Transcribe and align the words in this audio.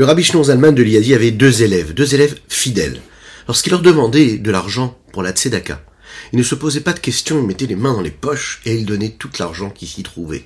Le 0.00 0.06
rabbi 0.06 0.24
Zalman 0.24 0.72
de 0.72 0.82
Liadi 0.82 1.12
avait 1.12 1.30
deux 1.30 1.62
élèves, 1.62 1.92
deux 1.92 2.14
élèves 2.14 2.38
fidèles. 2.48 3.02
Lorsqu'il 3.46 3.72
leur 3.72 3.82
demandait 3.82 4.38
de 4.38 4.50
l'argent 4.50 4.98
pour 5.12 5.22
la 5.22 5.32
tzedaka, 5.32 5.84
il 6.32 6.38
ne 6.38 6.42
se 6.42 6.54
posait 6.54 6.80
pas 6.80 6.94
de 6.94 7.00
questions, 7.00 7.38
il 7.38 7.46
mettait 7.46 7.66
les 7.66 7.76
mains 7.76 7.92
dans 7.92 8.00
les 8.00 8.10
poches 8.10 8.62
et 8.64 8.74
il 8.76 8.86
donnait 8.86 9.10
tout 9.10 9.28
l'argent 9.38 9.68
qui 9.68 9.86
s'y 9.86 10.02
trouvait. 10.02 10.44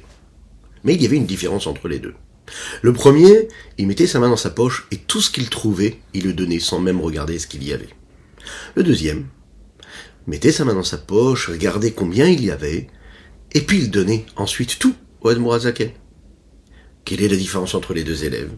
Mais 0.82 0.94
il 0.94 1.02
y 1.02 1.06
avait 1.06 1.18
une 1.18 1.26
différence 1.26 1.68
entre 1.68 1.86
les 1.86 2.00
deux. 2.00 2.16
Le 2.82 2.92
premier, 2.92 3.46
il 3.78 3.86
mettait 3.86 4.08
sa 4.08 4.18
main 4.18 4.28
dans 4.28 4.36
sa 4.36 4.50
poche 4.50 4.88
et 4.90 4.96
tout 4.96 5.20
ce 5.20 5.30
qu'il 5.30 5.48
trouvait, 5.48 6.00
il 6.14 6.24
le 6.24 6.32
donnait 6.32 6.58
sans 6.58 6.80
même 6.80 7.00
regarder 7.00 7.38
ce 7.38 7.46
qu'il 7.46 7.62
y 7.62 7.72
avait. 7.72 7.90
Le 8.74 8.82
deuxième, 8.82 9.26
mettait 10.26 10.50
sa 10.50 10.64
main 10.64 10.74
dans 10.74 10.82
sa 10.82 10.98
poche, 10.98 11.48
regardait 11.48 11.92
combien 11.92 12.26
il 12.26 12.44
y 12.44 12.50
avait, 12.50 12.88
et 13.52 13.60
puis 13.60 13.78
il 13.78 13.92
donnait 13.92 14.26
ensuite 14.34 14.80
tout 14.80 14.96
au 15.20 15.28
Admorazaken. 15.28 15.92
Quelle 17.04 17.22
est 17.22 17.28
la 17.28 17.36
différence 17.36 17.76
entre 17.76 17.94
les 17.94 18.02
deux 18.02 18.24
élèves? 18.24 18.50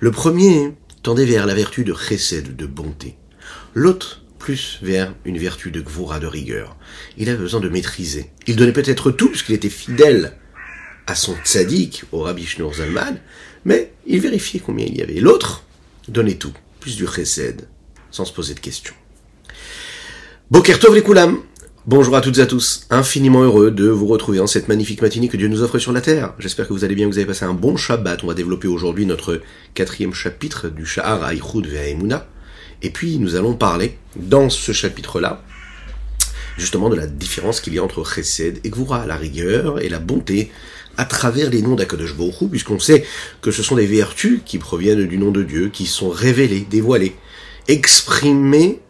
Le 0.00 0.10
premier 0.10 0.72
tendait 1.02 1.24
vers 1.24 1.46
la 1.46 1.54
vertu 1.54 1.84
de 1.84 1.94
chesed, 1.94 2.56
de 2.56 2.66
bonté. 2.66 3.16
L'autre 3.74 4.22
plus 4.38 4.78
vers 4.82 5.14
une 5.24 5.38
vertu 5.38 5.70
de 5.70 5.80
gvura, 5.80 6.20
de 6.20 6.26
rigueur. 6.26 6.76
Il 7.16 7.28
avait 7.28 7.38
besoin 7.38 7.60
de 7.60 7.68
maîtriser. 7.68 8.30
Il 8.46 8.56
donnait 8.56 8.72
peut-être 8.72 9.10
tout, 9.10 9.28
puisqu'il 9.28 9.54
était 9.54 9.68
fidèle 9.68 10.36
à 11.06 11.14
son 11.14 11.36
tzaddik, 11.44 12.04
au 12.12 12.20
Rabbi 12.20 12.46
Shneur 12.46 12.74
Zalman, 12.74 13.18
mais 13.64 13.92
il 14.06 14.20
vérifiait 14.20 14.60
combien 14.60 14.86
il 14.86 14.96
y 14.96 15.02
avait. 15.02 15.20
L'autre 15.20 15.64
donnait 16.08 16.34
tout, 16.34 16.52
plus 16.80 16.96
du 16.96 17.06
chesed, 17.06 17.68
sans 18.10 18.24
se 18.24 18.32
poser 18.32 18.54
de 18.54 18.60
questions. 18.60 18.94
Bokertov 20.50 20.94
les 20.94 21.02
Bonjour 21.88 22.16
à 22.16 22.20
toutes 22.20 22.38
et 22.38 22.40
à 22.40 22.46
tous, 22.46 22.84
infiniment 22.90 23.44
heureux 23.44 23.70
de 23.70 23.86
vous 23.86 24.08
retrouver 24.08 24.40
en 24.40 24.48
cette 24.48 24.66
magnifique 24.66 25.02
matinée 25.02 25.28
que 25.28 25.36
Dieu 25.36 25.46
nous 25.46 25.62
offre 25.62 25.78
sur 25.78 25.92
la 25.92 26.00
terre. 26.00 26.34
J'espère 26.40 26.66
que 26.66 26.72
vous 26.72 26.82
allez 26.82 26.96
bien, 26.96 27.06
que 27.06 27.12
vous 27.12 27.18
avez 27.18 27.28
passé 27.28 27.44
un 27.44 27.54
bon 27.54 27.76
Shabbat. 27.76 28.24
On 28.24 28.26
va 28.26 28.34
développer 28.34 28.66
aujourd'hui 28.66 29.06
notre 29.06 29.40
quatrième 29.72 30.12
chapitre 30.12 30.68
du 30.68 30.84
Sha'ar 30.84 31.22
Aïchoud 31.22 31.64
Ve'aimuna. 31.64 32.26
Et 32.82 32.90
puis 32.90 33.20
nous 33.20 33.36
allons 33.36 33.54
parler, 33.54 33.98
dans 34.16 34.50
ce 34.50 34.72
chapitre-là, 34.72 35.44
justement 36.58 36.88
de 36.88 36.96
la 36.96 37.06
différence 37.06 37.60
qu'il 37.60 37.74
y 37.74 37.78
a 37.78 37.84
entre 37.84 38.02
Chesed 38.04 38.58
et 38.64 38.70
Gvura, 38.70 39.06
la 39.06 39.14
rigueur 39.14 39.80
et 39.80 39.88
la 39.88 40.00
bonté, 40.00 40.50
à 40.96 41.04
travers 41.04 41.50
les 41.50 41.62
noms 41.62 41.76
d'Akadosh 41.76 42.16
Baruch 42.16 42.50
puisqu'on 42.50 42.80
sait 42.80 43.04
que 43.42 43.52
ce 43.52 43.62
sont 43.62 43.76
des 43.76 43.86
vertus 43.86 44.40
qui 44.44 44.58
proviennent 44.58 45.06
du 45.06 45.18
nom 45.18 45.30
de 45.30 45.44
Dieu, 45.44 45.68
qui 45.68 45.86
sont 45.86 46.10
révélées, 46.10 46.66
dévoilées, 46.68 47.14
exprimées 47.68 48.80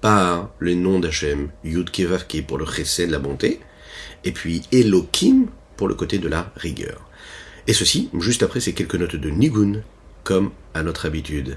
par 0.00 0.50
le 0.58 0.74
nom 0.74 0.98
d'Hachem, 0.98 1.48
Yud 1.64 1.90
Kevavke 1.90 2.44
pour 2.46 2.58
le 2.58 2.66
chesed, 2.66 3.10
la 3.10 3.18
bonté, 3.18 3.60
et 4.24 4.32
puis 4.32 4.62
Elohim 4.72 5.46
pour 5.76 5.88
le 5.88 5.94
côté 5.94 6.18
de 6.18 6.28
la 6.28 6.52
rigueur. 6.56 7.00
Et 7.66 7.72
ceci, 7.72 8.10
juste 8.18 8.42
après 8.42 8.60
ces 8.60 8.72
quelques 8.72 8.94
notes 8.96 9.16
de 9.16 9.30
Nigun, 9.30 9.82
comme 10.24 10.50
à 10.74 10.82
notre 10.82 11.06
habitude. 11.06 11.56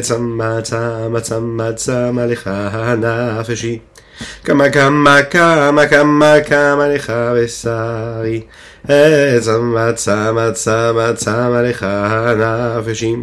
צמא 0.00 0.60
צמא 0.60 1.20
צמא 1.20 1.72
צמא 1.72 2.20
לך 2.20 2.50
הנפשי 2.52 3.78
כמה 4.44 4.70
כמה 4.70 5.22
כמה 5.22 5.86
כמה 5.86 6.34
כמה 6.46 6.88
לך 6.88 7.12
בשרי 7.36 8.40
צמא 9.40 9.92
צמא 9.92 10.50
צמא 10.52 11.12
צמא 11.14 11.60
לך 11.62 11.82
הנפשי 11.82 13.14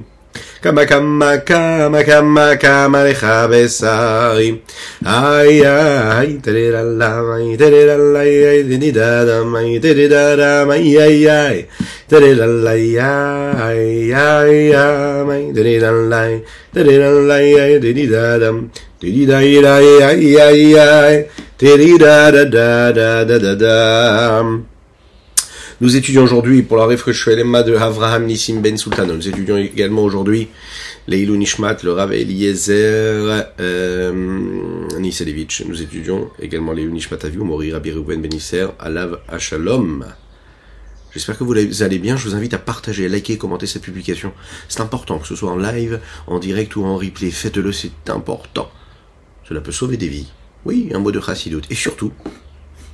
כמה 0.62 0.86
כמה 0.86 1.38
כמה 1.38 2.04
כמה 2.04 2.56
כמה 2.56 3.04
לך 3.04 3.28
בשרי 3.50 4.56
איי 5.06 5.68
איי 5.68 6.38
תרללה 6.42 7.22
איי 7.36 7.58
תרללה 7.58 8.22
איי 8.22 8.64
תדידם 8.64 9.56
איי 9.56 9.80
תדידם 9.80 10.72
איי 10.72 11.04
איי 11.04 11.32
איי 11.32 11.64
תרללה 12.08 12.72
איי 12.72 13.02
איי 13.02 14.16
איי 14.16 14.74
Nous 25.81 25.97
étudions 25.97 26.25
aujourd'hui 26.25 26.63
pour 26.63 26.77
la 26.77 26.87
refresh 26.87 27.29
Lema 27.29 27.63
de 27.63 27.77
Avraham 27.77 28.27
Nissim 28.27 28.61
Ben 28.61 28.77
Sultan. 28.77 29.07
Nous 29.07 29.29
étudions 29.29 29.57
également 29.57 30.03
aujourd'hui 30.03 30.49
Leilou 31.07 31.37
Nishmat, 31.37 31.77
le 31.85 31.93
Rav 31.93 32.13
Eliezer 32.13 33.47
Niselevitch. 34.99 35.65
Nous 35.67 35.81
étudions 35.81 36.31
également 36.41 36.73
Leilou 36.73 36.91
Nishmat 36.91 37.19
Aviou, 37.23 37.45
Mori 37.45 37.73
Rabbi 37.73 37.93
Reuven 37.93 38.21
Benisser, 38.21 38.67
Alav 38.81 39.21
Ashalom. 39.29 40.05
J'espère 41.19 41.37
que 41.37 41.43
vous 41.43 41.83
allez 41.83 41.99
bien. 41.99 42.17
Je 42.17 42.29
vous 42.29 42.37
invite 42.37 42.55
à 42.55 42.59
partager, 42.59 43.09
liker, 43.09 43.39
commenter 43.39 43.67
cette 43.67 43.83
publication. 43.83 44.33
C'est 44.69 44.83
important, 44.83 45.19
que 45.19 45.27
ce 45.27 45.35
soit 45.35 45.51
en 45.51 45.57
live, 45.57 46.01
en 46.29 46.39
direct 46.39 46.77
ou 46.77 46.85
en 46.85 46.97
replay. 46.97 47.33
Faites-le, 47.33 47.73
c'est 47.73 48.09
important. 48.09 48.71
Cela 49.43 49.61
peut 49.61 49.73
sauver 49.73 49.97
des 49.97 50.07
vies. 50.07 50.29
Oui, 50.65 50.93
un 50.95 51.01
mot 51.01 51.11
de 51.11 51.21
chassidut. 51.21 51.63
Et 51.71 51.75
surtout, 51.75 52.13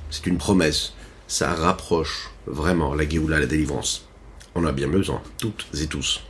c'est 0.09 0.25
une 0.25 0.39
promesse. 0.39 0.93
Ça 1.27 1.53
rapproche 1.53 2.31
vraiment 2.47 2.95
la 2.95 3.07
Géoula, 3.07 3.39
la 3.39 3.45
délivrance. 3.45 4.07
On 4.55 4.65
a 4.65 4.71
bien 4.71 4.87
besoin, 4.87 5.21
toutes 5.37 5.67
et 5.79 5.85
tous. 5.85 6.21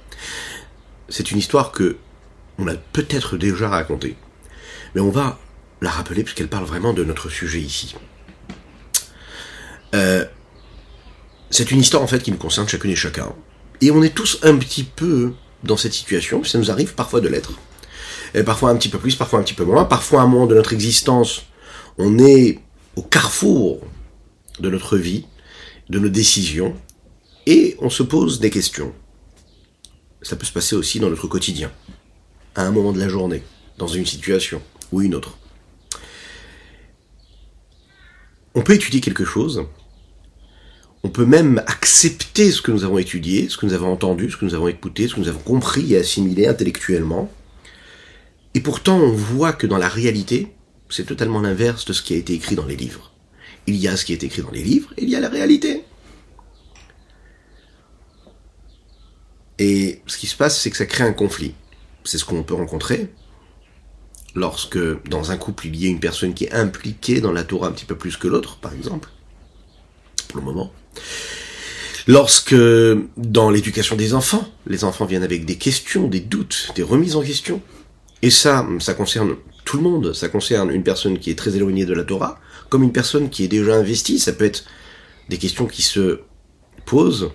C'est 1.07 1.31
une 1.31 1.37
histoire 1.37 1.71
que 1.71 1.95
on 2.57 2.67
a 2.67 2.75
peut-être 2.75 3.37
déjà 3.37 3.69
racontée, 3.69 4.17
mais 4.95 5.01
on 5.01 5.11
va 5.11 5.39
la 5.79 5.91
rappeler 5.91 6.23
puisqu'elle 6.23 6.49
parle 6.49 6.65
vraiment 6.65 6.91
de 6.91 7.05
notre 7.05 7.29
sujet 7.29 7.61
ici. 7.61 7.95
Euh, 9.93 10.25
c'est 11.55 11.71
une 11.71 11.79
histoire 11.79 12.03
en 12.03 12.07
fait 12.07 12.21
qui 12.21 12.31
nous 12.31 12.37
concerne 12.37 12.67
chacune 12.67 12.91
et 12.91 12.95
chacun. 12.95 13.33
Et 13.81 13.91
on 13.91 14.03
est 14.03 14.13
tous 14.13 14.39
un 14.43 14.57
petit 14.57 14.83
peu 14.83 15.33
dans 15.63 15.77
cette 15.77 15.93
situation, 15.93 16.43
ça 16.43 16.57
nous 16.57 16.69
arrive 16.69 16.93
parfois 16.95 17.21
de 17.21 17.27
l'être. 17.27 17.53
Parfois 18.45 18.69
un 18.69 18.75
petit 18.75 18.89
peu 18.89 18.99
plus, 18.99 19.15
parfois 19.15 19.39
un 19.39 19.43
petit 19.43 19.53
peu 19.53 19.63
moins, 19.63 19.85
parfois 19.85 20.21
à 20.21 20.23
un 20.25 20.27
moment 20.27 20.47
de 20.47 20.55
notre 20.55 20.73
existence, 20.73 21.43
on 21.97 22.19
est 22.19 22.59
au 22.97 23.01
carrefour 23.01 23.79
de 24.59 24.69
notre 24.69 24.97
vie, 24.97 25.25
de 25.89 25.99
nos 25.99 26.09
décisions, 26.09 26.75
et 27.45 27.77
on 27.79 27.89
se 27.89 28.03
pose 28.03 28.41
des 28.41 28.49
questions. 28.49 28.93
Ça 30.21 30.35
peut 30.35 30.45
se 30.45 30.51
passer 30.51 30.75
aussi 30.75 30.99
dans 30.99 31.09
notre 31.09 31.27
quotidien, 31.27 31.71
à 32.55 32.63
un 32.63 32.71
moment 32.71 32.91
de 32.91 32.99
la 32.99 33.07
journée, 33.07 33.43
dans 33.77 33.87
une 33.87 34.05
situation 34.05 34.61
ou 34.91 35.01
une 35.01 35.15
autre. 35.15 35.37
On 38.53 38.61
peut 38.61 38.73
étudier 38.73 38.99
quelque 38.99 39.25
chose, 39.25 39.65
on 41.05 41.09
peut 41.09 41.27
même 41.27 41.61
accepter 41.67 42.49
ce 42.49 42.63
que 42.63 42.71
nous 42.71 42.83
avons 42.83 42.97
étudié, 42.97 43.47
ce 43.47 43.57
que 43.57 43.67
nous 43.67 43.73
avons 43.73 43.91
entendu, 43.91 44.31
ce 44.31 44.37
que 44.37 44.45
nous 44.45 44.55
avons 44.55 44.67
écouté, 44.67 45.07
ce 45.07 45.13
que 45.13 45.19
nous 45.19 45.27
avons 45.27 45.39
compris 45.39 45.93
et 45.93 45.97
assimilé 45.97 46.47
intellectuellement, 46.47 47.31
et 48.55 48.59
pourtant 48.59 48.97
on 48.97 49.11
voit 49.11 49.53
que 49.53 49.67
dans 49.67 49.77
la 49.77 49.87
réalité, 49.87 50.47
c'est 50.89 51.05
totalement 51.05 51.41
l'inverse 51.41 51.85
de 51.85 51.93
ce 51.93 52.01
qui 52.01 52.15
a 52.15 52.17
été 52.17 52.33
écrit 52.33 52.55
dans 52.55 52.65
les 52.65 52.75
livres. 52.75 53.11
Il 53.67 53.75
y 53.75 53.87
a 53.87 53.95
ce 53.97 54.03
qui 54.03 54.13
est 54.13 54.23
écrit 54.23 54.41
dans 54.41 54.49
les 54.49 54.63
livres, 54.63 54.93
et 54.97 55.03
il 55.03 55.09
y 55.09 55.15
a 55.15 55.19
la 55.19 55.29
réalité. 55.29 55.83
Et 59.59 60.01
ce 60.07 60.17
qui 60.17 60.25
se 60.25 60.35
passe, 60.35 60.59
c'est 60.59 60.71
que 60.71 60.77
ça 60.77 60.87
crée 60.87 61.03
un 61.03 61.13
conflit. 61.13 61.53
C'est 62.03 62.17
ce 62.17 62.25
qu'on 62.25 62.41
peut 62.41 62.55
rencontrer 62.55 63.13
lorsque 64.33 64.79
dans 65.07 65.29
un 65.29 65.37
couple 65.37 65.67
il 65.67 65.75
y 65.75 65.85
a 65.85 65.89
une 65.89 65.99
personne 65.99 66.33
qui 66.33 66.45
est 66.45 66.53
impliquée 66.53 67.21
dans 67.21 67.31
la 67.31 67.43
Torah 67.43 67.67
un 67.67 67.73
petit 67.73 67.85
peu 67.85 67.95
plus 67.95 68.17
que 68.17 68.27
l'autre, 68.27 68.57
par 68.57 68.73
exemple, 68.73 69.09
pour 70.29 70.39
le 70.39 70.45
moment. 70.45 70.73
Lorsque 72.07 72.55
dans 73.17 73.49
l'éducation 73.49 73.95
des 73.95 74.13
enfants, 74.13 74.47
les 74.67 74.83
enfants 74.83 75.05
viennent 75.05 75.23
avec 75.23 75.45
des 75.45 75.55
questions, 75.55 76.07
des 76.07 76.19
doutes, 76.19 76.71
des 76.75 76.83
remises 76.83 77.15
en 77.15 77.23
question. 77.23 77.61
Et 78.21 78.29
ça, 78.29 78.67
ça 78.79 78.93
concerne 78.93 79.35
tout 79.65 79.77
le 79.77 79.83
monde. 79.83 80.13
Ça 80.13 80.29
concerne 80.29 80.69
une 80.69 80.83
personne 80.83 81.17
qui 81.17 81.31
est 81.31 81.35
très 81.35 81.55
éloignée 81.55 81.85
de 81.85 81.93
la 81.93 82.03
Torah, 82.03 82.39
comme 82.69 82.83
une 82.83 82.91
personne 82.91 83.29
qui 83.29 83.43
est 83.43 83.47
déjà 83.47 83.75
investie. 83.75 84.19
Ça 84.19 84.33
peut 84.33 84.45
être 84.45 84.65
des 85.29 85.37
questions 85.37 85.65
qui 85.65 85.81
se 85.81 86.21
posent. 86.85 87.31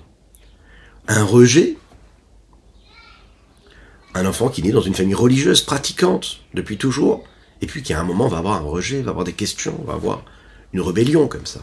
Un 1.08 1.24
rejet. 1.24 1.76
Un 4.14 4.26
enfant 4.26 4.48
qui 4.48 4.62
naît 4.62 4.72
dans 4.72 4.80
une 4.80 4.94
famille 4.94 5.14
religieuse, 5.14 5.62
pratiquante, 5.62 6.40
depuis 6.54 6.76
toujours, 6.76 7.24
et 7.60 7.66
puis 7.66 7.82
qui 7.82 7.92
à 7.92 8.00
un 8.00 8.04
moment 8.04 8.28
va 8.28 8.38
avoir 8.38 8.54
un 8.54 8.66
rejet, 8.66 9.02
va 9.02 9.10
avoir 9.10 9.24
des 9.24 9.32
questions, 9.32 9.78
va 9.84 9.94
avoir 9.94 10.24
une 10.72 10.80
rébellion 10.80 11.28
comme 11.28 11.46
ça. 11.46 11.60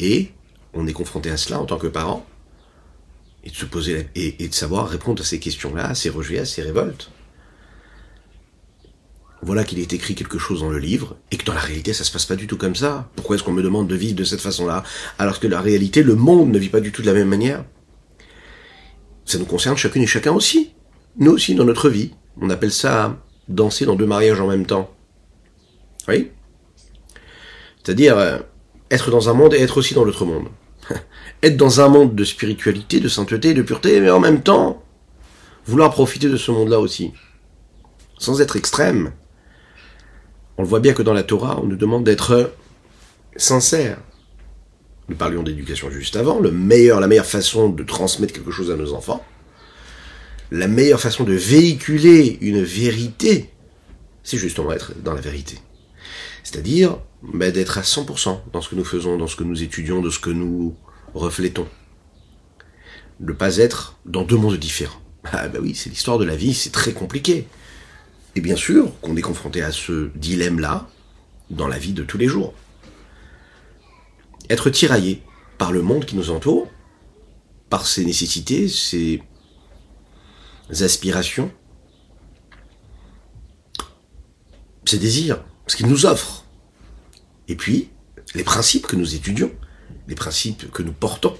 Et 0.00 0.32
on 0.74 0.86
est 0.86 0.92
confronté 0.92 1.30
à 1.30 1.36
cela 1.36 1.60
en 1.60 1.66
tant 1.66 1.78
que 1.78 1.86
parent, 1.86 2.26
et 3.44 3.50
de 3.50 3.54
se 3.54 3.64
poser 3.64 4.08
et, 4.14 4.48
de 4.48 4.54
savoir 4.54 4.88
répondre 4.88 5.22
à 5.22 5.24
ces 5.24 5.40
questions-là, 5.40 5.88
à 5.88 5.94
ces 5.94 6.10
rejets, 6.10 6.38
à 6.38 6.44
ces 6.44 6.62
révoltes. 6.62 7.10
Voilà 9.44 9.64
qu'il 9.64 9.80
est 9.80 9.92
écrit 9.92 10.14
quelque 10.14 10.38
chose 10.38 10.60
dans 10.60 10.70
le 10.70 10.78
livre, 10.78 11.16
et 11.32 11.36
que 11.36 11.44
dans 11.44 11.54
la 11.54 11.60
réalité 11.60 11.92
ça 11.92 12.04
se 12.04 12.12
passe 12.12 12.26
pas 12.26 12.36
du 12.36 12.46
tout 12.46 12.56
comme 12.56 12.76
ça. 12.76 13.10
Pourquoi 13.16 13.36
est-ce 13.36 13.44
qu'on 13.44 13.52
me 13.52 13.62
demande 13.62 13.88
de 13.88 13.96
vivre 13.96 14.14
de 14.14 14.24
cette 14.24 14.40
façon-là, 14.40 14.84
alors 15.18 15.40
que 15.40 15.48
la 15.48 15.60
réalité, 15.60 16.02
le 16.02 16.14
monde 16.14 16.50
ne 16.50 16.58
vit 16.58 16.68
pas 16.68 16.80
du 16.80 16.92
tout 16.92 17.02
de 17.02 17.06
la 17.06 17.14
même 17.14 17.28
manière? 17.28 17.64
Ça 19.24 19.38
nous 19.38 19.44
concerne 19.44 19.76
chacune 19.76 20.02
et 20.02 20.06
chacun 20.06 20.32
aussi. 20.32 20.72
Nous 21.16 21.32
aussi 21.32 21.54
dans 21.54 21.64
notre 21.64 21.88
vie. 21.88 22.12
On 22.40 22.50
appelle 22.50 22.72
ça 22.72 23.18
danser 23.48 23.84
dans 23.84 23.96
deux 23.96 24.06
mariages 24.06 24.40
en 24.40 24.48
même 24.48 24.66
temps. 24.66 24.90
Oui? 26.08 26.30
C'est-à-dire 27.82 28.16
euh, 28.16 28.38
être 28.90 29.10
dans 29.10 29.28
un 29.28 29.32
monde 29.34 29.54
et 29.54 29.60
être 29.60 29.78
aussi 29.78 29.94
dans 29.94 30.04
l'autre 30.04 30.24
monde. 30.24 30.48
être 31.42 31.56
dans 31.56 31.80
un 31.80 31.88
monde 31.88 32.14
de 32.14 32.24
spiritualité, 32.24 33.00
de 33.00 33.08
sainteté, 33.08 33.54
de 33.54 33.62
pureté, 33.62 34.00
mais 34.00 34.10
en 34.10 34.20
même 34.20 34.42
temps, 34.42 34.82
vouloir 35.66 35.90
profiter 35.90 36.28
de 36.28 36.36
ce 36.36 36.50
monde-là 36.50 36.80
aussi. 36.80 37.12
Sans 38.18 38.40
être 38.40 38.56
extrême. 38.56 39.12
On 40.58 40.62
le 40.62 40.68
voit 40.68 40.80
bien 40.80 40.92
que 40.92 41.02
dans 41.02 41.14
la 41.14 41.22
Torah, 41.22 41.60
on 41.60 41.66
nous 41.66 41.76
demande 41.76 42.04
d'être 42.04 42.52
sincère. 43.36 43.98
Nous 45.08 45.16
parlions 45.16 45.42
d'éducation 45.42 45.90
juste 45.90 46.16
avant, 46.16 46.38
le 46.38 46.50
meilleur, 46.50 47.00
la 47.00 47.06
meilleure 47.06 47.26
façon 47.26 47.68
de 47.68 47.82
transmettre 47.82 48.32
quelque 48.32 48.50
chose 48.50 48.70
à 48.70 48.76
nos 48.76 48.94
enfants, 48.94 49.24
la 50.50 50.68
meilleure 50.68 51.00
façon 51.00 51.24
de 51.24 51.32
véhiculer 51.32 52.38
une 52.40 52.62
vérité, 52.62 53.50
c'est 54.22 54.38
justement 54.38 54.72
être 54.72 54.92
dans 55.02 55.14
la 55.14 55.20
vérité. 55.20 55.58
C'est-à-dire 56.44 56.98
bah, 57.22 57.50
d'être 57.50 57.78
à 57.78 57.82
100% 57.82 58.40
dans 58.52 58.60
ce 58.60 58.68
que 58.68 58.74
nous 58.74 58.84
faisons, 58.84 59.16
dans 59.16 59.26
ce 59.26 59.36
que 59.36 59.44
nous 59.44 59.62
étudions, 59.62 60.00
de 60.00 60.10
ce 60.10 60.18
que 60.18 60.30
nous 60.30 60.76
reflétons. 61.14 61.68
Ne 63.20 63.32
pas 63.32 63.58
être 63.58 63.98
dans 64.04 64.24
deux 64.24 64.36
mondes 64.36 64.56
différents. 64.56 65.00
Ah 65.24 65.48
bah 65.48 65.60
oui, 65.62 65.74
c'est 65.74 65.90
l'histoire 65.90 66.18
de 66.18 66.24
la 66.24 66.34
vie, 66.34 66.52
c'est 66.52 66.72
très 66.72 66.92
compliqué. 66.92 67.46
Et 68.34 68.40
bien 68.40 68.56
sûr 68.56 68.98
qu'on 69.00 69.16
est 69.16 69.22
confronté 69.22 69.62
à 69.62 69.70
ce 69.70 70.10
dilemme-là 70.16 70.88
dans 71.50 71.68
la 71.68 71.78
vie 71.78 71.92
de 71.92 72.02
tous 72.02 72.18
les 72.18 72.26
jours. 72.26 72.54
Être 74.50 74.70
tiraillé 74.70 75.22
par 75.58 75.70
le 75.70 75.82
monde 75.82 76.04
qui 76.04 76.16
nous 76.16 76.30
entoure, 76.30 76.68
par 77.70 77.86
ses 77.86 78.04
nécessités, 78.04 78.68
ses 78.68 79.22
aspirations, 80.80 81.52
ses 84.84 84.98
désirs, 84.98 85.44
ce 85.66 85.76
qu'il 85.76 85.86
nous 85.86 86.06
offre. 86.06 86.41
Et 87.48 87.56
puis, 87.56 87.90
les 88.34 88.44
principes 88.44 88.86
que 88.86 88.96
nous 88.96 89.14
étudions, 89.14 89.50
les 90.08 90.14
principes 90.14 90.70
que 90.70 90.82
nous 90.82 90.92
portons, 90.92 91.36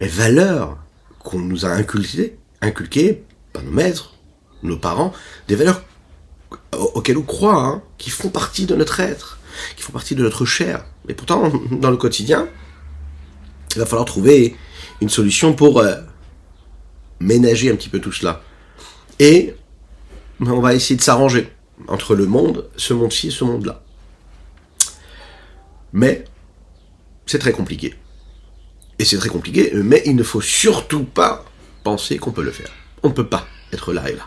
les 0.00 0.08
valeurs 0.08 0.78
qu'on 1.20 1.38
nous 1.38 1.64
a 1.64 1.70
inculquées, 1.70 2.36
inculquées 2.60 3.24
par 3.52 3.62
nos 3.62 3.70
maîtres, 3.70 4.14
nos 4.62 4.76
parents, 4.76 5.12
des 5.48 5.56
valeurs 5.56 5.82
auxquelles 6.72 7.18
on 7.18 7.22
croit, 7.22 7.62
hein, 7.62 7.82
qui 7.98 8.10
font 8.10 8.28
partie 8.28 8.66
de 8.66 8.74
notre 8.74 9.00
être, 9.00 9.38
qui 9.76 9.82
font 9.82 9.92
partie 9.92 10.14
de 10.14 10.22
notre 10.22 10.44
chair. 10.44 10.84
Mais 11.06 11.14
pourtant, 11.14 11.52
dans 11.70 11.90
le 11.90 11.96
quotidien, 11.96 12.48
il 13.74 13.78
va 13.78 13.86
falloir 13.86 14.04
trouver 14.04 14.56
une 15.00 15.08
solution 15.08 15.54
pour 15.54 15.80
euh, 15.80 15.96
ménager 17.20 17.70
un 17.70 17.76
petit 17.76 17.88
peu 17.88 18.00
tout 18.00 18.12
cela. 18.12 18.42
Et 19.18 19.54
on 20.40 20.60
va 20.60 20.74
essayer 20.74 20.96
de 20.96 21.02
s'arranger 21.02 21.52
entre 21.88 22.14
le 22.14 22.26
monde, 22.26 22.68
ce 22.76 22.94
monde-ci 22.94 23.28
et 23.28 23.30
ce 23.30 23.44
monde-là. 23.44 23.83
Mais 25.94 26.24
c'est 27.24 27.38
très 27.38 27.52
compliqué. 27.52 27.94
Et 28.98 29.04
c'est 29.04 29.16
très 29.16 29.28
compliqué, 29.28 29.70
mais 29.74 30.02
il 30.04 30.14
ne 30.16 30.22
faut 30.22 30.40
surtout 30.40 31.04
pas 31.04 31.44
penser 31.82 32.18
qu'on 32.18 32.32
peut 32.32 32.42
le 32.42 32.50
faire. 32.50 32.70
On 33.02 33.08
ne 33.08 33.14
peut 33.14 33.26
pas 33.26 33.46
être 33.72 33.92
là 33.92 34.10
et 34.10 34.14
là. 34.14 34.26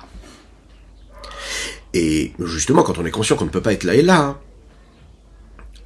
Et 1.94 2.34
justement, 2.40 2.84
quand 2.84 2.98
on 2.98 3.06
est 3.06 3.12
conscient 3.12 3.36
qu'on 3.36 3.46
ne 3.46 3.50
peut 3.50 3.62
pas 3.62 3.74
être 3.74 3.84
là 3.84 3.96
et 3.96 4.02
là, 4.02 4.40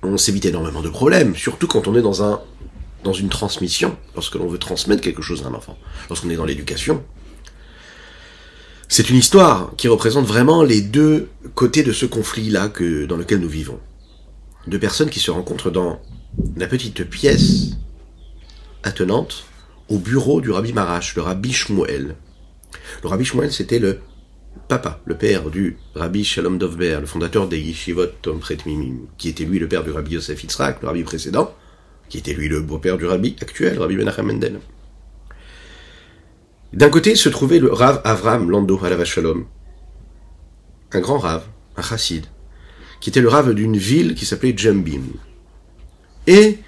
on 0.03 0.17
s'évite 0.17 0.45
énormément 0.45 0.81
de 0.81 0.89
problèmes, 0.89 1.35
surtout 1.35 1.67
quand 1.67 1.87
on 1.87 1.95
est 1.95 2.01
dans 2.01 2.23
un 2.23 2.41
dans 3.03 3.13
une 3.13 3.29
transmission, 3.29 3.97
lorsque 4.13 4.35
l'on 4.35 4.47
veut 4.47 4.59
transmettre 4.59 5.01
quelque 5.01 5.23
chose 5.23 5.43
à 5.43 5.47
un 5.47 5.53
enfant, 5.55 5.75
lorsqu'on 6.09 6.29
est 6.29 6.35
dans 6.35 6.45
l'éducation. 6.45 7.03
C'est 8.87 9.09
une 9.09 9.15
histoire 9.15 9.71
qui 9.77 9.87
représente 9.87 10.27
vraiment 10.27 10.61
les 10.61 10.81
deux 10.81 11.29
côtés 11.55 11.81
de 11.81 11.93
ce 11.93 12.05
conflit-là 12.05 12.67
dans 13.07 13.15
lequel 13.15 13.39
nous 13.39 13.49
vivons. 13.49 13.79
Deux 14.67 14.79
personnes 14.79 15.09
qui 15.09 15.19
se 15.19 15.31
rencontrent 15.31 15.71
dans 15.71 15.99
la 16.55 16.67
petite 16.67 17.03
pièce 17.03 17.71
attenante 18.83 19.45
au 19.89 19.97
bureau 19.97 20.39
du 20.39 20.51
rabbi 20.51 20.71
Marash, 20.71 21.15
le 21.15 21.23
rabbi 21.23 21.51
Shmuel. 21.51 22.15
Le 23.03 23.09
rabbi 23.09 23.25
Shmuel, 23.25 23.51
c'était 23.51 23.79
le 23.79 23.99
papa, 24.67 24.99
le 25.05 25.15
père 25.15 25.49
du 25.49 25.77
rabbi 25.95 26.23
Shalom 26.23 26.57
Dovber, 26.57 26.99
le 27.01 27.07
fondateur 27.07 27.47
des 27.47 27.59
Yeshivot 27.59 28.05
Tom 28.21 28.39
Mimim, 28.65 29.07
qui 29.17 29.29
était 29.29 29.45
lui 29.45 29.59
le 29.59 29.67
père 29.67 29.83
du 29.83 29.91
rabbi 29.91 30.11
Yosef 30.11 30.43
Yitzhak, 30.43 30.81
le 30.81 30.87
rabbi 30.87 31.03
précédent, 31.03 31.53
qui 32.07 32.19
était 32.19 32.33
lui 32.33 32.47
le 32.47 32.61
beau-père 32.61 32.97
du 32.97 33.05
rabbi 33.05 33.35
actuel, 33.41 33.79
rabbi 33.79 33.95
Menachem 33.95 34.27
Mendel. 34.27 34.59
D'un 36.73 36.89
côté 36.89 37.15
se 37.15 37.29
trouvait 37.29 37.59
le 37.59 37.73
Rav 37.73 37.99
Avram 38.03 38.49
Lando 38.49 38.79
Alavashalom, 38.81 39.45
un 40.93 40.99
grand 40.99 41.17
Rav, 41.17 41.45
un 41.75 41.81
chassid, 41.81 42.27
qui 43.01 43.09
était 43.09 43.19
le 43.19 43.27
Rav 43.27 43.53
d'une 43.53 43.75
ville 43.75 44.15
qui 44.15 44.25
s'appelait 44.25 44.53
Jambim. 44.55 45.01
Et 46.27 46.59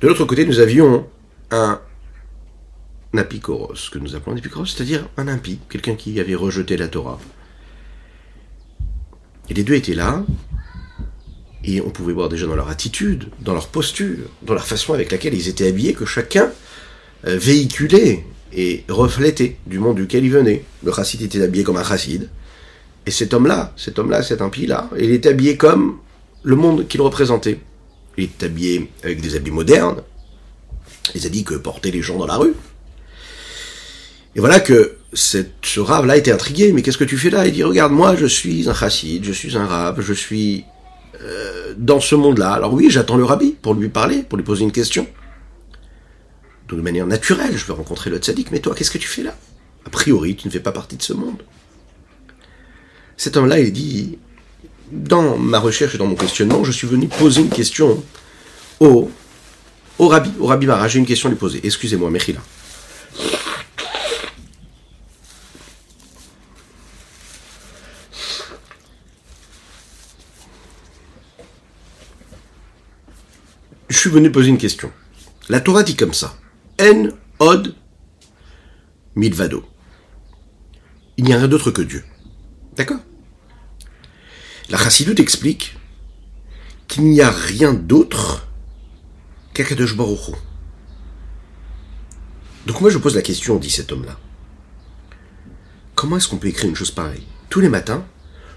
de 0.00 0.08
l'autre 0.08 0.24
côté, 0.24 0.44
nous 0.44 0.58
avions 0.58 1.06
un 1.50 1.80
apikoros, 3.16 3.90
que 3.92 3.98
nous 3.98 4.16
appelons 4.16 4.34
un 4.34 4.38
apikoros, 4.38 4.66
c'est-à-dire 4.66 5.08
un 5.16 5.28
impie, 5.28 5.60
quelqu'un 5.68 5.94
qui 5.94 6.18
avait 6.18 6.34
rejeté 6.34 6.76
la 6.76 6.88
Torah. 6.88 7.20
Et 9.48 9.54
les 9.54 9.62
deux 9.62 9.74
étaient 9.74 9.94
là, 9.94 10.24
et 11.62 11.80
on 11.80 11.90
pouvait 11.90 12.14
voir 12.14 12.28
déjà 12.28 12.46
dans 12.46 12.56
leur 12.56 12.70
attitude, 12.70 13.28
dans 13.40 13.52
leur 13.52 13.68
posture, 13.68 14.28
dans 14.42 14.54
la 14.54 14.60
façon 14.60 14.94
avec 14.94 15.12
laquelle 15.12 15.34
ils 15.34 15.48
étaient 15.48 15.68
habillés, 15.68 15.92
que 15.92 16.06
chacun 16.06 16.50
euh, 17.26 17.36
véhiculait 17.36 18.24
et 18.52 18.84
reflétait 18.88 19.58
du 19.66 19.78
monde 19.78 19.96
duquel 19.96 20.24
il 20.24 20.30
venait. 20.30 20.64
Le 20.82 20.92
chassid 20.92 21.20
était 21.22 21.42
habillé 21.42 21.62
comme 21.62 21.76
un 21.76 21.84
chassid. 21.84 22.30
Et 23.06 23.10
cet 23.10 23.34
homme-là, 23.34 23.72
cet 23.76 23.98
homme-là, 23.98 24.22
cet 24.22 24.40
impie-là, 24.40 24.88
il 24.98 25.10
est 25.10 25.26
habillé 25.26 25.56
comme 25.56 25.98
le 26.42 26.56
monde 26.56 26.88
qu'il 26.88 27.02
représentait. 27.02 27.60
Il 28.16 28.24
est 28.24 28.42
habillé 28.42 28.90
avec 29.02 29.20
des 29.20 29.36
habits 29.36 29.50
modernes, 29.50 30.02
les 31.14 31.26
habits 31.26 31.44
que 31.44 31.54
portaient 31.54 31.90
les 31.90 32.02
gens 32.02 32.18
dans 32.18 32.26
la 32.26 32.36
rue. 32.36 32.54
Et 34.36 34.40
voilà 34.40 34.60
que 34.60 34.96
ce 35.12 35.80
rave-là 35.80 36.16
était 36.16 36.32
intrigué. 36.32 36.72
Mais 36.72 36.82
qu'est-ce 36.82 36.98
que 36.98 37.04
tu 37.04 37.18
fais 37.18 37.30
là? 37.30 37.46
Il 37.46 37.52
dit, 37.52 37.62
regarde, 37.62 37.92
moi, 37.92 38.16
je 38.16 38.26
suis 38.26 38.68
un 38.68 38.74
chassid, 38.74 39.24
je 39.24 39.32
suis 39.32 39.56
un 39.56 39.66
rave, 39.66 40.00
je 40.00 40.12
suis 40.12 40.64
euh, 41.20 41.74
dans 41.76 42.00
ce 42.00 42.14
monde-là. 42.14 42.52
Alors 42.52 42.72
oui, 42.72 42.88
j'attends 42.90 43.16
le 43.16 43.24
rabbi 43.24 43.54
pour 43.60 43.74
lui 43.74 43.88
parler, 43.88 44.22
pour 44.22 44.38
lui 44.38 44.44
poser 44.44 44.64
une 44.64 44.72
question 44.72 45.06
de 46.76 46.82
manière 46.82 47.06
naturelle, 47.06 47.56
je 47.56 47.64
vais 47.66 47.72
rencontrer 47.72 48.10
le 48.10 48.18
tzaddik, 48.18 48.50
mais 48.50 48.60
toi, 48.60 48.74
qu'est-ce 48.74 48.90
que 48.90 48.98
tu 48.98 49.08
fais 49.08 49.22
là? 49.22 49.36
A 49.86 49.90
priori, 49.90 50.36
tu 50.36 50.48
ne 50.48 50.52
fais 50.52 50.60
pas 50.60 50.72
partie 50.72 50.96
de 50.96 51.02
ce 51.02 51.12
monde. 51.12 51.42
Cet 53.16 53.36
homme-là, 53.36 53.60
il 53.60 53.72
dit, 53.72 54.18
dans 54.90 55.36
ma 55.36 55.58
recherche 55.58 55.94
et 55.94 55.98
dans 55.98 56.06
mon 56.06 56.16
questionnement, 56.16 56.64
je 56.64 56.72
suis 56.72 56.86
venu 56.86 57.08
poser 57.08 57.40
une 57.40 57.48
question 57.48 58.02
au, 58.80 59.10
au 59.98 60.08
rabbi, 60.08 60.30
au 60.38 60.46
rabbi 60.46 60.66
Mara, 60.66 60.88
j'ai 60.88 60.98
une 60.98 61.06
question 61.06 61.28
à 61.28 61.32
lui 61.32 61.38
poser. 61.38 61.60
Excusez-moi, 61.62 62.10
Mechila. 62.10 62.40
Je 73.88 73.96
suis 73.96 74.10
venu 74.10 74.30
poser 74.30 74.48
une 74.48 74.58
question. 74.58 74.90
La 75.48 75.60
Torah 75.60 75.82
dit 75.82 75.96
comme 75.96 76.12
ça. 76.12 76.36
En 76.80 77.08
od 77.38 77.74
milvado. 79.14 79.64
Il 81.16 81.24
n'y 81.24 81.32
a 81.32 81.38
rien 81.38 81.48
d'autre 81.48 81.70
que 81.70 81.82
Dieu. 81.82 82.04
D'accord 82.76 82.98
La 84.68 84.78
Chassidut 84.78 85.20
explique 85.20 85.76
qu'il 86.88 87.04
n'y 87.04 87.20
a 87.20 87.30
rien 87.30 87.72
d'autre 87.72 88.48
qu'Akadosh 89.52 89.96
Baruch 89.96 90.34
Donc 92.66 92.80
moi 92.80 92.90
je 92.90 92.98
pose 92.98 93.14
la 93.14 93.22
question, 93.22 93.56
dit 93.56 93.70
cet 93.70 93.92
homme-là. 93.92 94.18
Comment 95.94 96.16
est-ce 96.16 96.26
qu'on 96.26 96.38
peut 96.38 96.48
écrire 96.48 96.68
une 96.68 96.76
chose 96.76 96.90
pareille? 96.90 97.26
Tous 97.48 97.60
les 97.60 97.68
matins, 97.68 98.04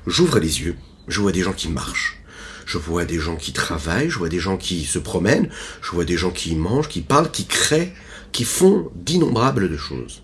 j'ouvre 0.07 0.39
les 0.39 0.61
yeux, 0.61 0.77
je 1.07 1.21
vois 1.21 1.31
des 1.31 1.43
gens 1.43 1.53
qui 1.53 1.69
marchent, 1.69 2.19
je 2.65 2.79
vois 2.79 3.05
des 3.05 3.19
gens 3.19 3.35
qui 3.35 3.53
travaillent, 3.53 4.09
je 4.09 4.17
vois 4.17 4.29
des 4.29 4.39
gens 4.39 4.57
qui 4.57 4.83
se 4.83 4.97
promènent, 4.97 5.49
je 5.83 5.91
vois 5.91 6.05
des 6.05 6.17
gens 6.17 6.31
qui 6.31 6.55
mangent, 6.55 6.89
qui 6.89 7.01
parlent, 7.01 7.29
qui 7.29 7.45
créent, 7.45 7.93
qui 8.31 8.45
font 8.45 8.91
d'innombrables 8.95 9.77
choses. 9.77 10.23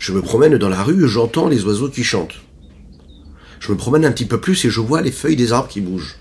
Je 0.00 0.12
me 0.12 0.22
promène 0.22 0.58
dans 0.58 0.68
la 0.68 0.82
rue 0.82 1.08
j'entends 1.08 1.48
les 1.48 1.64
oiseaux 1.64 1.88
qui 1.88 2.02
chantent. 2.02 2.34
Je 3.62 3.70
me 3.70 3.76
promène 3.76 4.04
un 4.04 4.10
petit 4.10 4.24
peu 4.24 4.40
plus 4.40 4.64
et 4.64 4.70
je 4.70 4.80
vois 4.80 5.02
les 5.02 5.12
feuilles 5.12 5.36
des 5.36 5.52
arbres 5.52 5.68
qui 5.68 5.80
bougent. 5.80 6.16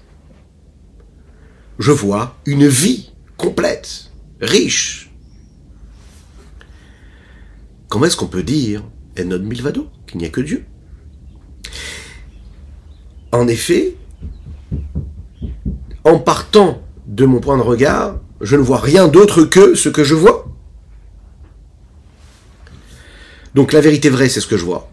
je 1.80 1.92
vois 1.92 2.38
une 2.46 2.68
vie 2.68 3.14
complète, 3.36 4.12
riche. 4.40 5.12
Comment 7.90 8.06
est-ce 8.06 8.16
qu'on 8.16 8.28
peut 8.28 8.44
dire, 8.44 8.84
Enod 9.20 9.42
Milvado, 9.42 9.90
qu'il 10.06 10.20
n'y 10.20 10.26
a 10.26 10.30
que 10.30 10.42
Dieu? 10.42 10.66
En 13.32 13.48
effet, 13.48 13.96
en 16.04 16.20
partant 16.20 16.84
de 17.08 17.26
mon 17.26 17.40
point 17.40 17.58
de 17.58 17.64
regard, 17.64 18.20
je 18.42 18.56
ne 18.56 18.62
vois 18.62 18.80
rien 18.80 19.08
d'autre 19.08 19.46
que 19.46 19.74
ce 19.74 19.90
que 19.90 20.04
je 20.04 20.14
vois. 20.14 20.48
Donc 23.56 23.74
la 23.74 23.82
vérité 23.82 24.12
vraie, 24.12 24.30
c'est 24.30 24.42
ce 24.42 24.48
que 24.48 24.58
je 24.58 24.66
vois. 24.66 24.92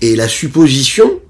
Et 0.00 0.14
la 0.14 0.28
supposition, 0.28 1.20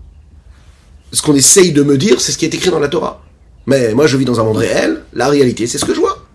ce 1.12 1.22
qu'on 1.22 1.34
essaye 1.34 1.72
de 1.72 1.82
me 1.82 1.98
dire, 1.98 2.20
c'est 2.20 2.32
ce 2.32 2.38
qui 2.38 2.44
est 2.44 2.54
écrit 2.54 2.70
dans 2.70 2.80
la 2.80 2.88
Torah. 2.88 3.24
Mais 3.66 3.94
moi, 3.94 4.06
je 4.06 4.16
vis 4.16 4.24
dans 4.24 4.40
un 4.40 4.44
monde 4.44 4.56
réel, 4.56 5.02
la 5.12 5.28
réalité, 5.28 5.66
c'est 5.66 5.78
ce 5.78 5.84
que 5.84 5.94
je 5.94 6.00
vois. 6.00 6.26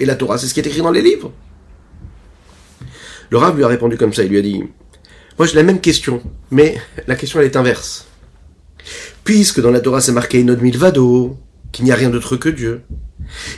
Et 0.00 0.04
la 0.04 0.16
Torah, 0.16 0.38
c'est 0.38 0.46
ce 0.46 0.54
qui 0.54 0.60
est 0.60 0.66
écrit 0.66 0.80
dans 0.80 0.90
les 0.90 1.02
livres. 1.02 1.32
Le 3.32 3.38
Rav 3.38 3.56
lui 3.56 3.64
a 3.64 3.68
répondu 3.68 3.96
comme 3.96 4.12
ça, 4.12 4.22
il 4.24 4.28
lui 4.28 4.38
a 4.38 4.42
dit, 4.42 4.62
moi 5.38 5.46
j'ai 5.46 5.54
la 5.54 5.62
même 5.62 5.80
question, 5.80 6.22
mais 6.50 6.76
la 7.06 7.16
question 7.16 7.40
elle 7.40 7.46
est 7.46 7.56
inverse. 7.56 8.06
Puisque 9.24 9.62
dans 9.62 9.70
la 9.70 9.80
Torah 9.80 10.02
c'est 10.02 10.12
marqué 10.12 10.40
Inod 10.40 10.60
Milvado, 10.60 11.38
qu'il 11.72 11.86
n'y 11.86 11.92
a 11.92 11.94
rien 11.94 12.10
d'autre 12.10 12.36
que 12.36 12.50
Dieu, 12.50 12.82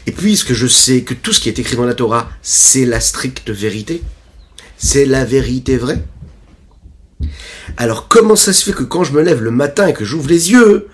et 0.06 0.12
puisque 0.12 0.52
je 0.52 0.68
sais 0.68 1.02
que 1.02 1.12
tout 1.12 1.32
ce 1.32 1.40
qui 1.40 1.48
est 1.48 1.58
écrit 1.58 1.74
dans 1.74 1.86
la 1.86 1.94
Torah, 1.94 2.30
c'est 2.40 2.84
la 2.84 3.00
stricte 3.00 3.50
vérité, 3.50 4.02
c'est 4.76 5.06
la 5.06 5.24
vérité 5.24 5.76
vraie, 5.76 6.04
alors 7.76 8.08
comment 8.08 8.36
ça 8.36 8.52
se 8.52 8.64
fait 8.64 8.72
que 8.72 8.84
quand 8.84 9.04
je 9.04 9.12
me 9.12 9.22
lève 9.22 9.42
le 9.42 9.50
matin 9.50 9.86
et 9.86 9.92
que 9.92 10.04
j'ouvre 10.04 10.28
les 10.28 10.52
yeux, 10.52 10.88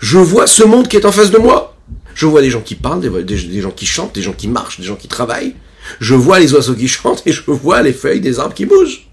je 0.00 0.18
vois 0.18 0.46
ce 0.46 0.62
monde 0.62 0.88
qui 0.88 0.96
est 0.96 1.06
en 1.06 1.12
face 1.12 1.30
de 1.30 1.38
moi? 1.38 1.76
Je 2.14 2.26
vois 2.26 2.40
des 2.40 2.50
gens 2.50 2.60
qui 2.60 2.74
parlent, 2.74 3.00
des, 3.00 3.60
gens 3.60 3.70
qui 3.70 3.86
chantent, 3.86 4.14
des 4.14 4.22
gens 4.22 4.32
qui 4.32 4.48
marchent, 4.48 4.80
des 4.80 4.86
gens 4.86 4.96
qui 4.96 5.08
travaillent. 5.08 5.54
Je 6.00 6.14
vois 6.14 6.40
les 6.40 6.52
oiseaux 6.54 6.74
qui 6.74 6.88
chantent 6.88 7.22
et 7.26 7.32
je 7.32 7.42
vois 7.46 7.82
les 7.82 7.92
feuilles 7.92 8.20
des 8.20 8.38
arbres 8.38 8.54
qui 8.54 8.66
bougent. 8.66 9.08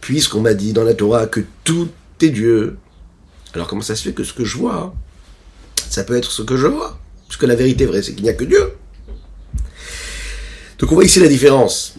Puisqu'on 0.00 0.40
m'a 0.40 0.54
dit 0.54 0.72
dans 0.72 0.84
la 0.84 0.94
Torah 0.94 1.26
que 1.26 1.40
tout 1.64 1.88
est 2.20 2.28
Dieu. 2.28 2.76
Alors 3.54 3.66
comment 3.66 3.82
ça 3.82 3.96
se 3.96 4.02
fait 4.02 4.12
que 4.12 4.22
ce 4.22 4.32
que 4.32 4.44
je 4.44 4.56
vois, 4.56 4.94
ça 5.88 6.04
peut 6.04 6.16
être 6.16 6.30
ce 6.30 6.42
que 6.42 6.56
je 6.56 6.66
vois? 6.66 6.98
Puisque 7.26 7.44
la 7.44 7.54
vérité 7.54 7.86
vraie, 7.86 8.02
c'est 8.02 8.12
qu'il 8.12 8.22
n'y 8.22 8.28
a 8.28 8.34
que 8.34 8.44
Dieu. 8.44 8.72
Donc 10.78 10.92
on 10.92 10.94
voit 10.94 11.04
ici 11.04 11.20
la 11.20 11.28
différence 11.28 11.96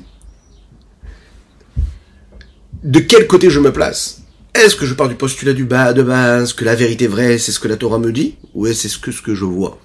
de 2.83 2.99
quel 2.99 3.27
côté 3.27 3.49
je 3.49 3.59
me 3.59 3.71
place? 3.71 4.21
Est-ce 4.53 4.75
que 4.75 4.85
je 4.85 4.93
pars 4.93 5.07
du 5.07 5.15
postulat 5.15 5.53
du 5.53 5.65
bas 5.65 5.93
de 5.93 6.03
base, 6.03 6.53
que 6.53 6.65
la 6.65 6.75
vérité 6.75 7.07
vraie, 7.07 7.37
c'est 7.37 7.51
ce 7.51 7.59
que 7.59 7.67
la 7.67 7.77
Torah 7.77 7.99
me 7.99 8.11
dit, 8.11 8.35
ou 8.53 8.67
est-ce 8.67 8.89
ce 8.89 8.97
que 8.97 9.11
ce 9.11 9.21
que 9.21 9.33
je 9.33 9.45
vois? 9.45 9.79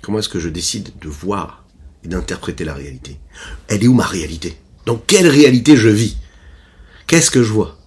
Comment 0.00 0.18
est-ce 0.18 0.28
que 0.28 0.40
je 0.40 0.48
décide 0.48 0.90
de 1.00 1.08
voir 1.08 1.64
et 2.04 2.08
d'interpréter 2.08 2.64
la 2.64 2.74
réalité? 2.74 3.18
Elle 3.68 3.84
est 3.84 3.88
où 3.88 3.94
ma 3.94 4.06
réalité? 4.06 4.56
Dans 4.86 4.96
quelle 4.96 5.28
réalité 5.28 5.76
je 5.76 5.88
vis? 5.88 6.16
Qu'est-ce 7.06 7.30
que 7.30 7.42
je 7.42 7.52
vois? 7.52 7.78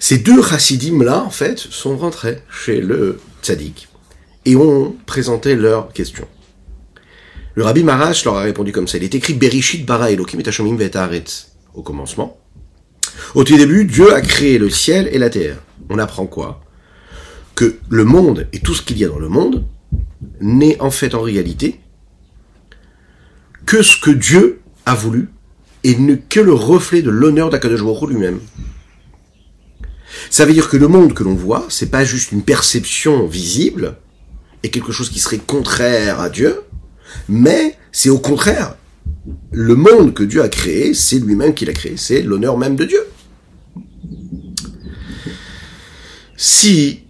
Ces 0.00 0.18
deux 0.18 0.42
chassidim-là, 0.42 1.22
en 1.22 1.30
fait, 1.30 1.58
sont 1.58 1.96
rentrés 1.96 2.42
chez 2.50 2.80
le 2.80 3.20
tzaddik 3.42 3.88
et 4.44 4.56
ont 4.56 4.96
présenté 5.06 5.54
leurs 5.54 5.92
questions. 5.92 6.28
Le 7.54 7.62
rabbi 7.62 7.84
Marash 7.84 8.24
leur 8.24 8.36
a 8.36 8.42
répondu 8.42 8.72
comme 8.72 8.88
ça. 8.88 8.98
Il 8.98 9.04
est 9.04 9.14
écrit 9.14 9.34
Berishit 9.34 9.84
bara 9.84 10.10
Elohim 10.10 10.40
et 10.40 11.24
au 11.74 11.82
commencement. 11.82 12.38
Au 13.34 13.44
tout 13.44 13.56
début, 13.56 13.84
Dieu 13.84 14.12
a 14.12 14.20
créé 14.20 14.58
le 14.58 14.70
ciel 14.70 15.08
et 15.12 15.18
la 15.18 15.30
terre. 15.30 15.58
On 15.88 15.98
apprend 15.98 16.26
quoi? 16.26 16.60
Que 17.54 17.76
le 17.88 18.04
monde 18.04 18.48
et 18.52 18.60
tout 18.60 18.74
ce 18.74 18.82
qu'il 18.82 18.98
y 18.98 19.04
a 19.04 19.08
dans 19.08 19.18
le 19.18 19.28
monde 19.28 19.64
n'est 20.40 20.80
en 20.80 20.90
fait 20.90 21.14
en 21.14 21.22
réalité 21.22 21.80
que 23.66 23.82
ce 23.82 23.96
que 24.00 24.10
Dieu 24.10 24.60
a 24.86 24.94
voulu 24.94 25.28
et 25.84 25.96
que 26.28 26.40
le 26.40 26.54
reflet 26.54 27.02
de 27.02 27.10
l'honneur 27.10 27.50
d'Akadosh 27.50 27.82
lui-même. 28.08 28.40
Ça 30.30 30.44
veut 30.44 30.52
dire 30.52 30.68
que 30.68 30.76
le 30.76 30.88
monde 30.88 31.14
que 31.14 31.22
l'on 31.22 31.34
voit, 31.34 31.66
c'est 31.68 31.90
pas 31.90 32.04
juste 32.04 32.32
une 32.32 32.42
perception 32.42 33.26
visible 33.26 33.96
et 34.62 34.70
quelque 34.70 34.92
chose 34.92 35.10
qui 35.10 35.20
serait 35.20 35.38
contraire 35.38 36.20
à 36.20 36.30
Dieu, 36.30 36.62
mais 37.28 37.76
c'est 37.92 38.10
au 38.10 38.18
contraire. 38.18 38.76
Le 39.52 39.74
monde 39.74 40.14
que 40.14 40.22
Dieu 40.22 40.42
a 40.42 40.48
créé, 40.48 40.94
c'est 40.94 41.18
lui-même 41.18 41.54
qui 41.54 41.64
l'a 41.64 41.72
créé, 41.72 41.96
c'est 41.96 42.22
l'honneur 42.22 42.58
même 42.58 42.76
de 42.76 42.84
Dieu. 42.84 43.00
Si 46.36 47.00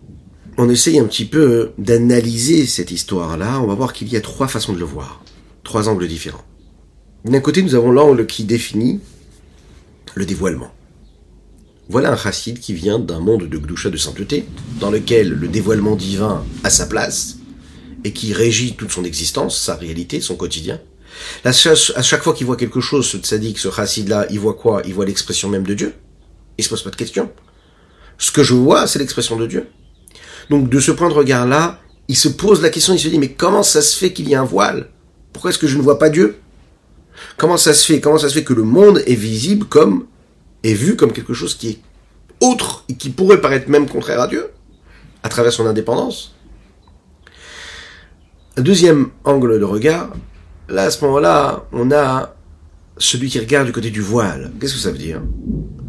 on 0.56 0.68
essaye 0.68 0.99
un 0.99 1.06
petit 1.06 1.25
peu 1.25 1.73
d'analyser 1.78 2.66
cette 2.66 2.90
histoire-là, 2.90 3.61
on 3.61 3.66
va 3.66 3.75
voir 3.75 3.92
qu'il 3.92 4.08
y 4.08 4.16
a 4.16 4.20
trois 4.20 4.46
façons 4.49 4.73
de 4.73 4.78
le 4.78 4.84
voir, 4.84 5.25
trois 5.64 5.88
angles 5.88 6.06
différents. 6.06 6.44
D'un 7.25 7.40
côté, 7.40 7.62
nous 7.62 7.75
avons 7.75 7.90
l'angle 7.90 8.26
qui 8.26 8.44
définit 8.44 9.00
le 10.14 10.26
dévoilement. 10.26 10.70
Voilà 11.88 12.12
un 12.12 12.16
chassid 12.16 12.58
qui 12.58 12.75
vient 12.75 12.99
d'un 12.99 13.20
monde 13.20 13.49
de 13.49 13.58
Gdusha 13.58 13.90
de 13.90 13.96
sainteté, 13.96 14.44
dans 14.80 14.90
lequel 14.90 15.30
le 15.30 15.49
dévoilement 15.49 15.96
divin 15.96 16.44
a 16.62 16.70
sa 16.70 16.87
place, 16.87 17.38
et 18.04 18.12
qui 18.12 18.32
régit 18.32 18.75
toute 18.76 18.92
son 18.92 19.04
existence, 19.04 19.58
sa 19.58 19.75
réalité, 19.75 20.20
son 20.20 20.37
quotidien. 20.37 20.80
à 21.44 21.52
chaque 21.52 22.23
fois 22.23 22.34
qu'il 22.34 22.46
voit 22.46 22.56
quelque 22.56 22.80
chose, 22.80 23.06
ce 23.06 23.16
tzaddik, 23.16 23.58
ce 23.58 23.70
chassid-là, 23.70 24.26
il 24.30 24.38
voit 24.38 24.54
quoi? 24.54 24.82
Il 24.84 24.94
voit 24.94 25.06
l'expression 25.06 25.49
même 25.49 25.64
de 25.64 25.75
Dieu. 25.75 25.94
Il 26.58 26.64
se 26.64 26.68
pose 26.68 26.82
pas 26.82 26.90
de 26.90 26.96
questions. 26.96 27.32
Ce 28.18 28.30
que 28.30 28.42
je 28.42 28.54
vois, 28.54 28.87
c'est 28.87 28.99
l'expression 28.99 29.37
de 29.37 29.46
Dieu. 29.46 29.68
Donc 30.50 30.68
de 30.68 30.80
ce 30.80 30.92
point 30.92 31.08
de 31.08 31.14
regard-là, 31.14 31.80
il 32.08 32.16
se 32.16 32.28
pose 32.28 32.61
la 32.61 32.68
question, 32.68 32.94
il 32.94 33.00
se 33.00 33.08
dit, 33.08 33.18
mais 33.18 33.32
comment 33.32 33.62
ça 33.62 33.80
se 33.80 33.96
fait 33.96 34.12
qu'il 34.12 34.28
y 34.28 34.34
a 34.34 34.40
un 34.40 34.44
voile? 34.44 34.90
Pourquoi 35.32 35.50
est-ce 35.50 35.58
que 35.58 35.66
je 35.66 35.78
ne 35.78 35.82
vois 35.82 35.99
pas 35.99 36.11
Dieu? 36.11 36.38
Comment 37.37 37.56
ça 37.56 37.73
se 37.73 37.87
fait 37.87 38.00
Comment 38.00 38.18
ça 38.18 38.28
se 38.28 38.34
fait 38.34 38.44
que 38.44 38.52
le 38.52 38.62
monde 38.62 39.02
est 39.06 39.14
visible 39.14 39.66
comme, 39.66 40.06
est 40.62 40.75
vu 40.75 40.96
comme 40.96 41.12
quelque 41.12 41.32
chose 41.32 41.54
qui 41.54 41.70
est 41.70 41.78
autre 42.40 42.84
et 42.88 42.96
qui 42.96 43.11
pourrait 43.11 43.40
paraître 43.40 43.70
même 43.70 43.88
contraire 43.88 44.20
à 44.20 44.28
Dieu, 44.28 44.50
à 45.23 45.28
travers 45.28 45.52
son 45.52 45.66
indépendance? 45.66 46.34
Deuxième 48.62 49.08
angle 49.25 49.58
de 49.58 49.64
regard, 49.64 50.11
là, 50.68 50.84
à 50.84 50.90
ce 50.90 51.04
moment-là, 51.04 51.64
on 51.73 51.90
a 51.90 52.34
celui 52.99 53.28
qui 53.28 53.38
regarde 53.38 53.66
du 53.66 53.73
côté 53.73 53.90
du 53.90 54.00
voile. 54.00 54.52
Qu'est-ce 54.61 54.75
que 54.75 54.78
ça 54.78 54.92
veut 54.92 54.99
dire? 54.99 55.20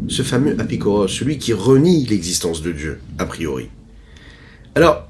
Ce 0.08 0.22
fameux 0.22 0.56
apikoros, 0.58 1.08
celui 1.08 1.38
qui 1.38 1.52
renie 1.52 2.06
l'existence 2.06 2.62
de 2.62 2.72
Dieu, 2.72 3.00
a 3.18 3.26
priori. 3.26 3.68
Alors, 4.74 5.08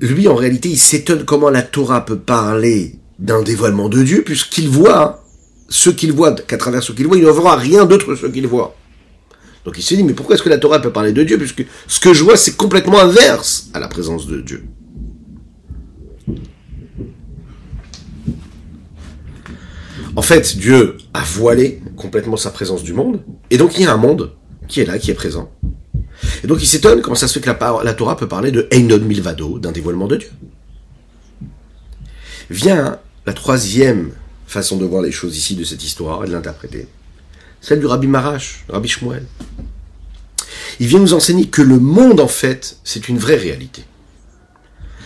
lui, 0.00 0.28
en 0.28 0.34
réalité, 0.34 0.68
il 0.70 0.78
s'étonne 0.78 1.24
comment 1.24 1.50
la 1.50 1.62
Torah 1.62 2.04
peut 2.04 2.18
parler 2.18 2.96
d'un 3.18 3.42
dévoilement 3.42 3.88
de 3.88 4.02
Dieu, 4.02 4.22
puisqu'il 4.22 4.68
voit 4.68 5.24
ce 5.68 5.90
qu'il 5.90 6.12
voit, 6.12 6.32
qu'à 6.34 6.56
travers 6.56 6.82
ce 6.82 6.92
qu'il 6.92 7.06
voit, 7.06 7.16
il 7.16 7.24
ne 7.24 7.30
verra 7.30 7.56
rien 7.56 7.84
d'autre 7.84 8.06
que 8.06 8.16
ce 8.16 8.26
qu'il 8.26 8.46
voit. 8.46 8.74
Donc 9.64 9.76
il 9.76 9.82
se 9.82 9.94
dit, 9.94 10.02
mais 10.02 10.14
pourquoi 10.14 10.34
est-ce 10.34 10.42
que 10.42 10.48
la 10.48 10.58
Torah 10.58 10.80
peut 10.80 10.92
parler 10.92 11.12
de 11.12 11.22
Dieu? 11.22 11.36
Puisque 11.36 11.66
ce 11.86 12.00
que 12.00 12.14
je 12.14 12.24
vois, 12.24 12.36
c'est 12.36 12.56
complètement 12.56 12.98
inverse 12.98 13.70
à 13.74 13.80
la 13.80 13.88
présence 13.88 14.26
de 14.26 14.40
Dieu. 14.40 14.64
En 20.16 20.22
fait, 20.22 20.56
Dieu 20.56 20.96
a 21.14 21.22
voilé 21.22 21.82
complètement 21.96 22.36
sa 22.36 22.50
présence 22.50 22.82
du 22.82 22.92
monde, 22.92 23.22
et 23.50 23.58
donc 23.58 23.78
il 23.78 23.82
y 23.82 23.86
a 23.86 23.92
un 23.92 23.96
monde 23.96 24.32
qui 24.66 24.80
est 24.80 24.84
là, 24.84 24.98
qui 24.98 25.10
est 25.10 25.14
présent. 25.14 25.50
Et 26.42 26.46
donc 26.46 26.62
il 26.62 26.66
s'étonne 26.66 27.00
comment 27.00 27.14
ça 27.16 27.28
se 27.28 27.34
fait 27.34 27.40
que 27.40 27.50
la, 27.84 27.94
Torah 27.94 28.16
peut 28.16 28.28
parler 28.28 28.50
de 28.50 28.66
Einod 28.70 29.02
Milvado, 29.02 29.58
d'un 29.58 29.72
dévoilement 29.72 30.08
de 30.08 30.16
Dieu. 30.16 30.30
Vient 32.48 32.98
la 33.26 33.32
troisième 33.32 34.12
façon 34.46 34.76
de 34.76 34.84
voir 34.84 35.02
les 35.02 35.12
choses 35.12 35.36
ici 35.36 35.54
de 35.54 35.64
cette 35.64 35.84
histoire 35.84 36.24
et 36.24 36.28
de 36.28 36.32
l'interpréter 36.32 36.88
celle 37.60 37.80
du 37.80 37.86
Rabbi 37.86 38.06
Marash, 38.06 38.64
Rabbi 38.68 38.88
Shmuel. 38.88 39.26
Il 40.78 40.86
vient 40.86 40.98
nous 40.98 41.14
enseigner 41.14 41.48
que 41.48 41.62
le 41.62 41.78
monde, 41.78 42.20
en 42.20 42.28
fait, 42.28 42.78
c'est 42.84 43.08
une 43.08 43.18
vraie 43.18 43.36
réalité. 43.36 43.84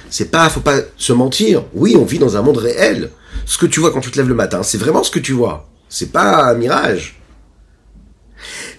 C'est 0.08 0.30
pas, 0.30 0.49
faut 0.49 0.61
pas 0.61 0.80
se 0.96 1.12
mentir. 1.12 1.64
Oui, 1.75 1.96
on 1.96 2.04
vit 2.04 2.20
dans 2.20 2.37
un 2.37 2.42
monde 2.42 2.58
réel. 2.58 3.11
Ce 3.46 3.58
que 3.58 3.66
tu 3.66 3.80
vois 3.80 3.90
quand 3.90 4.00
tu 4.00 4.12
te 4.12 4.16
lèves 4.16 4.28
le 4.28 4.34
matin, 4.34 4.62
c'est 4.62 4.78
vraiment 4.78 5.02
ce 5.02 5.11
que 5.11 5.18
tu 5.18 5.32
vois. 5.32 5.68
C'est 5.88 6.12
pas 6.12 6.50
un 6.50 6.54
mirage. 6.54 7.20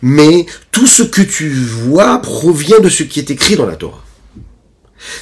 Mais 0.02 0.46
tout 0.72 0.88
ce 0.88 1.04
que 1.04 1.22
tu 1.22 1.50
vois 1.50 2.22
provient 2.22 2.80
de 2.80 2.90
ce 2.90 3.04
qui 3.04 3.20
est 3.20 3.32
écrit 3.32 3.56
dans 3.56 3.66
la 3.66 3.76
Torah. 3.76 4.04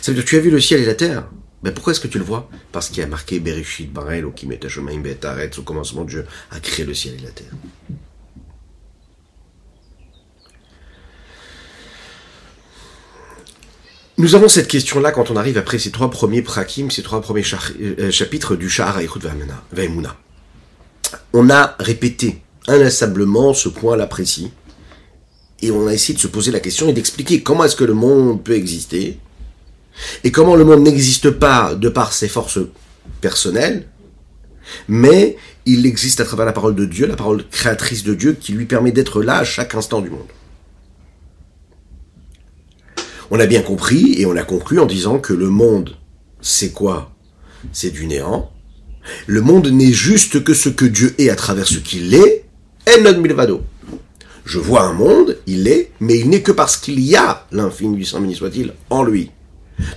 Ça 0.02 0.12
veut 0.12 0.16
dire, 0.16 0.26
tu 0.26 0.38
as 0.38 0.42
vu 0.42 0.52
le 0.52 0.62
ciel 0.62 0.82
et 0.82 0.86
la 0.86 0.96
terre. 0.96 1.28
Mais 1.64 1.72
pourquoi 1.72 1.92
est-ce 1.92 2.00
que 2.00 2.08
tu 2.08 2.20
le 2.20 2.26
vois? 2.26 2.50
Parce 2.72 2.90
qu'il 2.90 3.00
y 3.00 3.04
a 3.04 3.08
marqué 3.08 3.40
Bereshit 3.40 3.92
Barel, 3.92 4.26
qui 4.36 4.46
met 4.46 4.60
chemin 4.68 4.94
au 5.58 5.62
commencement 5.62 6.04
Dieu 6.04 6.26
a 6.52 6.60
créé 6.60 6.86
le 6.86 6.94
ciel 6.94 7.16
et 7.20 7.24
la 7.24 7.32
terre. 7.32 7.52
Nous 14.18 14.36
avons 14.36 14.48
cette 14.48 14.68
question-là 14.68 15.12
quand 15.12 15.32
on 15.32 15.36
arrive 15.36 15.58
après 15.58 15.80
ces 15.80 15.90
trois 15.90 16.12
premiers 16.12 16.44
prakim, 16.44 16.92
ces 16.92 17.02
trois 17.02 17.22
premiers 17.22 17.44
euh, 17.80 18.12
chapitres 18.12 18.56
du 18.56 18.70
Shahar 18.70 19.00
Vaimuna. 19.72 20.16
On 21.34 21.50
a 21.50 21.76
répété 21.80 22.42
inlassablement 22.68 23.54
ce 23.54 23.70
point-là 23.70 24.06
précis. 24.06 24.52
et 25.64 25.72
on 25.72 25.88
a 25.88 25.94
essayé 25.94 26.14
de 26.14 26.20
se 26.20 26.28
poser 26.28 26.52
la 26.52 26.60
question 26.60 26.90
et 26.90 26.94
d'expliquer 26.94 27.42
comment 27.42 27.64
est-ce 27.64 27.76
que 27.76 27.84
le 27.86 27.94
monde 27.94 28.44
peut 28.44 28.56
exister, 28.56 29.18
et 30.24 30.32
comment 30.32 30.56
le 30.56 30.66
monde 30.66 30.84
n'existe 30.84 31.32
pas 31.32 31.74
de 31.74 31.90
par 31.90 32.14
ses 32.14 32.28
forces 32.28 32.60
personnelles, 33.22 33.88
mais 34.88 35.38
il 35.66 35.86
existe 35.86 36.20
à 36.20 36.26
travers 36.26 36.46
la 36.46 36.54
parole 36.54 36.76
de 36.76 36.86
Dieu, 36.86 37.08
la 37.08 37.16
parole 37.16 37.48
créatrice 37.50 38.04
de 38.04 38.14
Dieu, 38.14 38.34
qui 38.34 38.52
lui 38.52 38.66
permet 38.66 38.92
d'être 38.92 39.24
là 39.24 39.38
à 39.38 39.44
chaque 39.44 39.76
instant 39.76 40.02
du 40.02 40.10
monde. 40.10 40.28
On 43.36 43.40
a 43.40 43.48
bien 43.48 43.64
compris 43.64 44.22
et 44.22 44.28
on 44.28 44.36
a 44.36 44.44
conclu 44.44 44.80
en 44.80 44.86
disant 44.86 45.18
que 45.18 45.34
le 45.34 45.50
monde, 45.50 45.98
c'est 46.40 46.70
quoi? 46.70 47.16
C'est 47.72 47.90
du 47.90 48.06
néant. 48.06 48.52
Le 49.26 49.42
monde 49.42 49.70
n'est 49.70 49.92
juste 49.92 50.44
que 50.44 50.54
ce 50.54 50.70
que 50.70 50.86
Dieu 50.86 51.16
est 51.18 51.30
à 51.30 51.36
travers 51.36 51.66
ce 51.66 51.80
qu'il 51.80 52.14
est, 52.14 52.46
et 52.86 53.02
non 53.02 53.18
milvado. 53.18 53.64
Je 54.46 54.60
vois 54.60 54.84
un 54.84 54.94
monde, 54.94 55.40
il 55.48 55.68
est, 55.68 55.90
mais 56.00 56.20
il 56.20 56.30
n'est 56.30 56.44
que 56.44 56.52
parce 56.52 56.78
qu'il 56.78 57.00
y 57.00 57.16
a 57.16 57.48
l'infini 57.52 57.98
du 57.98 58.20
béni 58.20 58.36
soit-il 58.36 58.76
en 58.92 59.02
lui. 59.02 59.32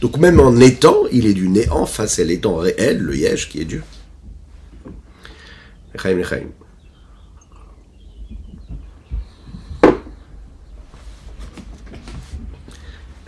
Donc 0.00 0.16
même 0.16 0.40
en 0.40 0.56
étant, 0.56 1.02
il 1.12 1.26
est 1.26 1.34
du 1.34 1.50
néant 1.50 1.84
face 1.84 2.18
à 2.18 2.24
l'étant 2.24 2.56
réel, 2.56 3.00
le 3.00 3.18
yesh 3.18 3.50
qui 3.50 3.60
est 3.60 3.66
Dieu. 3.66 3.82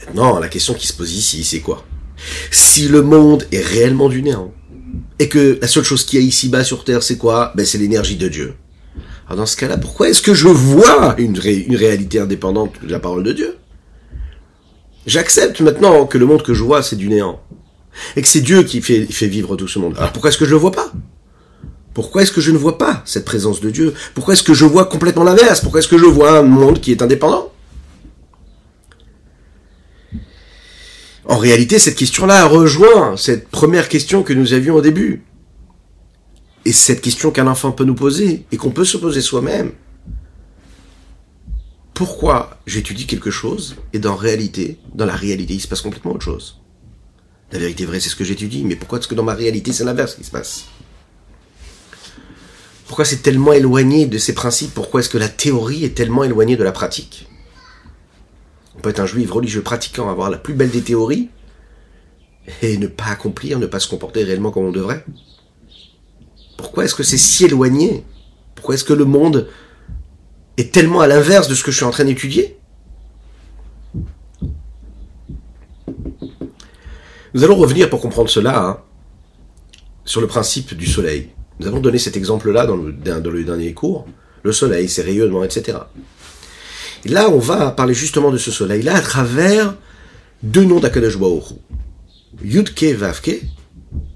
Maintenant, 0.09 0.38
la 0.38 0.49
question 0.49 0.75
qui 0.75 0.87
se 0.87 0.93
pose 0.93 1.12
ici, 1.12 1.45
c'est 1.45 1.61
quoi? 1.61 1.85
Si 2.50 2.88
le 2.88 3.03
monde 3.03 3.47
est 3.53 3.61
réellement 3.61 4.09
du 4.09 4.23
néant, 4.23 4.53
et 5.19 5.29
que 5.29 5.59
la 5.61 5.69
seule 5.69 5.85
chose 5.85 6.05
qu'il 6.05 6.21
y 6.21 6.23
a 6.23 6.27
ici-bas 6.27 6.65
sur 6.65 6.85
Terre, 6.85 7.03
c'est 7.03 7.19
quoi? 7.19 7.53
Ben, 7.55 7.67
C'est 7.67 7.79
l'énergie 7.79 8.17
de 8.17 8.29
Dieu. 8.29 8.55
Alors 9.27 9.38
dans 9.38 9.47
ce 9.47 9.57
cas-là, 9.57 9.77
pourquoi 9.77 10.09
est-ce 10.09 10.23
que 10.23 10.33
je 10.33 10.49
vois 10.49 11.15
une, 11.19 11.38
une 11.45 11.77
réalité 11.77 12.19
indépendante 12.19 12.73
de 12.83 12.91
la 12.91 12.99
parole 12.99 13.23
de 13.23 13.33
Dieu? 13.33 13.57
J'accepte 15.07 15.61
maintenant 15.61 16.07
que 16.07 16.17
le 16.17 16.25
monde 16.27 16.43
que 16.43 16.55
je 16.55 16.62
vois, 16.62 16.83
c'est 16.83 16.97
du 16.97 17.09
néant. 17.09 17.41
Et 18.17 18.23
que 18.23 18.29
c'est 18.29 18.41
Dieu 18.41 18.62
qui 18.62 18.81
fait, 18.81 19.05
fait 19.05 19.27
vivre 19.27 19.57
tout 19.57 19.69
ce 19.69 19.79
monde. 19.79 19.95
Alors 19.99 20.12
pourquoi 20.12 20.31
est-ce 20.31 20.38
que 20.38 20.47
je 20.47 20.53
le 20.53 20.57
vois 20.57 20.73
pas? 20.73 20.91
Pourquoi 21.93 22.23
est-ce 22.23 22.33
que 22.33 22.41
je 22.41 22.53
ne 22.53 22.57
vois 22.57 22.79
pas 22.79 23.03
cette 23.05 23.25
présence 23.25 23.61
de 23.61 23.71
Dieu? 23.71 23.93
Pourquoi 24.15 24.35
est-ce 24.35 24.43
que 24.43 24.55
je 24.55 24.65
vois 24.65 24.87
complètement 24.87 25.25
l'inverse? 25.25 25.61
Pourquoi 25.61 25.81
est-ce 25.81 25.88
que 25.88 25.99
je 25.99 26.05
vois 26.07 26.38
un 26.38 26.43
monde 26.43 26.81
qui 26.81 26.93
est 26.93 27.03
indépendant? 27.03 27.53
En 31.28 31.37
réalité, 31.37 31.78
cette 31.78 31.97
question-là 31.97 32.47
rejoint 32.47 33.18
cette 33.18 33.49
première 33.49 33.90
question 33.90 34.23
que 34.23 34.32
nous 34.32 34.54
avions 34.54 34.76
au 34.76 34.80
début. 34.80 35.25
Et 36.64 36.73
cette 36.73 37.02
question 37.02 37.30
qu'un 37.30 37.47
enfant 37.47 37.70
peut 37.70 37.85
nous 37.85 37.94
poser, 37.94 38.47
et 38.50 38.56
qu'on 38.56 38.70
peut 38.70 38.87
se 38.87 38.97
poser 38.97 39.20
soi-même. 39.20 39.73
Pourquoi 41.92 42.58
j'étudie 42.66 43.06
quelque 43.06 43.30
chose, 43.30 43.76
et 43.92 43.99
dans 43.99 44.16
réalité, 44.16 44.78
dans 44.94 45.04
la 45.04 45.16
réalité, 45.16 45.52
il 45.52 45.61
se 45.61 45.68
passe 45.68 45.82
complètement 45.82 46.12
autre 46.12 46.25
chose? 46.25 46.61
La 47.52 47.58
vérité 47.58 47.85
vraie, 47.85 48.00
c'est 48.00 48.08
ce 48.08 48.16
que 48.16 48.25
j'étudie, 48.25 48.64
mais 48.64 48.76
pourquoi? 48.76 48.99
Est-ce 48.99 49.08
que 49.08 49.14
dans 49.14 49.23
ma 49.23 49.35
réalité, 49.35 49.73
c'est 49.73 49.85
l'inverse 49.85 50.14
qui 50.14 50.25
se 50.25 50.30
passe. 50.30 50.64
Pourquoi 52.87 53.04
c'est 53.04 53.23
tellement 53.23 53.52
éloigné 53.52 54.06
de 54.06 54.16
ces 54.16 54.32
principes? 54.32 54.73
Pourquoi 54.73 55.00
est-ce 55.00 55.11
que 55.11 55.18
la 55.18 55.28
théorie 55.28 55.85
est 55.85 55.94
tellement 55.94 56.25
éloignée 56.25 56.56
de 56.56 56.64
la 56.64 56.73
pratique? 56.73 57.28
On 58.78 58.80
peut 58.80 58.90
être 58.90 59.00
un 59.00 59.06
juif 59.06 59.32
religieux 59.32 59.62
pratiquant, 59.62 60.08
avoir 60.08 60.30
la 60.30 60.38
plus 60.38 60.54
belle 60.54 60.70
des 60.70 60.82
théories, 60.82 61.30
et 62.62 62.78
ne 62.78 62.87
pas 62.87 63.06
accomplir, 63.06 63.58
ne 63.58 63.66
pas 63.66 63.80
se 63.80 63.88
comporter 63.88 64.23
réellement 64.23 64.52
comme 64.52 64.66
on 64.66 64.70
devrait. 64.70 65.04
Pourquoi 66.56 66.85
est-ce 66.85 66.94
que 66.94 67.02
c'est 67.02 67.18
si 67.18 67.47
éloigné? 67.47 68.04
Pourquoi 68.54 68.76
est-ce 68.76 68.85
que 68.85 68.92
le 68.92 69.04
monde 69.04 69.49
est 70.56 70.73
tellement 70.73 71.00
à 71.00 71.08
l'inverse 71.08 71.49
de 71.49 71.56
ce 71.56 71.64
que 71.64 71.73
je 71.73 71.76
suis 71.78 71.85
en 71.85 71.90
train 71.90 72.04
d'étudier? 72.04 72.56
Nous 77.34 77.43
allons 77.43 77.56
revenir 77.56 77.91
pour 77.91 78.00
comprendre 78.00 78.30
cela 78.30 78.64
hein, 78.64 78.78
sur 80.04 80.21
le 80.21 80.28
principe 80.28 80.75
du 80.75 80.86
soleil. 80.86 81.30
Nous 81.58 81.67
avons 81.67 81.80
donné 81.80 81.99
cet 81.99 82.17
exemple-là 82.17 82.64
dans 82.64 82.76
le, 82.76 82.93
dans 82.93 83.30
le 83.30 83.43
dernier 83.43 83.75
cours. 83.75 84.06
Le 84.45 84.52
soleil, 84.52 84.88
ses 84.88 85.02
rayonnements, 85.02 85.43
etc. 85.43 85.78
Là, 87.04 87.30
on 87.30 87.39
va 87.39 87.71
parler 87.71 87.95
justement 87.95 88.30
de 88.30 88.39
ce 88.39 88.50
soleil-là 88.50 88.97
à 88.97 89.00
travers 89.00 89.75
deux 90.43 90.65
noms 90.65 90.80
d'Akadosh 90.80 91.17
Baruch 91.17 91.45
Yudke 92.43 92.95
Vavke 92.97 93.41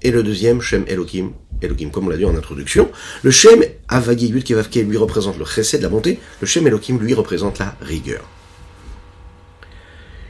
et 0.01 0.11
le 0.11 0.23
deuxième 0.23 0.61
Shem 0.61 0.83
Elohim. 0.87 1.31
Elohim, 1.61 1.89
comme 1.91 2.07
on 2.07 2.09
l'a 2.09 2.17
dit 2.17 2.25
en 2.25 2.35
introduction. 2.35 2.91
Le 3.21 3.31
Shem 3.31 3.63
Avagi 3.87 4.27
Yudke 4.27 4.51
Vavke 4.51 4.75
lui 4.75 4.97
représente 4.97 5.37
le 5.37 5.45
chesed, 5.45 5.81
la 5.81 5.89
bonté. 5.89 6.19
Le 6.41 6.47
Shem 6.47 6.67
Elohim 6.67 6.99
lui 6.99 7.13
représente 7.13 7.59
la 7.59 7.75
rigueur. 7.81 8.23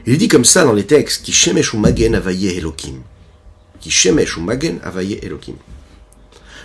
Il 0.06 0.18
dit 0.18 0.28
comme 0.28 0.44
ça 0.44 0.64
dans 0.64 0.72
les 0.72 0.84
textes, 0.84 1.24
qui. 1.24 1.32
Qui. 3.80 4.08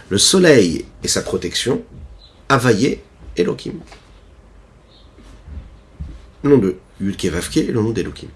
Le 0.10 0.18
soleil 0.18 0.86
et 1.04 1.08
sa 1.08 1.22
protection, 1.22 1.84
Avaye 2.48 3.00
Elohim 3.38 3.80
le 6.44 6.50
nom 6.50 6.58
de 6.58 6.76
Yudke 7.02 7.26
Vavke 7.26 7.58
et 7.58 7.72
le 7.72 7.82
nom 7.82 7.92
d'Elohim. 7.92 8.30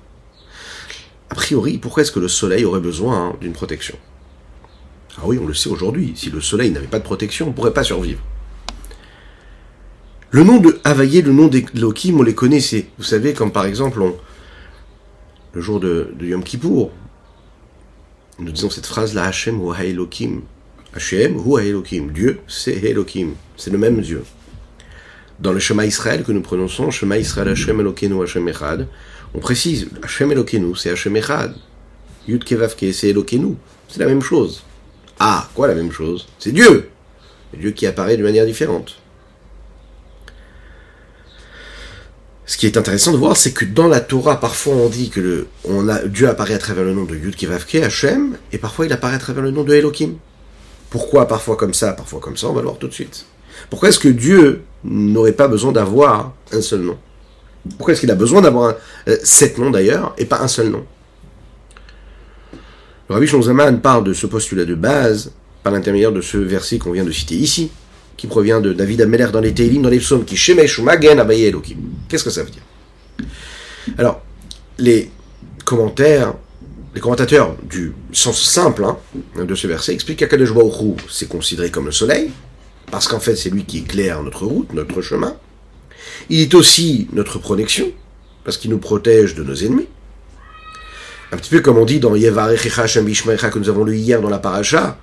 A 1.30 1.36
priori, 1.36 1.78
pourquoi 1.78 2.04
est-ce 2.04 2.12
que 2.12 2.20
le 2.20 2.28
soleil 2.28 2.66
aurait 2.66 2.80
besoin 2.80 3.36
d'une 3.42 3.54
protection? 3.54 3.98
Ah 5.18 5.22
oui, 5.26 5.40
on 5.42 5.48
le 5.48 5.54
sait 5.54 5.70
aujourd'hui, 5.70 6.14
si 6.16 6.30
le 6.30 6.42
soleil 6.42 6.72
n'avait 6.72 6.88
pas 6.88 7.00
de 7.00 7.04
protection, 7.04 7.48
on 7.48 7.50
ne 7.50 7.54
pourrait 7.54 7.74
pas 7.74 7.84
survivre. 7.84 8.22
Le 10.32 10.44
nom 10.44 10.60
de 10.60 10.80
Havaïe, 10.84 11.22
le 11.22 11.32
nom 11.32 11.48
d'Elohim, 11.48 12.20
on 12.20 12.24
les 12.24 12.34
connaît, 12.34 12.60
c'est, 12.60 12.88
vous 12.98 13.04
savez, 13.04 13.34
comme 13.34 13.52
par 13.52 13.66
exemple, 13.66 14.02
le 15.54 15.62
jour 15.62 15.80
de, 15.80 16.14
Yom 16.22 16.44
Kippour, 16.44 16.92
nous 18.40 18.52
disons 18.52 18.72
cette 18.72 18.88
phrase-là, 18.88 19.26
Hashem 19.26 19.62
ou 19.62 19.74
Elohim. 19.74 20.42
Hashem 20.96 21.38
ou 21.38 21.60
Elohim. 21.60 22.12
Dieu, 22.12 22.40
c'est 22.48 22.84
Elohim. 22.84 23.36
C'est 23.58 23.70
le 23.70 23.78
même 23.78 24.02
Dieu 24.02 24.24
dans 25.40 25.52
le 25.52 25.60
chemin 25.60 25.86
Israël 25.86 26.24
que 26.24 26.32
nous 26.32 26.42
prononçons, 26.42 26.92
chemin 26.92 27.18
Israël 27.18 27.50
Hashem 27.50 27.80
Elokeinu 27.80 28.22
Hashem 28.22 28.48
Echad, 28.48 28.88
on 29.34 29.40
précise, 29.40 29.88
Hashem 30.04 30.32
Elokeinu, 30.32 30.76
c'est 30.76 30.92
Hashem 30.92 31.16
Echad. 31.18 31.56
Yud 32.28 32.44
Kevavke, 32.44 32.94
c'est 32.94 33.10
Elokeinu. 33.10 33.56
C'est 33.90 34.00
la 34.00 34.06
même 34.06 34.22
chose. 34.22 34.64
Ah, 35.20 35.50
quoi 35.54 35.68
la 35.68 35.76
même 35.76 35.92
chose? 35.92 36.28
C'est 36.40 36.52
Dieu. 36.52 36.90
Dieu 37.54 37.72
qui 37.72 37.86
apparaît 37.86 38.18
de 38.18 38.24
manière 38.24 38.46
différente. 38.46 39.00
Ce 42.46 42.58
qui 42.58 42.66
est 42.66 42.78
intéressant 42.78 43.12
de 43.12 43.18
voir, 43.18 43.38
c'est 43.38 43.54
que 43.54 43.66
dans 43.66 43.88
la 43.88 44.00
Torah, 44.00 44.40
parfois 44.40 44.76
on 44.76 44.90
dit 44.90 45.10
que 45.10 45.48
Dieu 46.08 46.28
apparaît 46.28 46.54
à 46.54 46.60
travers 46.60 46.84
le 46.84 46.94
nom 46.94 47.06
de 47.06 47.16
Yud 47.16 47.36
Kevavke, 47.36 47.76
Hashem, 47.76 48.38
et 48.52 48.58
parfois 48.58 48.86
il 48.86 48.94
apparaît 48.94 49.16
à 49.16 49.20
travers 49.20 49.44
le 49.44 49.52
nom 49.52 49.64
de 49.64 49.74
Elohim. 49.74 50.16
Pourquoi 50.90 51.28
parfois 51.28 51.56
comme 51.56 51.74
ça, 51.74 51.94
parfois 51.94 52.20
comme 52.20 52.38
ça, 52.38 52.48
on 52.48 52.54
va 52.54 52.62
le 52.62 52.68
voir 52.68 52.78
tout 52.78 52.88
de 52.88 52.94
suite. 52.94 53.26
Pourquoi 53.70 53.90
est-ce 53.90 54.00
que 54.00 54.10
Dieu 54.10 54.64
n'aurait 54.84 55.34
pas 55.34 55.48
besoin 55.48 55.72
d'avoir 55.72 56.34
un 56.52 56.62
seul 56.62 56.82
nom. 56.82 56.98
Pourquoi 57.78 57.94
est-ce 57.94 58.02
qu'il 58.02 58.12
a 58.12 58.16
besoin 58.16 58.42
d'avoir 58.42 58.76
euh, 59.08 59.18
sept 59.24 59.58
noms 59.58 59.72
d'ailleurs 59.72 60.14
et 60.18 60.26
pas 60.26 60.42
un 60.42 60.48
seul 60.48 60.70
nom? 60.70 60.84
Le 63.10 63.16
Rabbi 63.16 63.28
Shonzaman 63.28 63.80
parle 63.82 64.04
de 64.04 64.14
ce 64.14 64.28
postulat 64.28 64.66
de 64.66 64.76
base 64.76 65.32
par 65.62 65.72
l'intermédiaire 65.72 66.12
de 66.12 66.22
ce 66.22 66.38
verset 66.38 66.78
qu'on 66.78 66.92
vient 66.92 67.06
de 67.06 67.12
citer 67.12 67.36
ici, 67.36 67.72
qui 68.18 68.28
provient 68.28 68.60
de 68.60 68.74
David 68.74 69.02
Ameler 69.02 69.28
dans 69.32 69.40
les 69.40 69.54
Teilim, 69.54 69.82
dans 69.82 69.90
les 69.90 70.00
psaumes, 70.00 70.26
qui 70.26 70.36
Shemesh 70.36 70.80
ou. 70.80 70.86
Qu'est-ce 72.10 72.24
que 72.24 72.30
ça 72.30 72.44
veut 72.44 72.50
dire? 72.50 72.64
Alors, 73.98 74.22
les 74.78 75.10
commentaires, 75.66 76.34
les 76.94 77.02
commentateurs 77.02 77.56
du 77.64 77.94
sens 78.12 78.42
simple 78.42 78.84
hein, 78.86 78.98
de 79.38 79.56
ce 79.56 79.68
verset 79.68 79.94
expliquent 79.94 80.20
qu'Akadosh 80.20 80.52
c'est 81.10 81.28
considéré 81.28 81.72
comme 81.72 81.86
le 81.86 81.92
soleil, 81.92 82.32
parce 82.92 83.08
qu'en 83.08 83.20
fait 83.20 83.36
c'est 83.36 83.50
lui 83.50 83.66
qui 83.66 83.80
éclaire 83.80 84.24
notre 84.24 84.46
route, 84.46 84.72
notre 84.74 85.02
chemin. 85.02 85.36
Il 86.30 86.40
est 86.40 86.54
aussi 86.54 87.08
notre 87.14 87.40
protection, 87.40 87.92
parce 88.44 88.58
qu'il 88.58 88.72
nous 88.72 88.78
protège 88.78 89.36
de 89.36 89.44
nos 89.44 89.56
ennemis. 89.56 89.88
Un 91.32 91.38
petit 91.38 91.50
peu 91.50 91.62
comme 91.62 91.78
on 91.78 91.86
dit 91.86 92.00
dans 92.00 92.16
Yevarechecha 92.16 92.88
que 92.88 93.60
nous 93.60 93.70
avons 93.70 93.84
lu 93.84 93.98
hier 93.98 94.22
dans 94.22 94.30
la 94.30 94.40
paracha, 94.40 94.98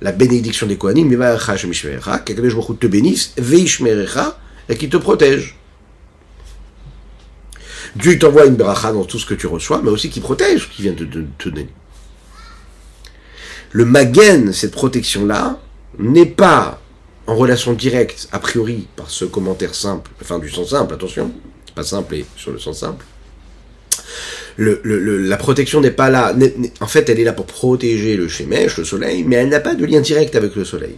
la 0.00 0.12
bénédiction 0.12 0.66
des 0.66 0.76
Kohanim, 0.76 1.10
Yevarechecha 1.10 1.56
Shemishmerecha, 1.56 2.24
je 2.26 2.72
te 2.72 2.86
bénisse, 2.86 3.32
Veishmerecha, 3.36 4.38
et 4.68 4.76
qui 4.76 4.88
te 4.88 4.96
protège. 4.96 5.56
Dieu 7.96 8.18
t'envoie 8.18 8.46
une 8.46 8.56
bracha 8.56 8.92
dans 8.92 9.04
tout 9.04 9.18
ce 9.18 9.26
que 9.26 9.34
tu 9.34 9.46
reçois, 9.46 9.80
mais 9.82 9.90
aussi 9.90 10.10
qui 10.10 10.20
protège 10.20 10.68
qui 10.70 10.82
vient 10.82 10.92
de 10.92 11.04
te 11.04 11.48
donner. 11.48 11.68
Le 13.72 13.84
magen, 13.84 14.52
cette 14.52 14.72
protection-là, 14.72 15.58
n'est 15.98 16.26
pas 16.26 16.80
en 17.26 17.34
relation 17.34 17.72
directe, 17.72 18.28
a 18.32 18.38
priori, 18.38 18.86
par 18.96 19.10
ce 19.10 19.24
commentaire 19.24 19.74
simple, 19.74 20.10
enfin 20.20 20.38
du 20.38 20.48
sens 20.48 20.70
simple, 20.70 20.94
attention, 20.94 21.32
pas 21.74 21.82
simple 21.82 22.14
et 22.16 22.26
sur 22.36 22.52
le 22.52 22.58
sens 22.58 22.78
simple, 22.78 23.04
le, 24.56 24.80
la 25.18 25.36
protection 25.36 25.80
n'est 25.80 25.90
pas 25.90 26.08
là. 26.08 26.34
En 26.80 26.86
fait, 26.86 27.08
elle 27.10 27.20
est 27.20 27.24
là 27.24 27.32
pour 27.32 27.46
protéger 27.46 28.16
le 28.16 28.28
Shemesh, 28.28 28.78
le 28.78 28.84
soleil, 28.84 29.24
mais 29.24 29.36
elle 29.36 29.48
n'a 29.48 29.60
pas 29.60 29.74
de 29.74 29.84
lien 29.84 30.00
direct 30.00 30.34
avec 30.34 30.54
le 30.54 30.64
soleil. 30.64 30.96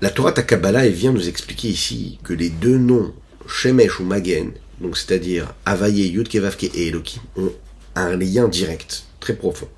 La 0.00 0.10
Torah 0.10 0.32
Takabala 0.32 0.86
vient 0.88 1.12
nous 1.12 1.28
expliquer 1.28 1.68
ici 1.68 2.18
que 2.22 2.34
les 2.34 2.50
deux 2.50 2.76
noms, 2.76 3.14
Shemesh 3.48 3.98
ou 3.98 4.04
Magen, 4.04 4.52
donc 4.80 4.96
c'est-à-dire 4.96 5.54
Avaye, 5.64 6.08
Yud 6.08 6.28
Kevavke 6.28 6.64
et 6.64 6.88
Elohim, 6.88 7.22
ont 7.36 7.52
un 7.94 8.14
lien 8.16 8.46
direct, 8.46 9.04
très 9.20 9.34
profond. 9.34 9.68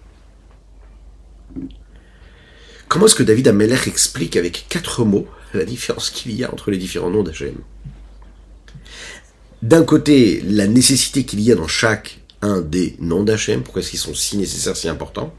Comment 2.89 3.05
est-ce 3.05 3.15
que 3.15 3.23
David 3.23 3.49
Ameller 3.49 3.77
explique 3.87 4.37
avec 4.37 4.65
quatre 4.71 5.05
mots 5.05 5.27
la 5.53 5.65
différence 5.65 6.09
qu'il 6.09 6.35
y 6.35 6.43
a 6.43 6.53
entre 6.53 6.71
les 6.71 6.79
différents 6.79 7.11
noms 7.11 7.23
d'Hachem 7.23 7.55
D'un 9.63 9.85
côté, 9.85 10.43
la 10.47 10.67
nécessité 10.67 11.25
qu'il 11.25 11.41
y 11.41 11.53
a 11.53 11.55
dans 11.55 11.69
chaque 11.69 12.21
un 12.41 12.63
des 12.63 12.97
noms 12.99 13.25
d'Hachem, 13.25 13.63
pourquoi 13.63 13.83
est-ce 13.83 13.91
qu'ils 13.91 13.99
sont 13.99 14.15
si 14.15 14.39
nécessaires, 14.39 14.77
si 14.77 14.89
importants? 14.89 15.35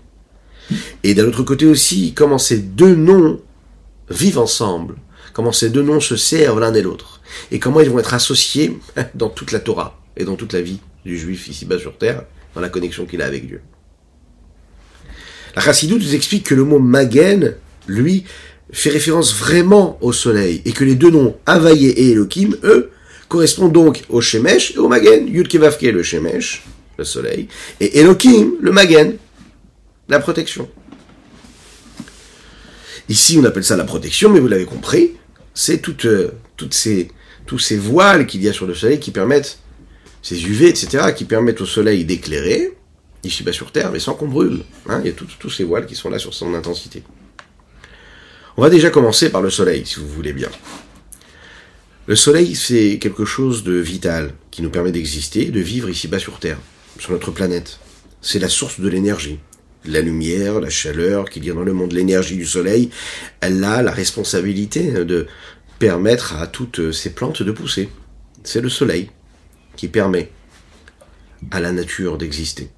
Et 1.03 1.15
d'un 1.15 1.25
autre 1.25 1.41
côté 1.41 1.65
aussi, 1.65 2.13
comment 2.13 2.37
ces 2.37 2.59
deux 2.59 2.93
noms 2.93 3.41
vivent 4.11 4.39
ensemble, 4.39 4.95
comment 5.33 5.51
ces 5.51 5.71
deux 5.71 5.81
noms 5.81 6.01
se 6.01 6.17
servent 6.17 6.59
l'un 6.59 6.73
et 6.75 6.83
l'autre, 6.83 7.21
et 7.51 7.57
comment 7.57 7.79
ils 7.81 7.89
vont 7.89 7.99
être 7.99 8.13
associés 8.13 8.77
dans 9.15 9.29
toute 9.29 9.51
la 9.51 9.59
Torah 9.59 9.99
et 10.17 10.23
dans 10.23 10.35
toute 10.35 10.53
la 10.53 10.61
vie 10.61 10.79
du 11.03 11.17
juif 11.17 11.47
ici-bas 11.47 11.79
sur 11.79 11.97
terre, 11.97 12.25
dans 12.53 12.61
la 12.61 12.69
connexion 12.69 13.07
qu'il 13.07 13.23
a 13.23 13.25
avec 13.25 13.47
Dieu. 13.47 13.61
La 15.55 15.61
Chassidut 15.61 15.95
nous 15.95 16.15
explique 16.15 16.45
que 16.45 16.55
le 16.55 16.63
mot 16.63 16.79
Magen, 16.79 17.55
lui, 17.87 18.25
fait 18.71 18.89
référence 18.89 19.33
vraiment 19.35 19.97
au 20.01 20.13
soleil, 20.13 20.61
et 20.65 20.71
que 20.71 20.83
les 20.83 20.95
deux 20.95 21.09
noms 21.09 21.35
Havaye 21.45 21.87
et 21.87 22.11
Elohim, 22.11 22.55
eux, 22.63 22.91
correspondent 23.27 23.73
donc 23.73 24.03
au 24.09 24.21
Shemesh 24.21 24.73
et 24.75 24.77
au 24.77 24.87
Magen. 24.87 25.27
Yud 25.27 25.47
Kevavke, 25.47 25.81
le 25.81 26.03
Shemesh, 26.03 26.63
le 26.97 27.03
soleil, 27.03 27.47
et 27.79 27.99
Elohim, 27.99 28.53
le 28.61 28.71
Magen, 28.71 29.15
la 30.07 30.19
protection. 30.19 30.69
Ici, 33.07 33.37
on 33.39 33.45
appelle 33.45 33.63
ça 33.63 33.75
la 33.75 33.85
protection, 33.85 34.29
mais 34.29 34.39
vous 34.39 34.47
l'avez 34.47 34.65
compris, 34.65 35.13
c'est 35.53 35.79
toutes, 35.79 36.05
euh, 36.05 36.31
ces, 36.69 37.09
tous 37.47 37.59
ces 37.59 37.77
voiles 37.77 38.27
qu'il 38.27 38.43
y 38.43 38.49
a 38.49 38.53
sur 38.53 38.67
le 38.67 38.75
soleil 38.75 38.99
qui 38.99 39.11
permettent, 39.11 39.59
ces 40.21 40.43
UV, 40.43 40.67
etc., 40.67 41.13
qui 41.15 41.25
permettent 41.25 41.61
au 41.61 41.65
soleil 41.65 42.05
d'éclairer, 42.05 42.73
ici 43.23 43.43
bas 43.43 43.53
sur 43.53 43.71
Terre, 43.71 43.91
mais 43.91 43.99
sans 43.99 44.13
qu'on 44.13 44.27
brûle. 44.27 44.63
Hein, 44.87 45.01
il 45.03 45.07
y 45.07 45.11
a 45.11 45.13
tous 45.13 45.49
ces 45.49 45.63
voiles 45.63 45.85
qui 45.85 45.95
sont 45.95 46.09
là 46.09 46.19
sur 46.19 46.33
son 46.33 46.53
intensité. 46.53 47.03
On 48.57 48.61
va 48.61 48.69
déjà 48.69 48.89
commencer 48.89 49.29
par 49.29 49.41
le 49.41 49.49
soleil, 49.49 49.85
si 49.85 49.99
vous 49.99 50.07
voulez 50.07 50.33
bien. 50.33 50.49
Le 52.07 52.15
soleil, 52.15 52.55
c'est 52.55 52.97
quelque 52.99 53.25
chose 53.25 53.63
de 53.63 53.73
vital, 53.73 54.33
qui 54.51 54.61
nous 54.61 54.69
permet 54.69 54.91
d'exister, 54.91 55.45
de 55.45 55.59
vivre 55.59 55.89
ici 55.89 56.07
bas 56.07 56.19
sur 56.19 56.39
Terre, 56.39 56.57
sur 56.97 57.11
notre 57.11 57.31
planète. 57.31 57.79
C'est 58.21 58.39
la 58.39 58.49
source 58.49 58.79
de 58.79 58.89
l'énergie. 58.89 59.39
La 59.85 60.01
lumière, 60.01 60.59
la 60.59 60.69
chaleur 60.69 61.29
qu'il 61.29 61.45
y 61.45 61.51
a 61.51 61.53
dans 61.53 61.63
le 61.63 61.71
monde, 61.71 61.93
l'énergie 61.93 62.35
du 62.35 62.45
soleil, 62.45 62.89
elle 63.39 63.63
a 63.63 63.81
la 63.81 63.91
responsabilité 63.91 64.91
de 65.05 65.27
permettre 65.77 66.35
à 66.35 66.47
toutes 66.47 66.91
ces 66.91 67.11
plantes 67.11 67.43
de 67.43 67.51
pousser. 67.51 67.89
C'est 68.43 68.59
le 68.59 68.69
soleil 68.69 69.09
qui 69.77 69.87
permet 69.87 70.31
à 71.51 71.61
la 71.61 71.71
nature 71.71 72.17
d'exister 72.17 72.69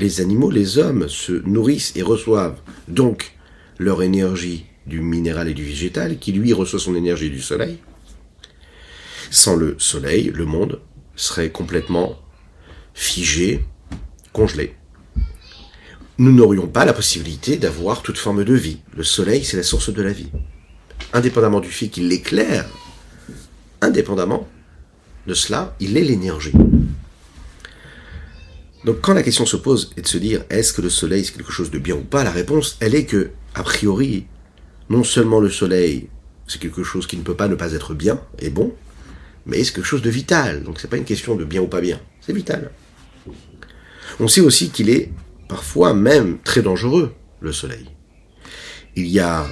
les 0.00 0.20
animaux, 0.22 0.50
les 0.50 0.78
hommes 0.78 1.08
se 1.08 1.32
nourrissent 1.46 1.92
et 1.94 2.02
reçoivent 2.02 2.58
donc 2.88 3.32
leur 3.78 4.02
énergie 4.02 4.64
du 4.86 5.00
minéral 5.00 5.48
et 5.48 5.54
du 5.54 5.62
végétal, 5.62 6.18
qui 6.18 6.32
lui 6.32 6.52
reçoit 6.52 6.80
son 6.80 6.94
énergie 6.94 7.30
du 7.30 7.40
soleil. 7.40 7.78
Sans 9.30 9.56
le 9.56 9.76
soleil, 9.78 10.32
le 10.34 10.46
monde 10.46 10.80
serait 11.16 11.50
complètement 11.50 12.18
figé, 12.94 13.64
congelé. 14.32 14.74
Nous 16.18 16.32
n'aurions 16.32 16.66
pas 16.66 16.84
la 16.84 16.92
possibilité 16.92 17.56
d'avoir 17.56 18.02
toute 18.02 18.18
forme 18.18 18.44
de 18.44 18.54
vie. 18.54 18.80
Le 18.96 19.04
soleil, 19.04 19.44
c'est 19.44 19.56
la 19.56 19.62
source 19.62 19.92
de 19.92 20.02
la 20.02 20.12
vie. 20.12 20.30
Indépendamment 21.12 21.60
du 21.60 21.70
fait 21.70 21.88
qu'il 21.88 22.08
l'éclaire, 22.08 22.66
indépendamment 23.80 24.48
de 25.26 25.34
cela, 25.34 25.76
il 25.78 25.96
est 25.96 26.02
l'énergie. 26.02 26.52
Donc 28.84 29.00
quand 29.00 29.12
la 29.12 29.22
question 29.22 29.44
se 29.44 29.56
pose 29.56 29.92
est 29.96 30.02
de 30.02 30.06
se 30.06 30.18
dire 30.18 30.44
est-ce 30.48 30.72
que 30.72 30.80
le 30.80 30.90
soleil 30.90 31.24
c'est 31.24 31.34
quelque 31.34 31.52
chose 31.52 31.70
de 31.70 31.78
bien 31.78 31.96
ou 31.96 32.02
pas, 32.02 32.24
la 32.24 32.30
réponse 32.30 32.76
elle 32.80 32.94
est 32.94 33.04
que, 33.04 33.30
a 33.54 33.62
priori, 33.62 34.26
non 34.88 35.04
seulement 35.04 35.40
le 35.40 35.50
soleil 35.50 36.08
c'est 36.46 36.60
quelque 36.60 36.82
chose 36.82 37.06
qui 37.06 37.16
ne 37.16 37.22
peut 37.22 37.36
pas 37.36 37.48
ne 37.48 37.54
pas 37.54 37.72
être 37.72 37.94
bien 37.94 38.20
et 38.38 38.50
bon, 38.50 38.74
mais 39.46 39.62
c'est 39.64 39.74
quelque 39.74 39.84
chose 39.84 40.02
de 40.02 40.10
vital. 40.10 40.62
Donc 40.62 40.80
c'est 40.80 40.88
pas 40.88 40.96
une 40.96 41.04
question 41.04 41.36
de 41.36 41.44
bien 41.44 41.60
ou 41.60 41.66
pas 41.66 41.80
bien, 41.80 42.00
c'est 42.20 42.32
vital. 42.32 42.70
On 44.18 44.28
sait 44.28 44.40
aussi 44.40 44.70
qu'il 44.70 44.90
est 44.90 45.10
parfois 45.48 45.94
même 45.94 46.38
très 46.42 46.62
dangereux, 46.62 47.12
le 47.40 47.52
soleil. 47.52 47.86
Il 48.96 49.06
y 49.06 49.20
a 49.20 49.46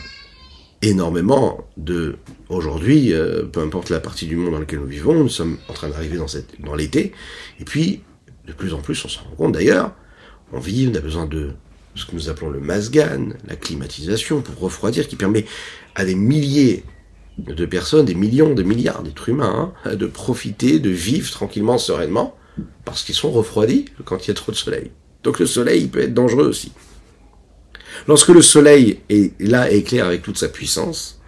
énormément 0.82 1.68
de 1.76 2.16
aujourd'hui, 2.48 3.12
euh, 3.12 3.44
peu 3.44 3.60
importe 3.60 3.90
la 3.90 4.00
partie 4.00 4.26
du 4.26 4.36
monde 4.36 4.52
dans 4.52 4.60
laquelle 4.60 4.80
nous 4.80 4.86
vivons, 4.86 5.14
nous 5.14 5.28
sommes 5.28 5.58
en 5.68 5.72
train 5.72 5.88
d'arriver 5.88 6.16
dans, 6.16 6.26
dans 6.60 6.74
l'été, 6.74 7.12
et 7.60 7.64
puis 7.64 8.02
de 8.48 8.52
plus 8.54 8.72
en 8.74 8.78
plus, 8.78 9.04
on 9.04 9.08
s'en 9.08 9.20
rend 9.20 9.36
compte 9.36 9.52
d'ailleurs, 9.52 9.92
on 10.52 10.58
vit, 10.58 10.90
on 10.90 10.96
a 10.96 11.00
besoin 11.00 11.26
de 11.26 11.50
ce 11.94 12.06
que 12.06 12.14
nous 12.14 12.28
appelons 12.28 12.50
le 12.50 12.60
masgan, 12.60 13.34
la 13.46 13.56
climatisation, 13.56 14.40
pour 14.40 14.58
refroidir, 14.58 15.06
qui 15.06 15.16
permet 15.16 15.44
à 15.94 16.04
des 16.04 16.14
milliers 16.14 16.84
de 17.38 17.66
personnes, 17.66 18.06
des 18.06 18.14
millions, 18.14 18.54
des 18.54 18.64
milliards 18.64 19.02
d'êtres 19.02 19.28
humains, 19.28 19.74
hein, 19.84 19.94
de 19.94 20.06
profiter, 20.06 20.78
de 20.78 20.90
vivre 20.90 21.30
tranquillement, 21.30 21.78
sereinement, 21.78 22.36
parce 22.84 23.02
qu'ils 23.04 23.14
sont 23.14 23.30
refroidis 23.30 23.84
quand 24.04 24.24
il 24.24 24.28
y 24.28 24.30
a 24.30 24.34
trop 24.34 24.50
de 24.50 24.56
soleil. 24.56 24.90
Donc 25.22 25.38
le 25.38 25.46
soleil, 25.46 25.82
il 25.82 25.90
peut 25.90 26.00
être 26.00 26.14
dangereux 26.14 26.48
aussi. 26.48 26.72
Lorsque 28.06 28.28
le 28.28 28.42
soleil 28.42 29.00
est 29.08 29.38
là 29.40 29.70
et 29.70 29.78
éclaire 29.78 30.06
avec 30.06 30.22
toute 30.22 30.38
sa 30.38 30.48
puissance, 30.48 31.20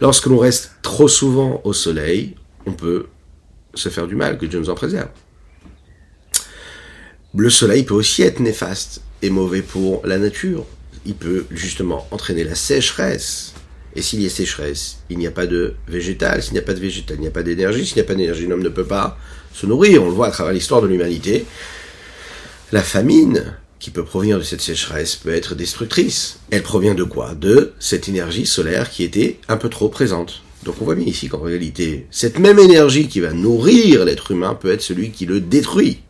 lorsque 0.00 0.26
l'on 0.26 0.38
reste 0.38 0.72
trop 0.82 1.08
souvent 1.08 1.60
au 1.64 1.72
soleil, 1.72 2.36
on 2.66 2.72
peut 2.72 3.06
se 3.74 3.88
faire 3.88 4.06
du 4.06 4.16
mal, 4.16 4.38
que 4.38 4.46
Dieu 4.46 4.60
nous 4.60 4.70
en 4.70 4.74
préserve. 4.74 5.08
Le 7.34 7.50
soleil 7.50 7.82
peut 7.82 7.94
aussi 7.94 8.22
être 8.22 8.40
néfaste 8.40 9.02
et 9.20 9.28
mauvais 9.28 9.60
pour 9.60 10.00
la 10.06 10.18
nature. 10.18 10.64
Il 11.04 11.14
peut 11.14 11.44
justement 11.50 12.06
entraîner 12.10 12.42
la 12.42 12.54
sécheresse. 12.54 13.52
Et 13.94 14.00
s'il 14.00 14.22
y 14.22 14.26
a 14.26 14.30
sécheresse, 14.30 14.98
il 15.10 15.18
n'y 15.18 15.26
a 15.26 15.30
pas 15.30 15.46
de 15.46 15.74
végétal. 15.88 16.42
S'il 16.42 16.54
n'y 16.54 16.58
a 16.58 16.62
pas 16.62 16.72
de 16.72 16.80
végétal, 16.80 17.18
il 17.18 17.20
n'y 17.20 17.26
a 17.26 17.30
pas 17.30 17.42
d'énergie. 17.42 17.84
S'il 17.84 17.96
n'y 17.96 18.00
a 18.00 18.04
pas 18.04 18.14
d'énergie, 18.14 18.46
l'homme 18.46 18.62
ne 18.62 18.70
peut 18.70 18.86
pas 18.86 19.18
se 19.52 19.66
nourrir. 19.66 20.02
On 20.02 20.06
le 20.06 20.12
voit 20.12 20.28
à 20.28 20.30
travers 20.30 20.54
l'histoire 20.54 20.80
de 20.80 20.86
l'humanité. 20.86 21.44
La 22.72 22.82
famine 22.82 23.56
qui 23.78 23.90
peut 23.90 24.04
provenir 24.04 24.38
de 24.38 24.42
cette 24.42 24.62
sécheresse 24.62 25.16
peut 25.16 25.34
être 25.34 25.54
destructrice. 25.54 26.38
Elle 26.50 26.62
provient 26.62 26.94
de 26.94 27.04
quoi? 27.04 27.34
De 27.34 27.74
cette 27.78 28.08
énergie 28.08 28.46
solaire 28.46 28.90
qui 28.90 29.04
était 29.04 29.38
un 29.48 29.58
peu 29.58 29.68
trop 29.68 29.90
présente. 29.90 30.42
Donc 30.64 30.76
on 30.80 30.84
voit 30.84 30.94
bien 30.94 31.06
ici 31.06 31.28
qu'en 31.28 31.40
réalité, 31.40 32.06
cette 32.10 32.38
même 32.38 32.58
énergie 32.58 33.06
qui 33.06 33.20
va 33.20 33.32
nourrir 33.32 34.04
l'être 34.06 34.30
humain 34.30 34.54
peut 34.54 34.72
être 34.72 34.82
celui 34.82 35.10
qui 35.10 35.26
le 35.26 35.40
détruit. 35.40 36.00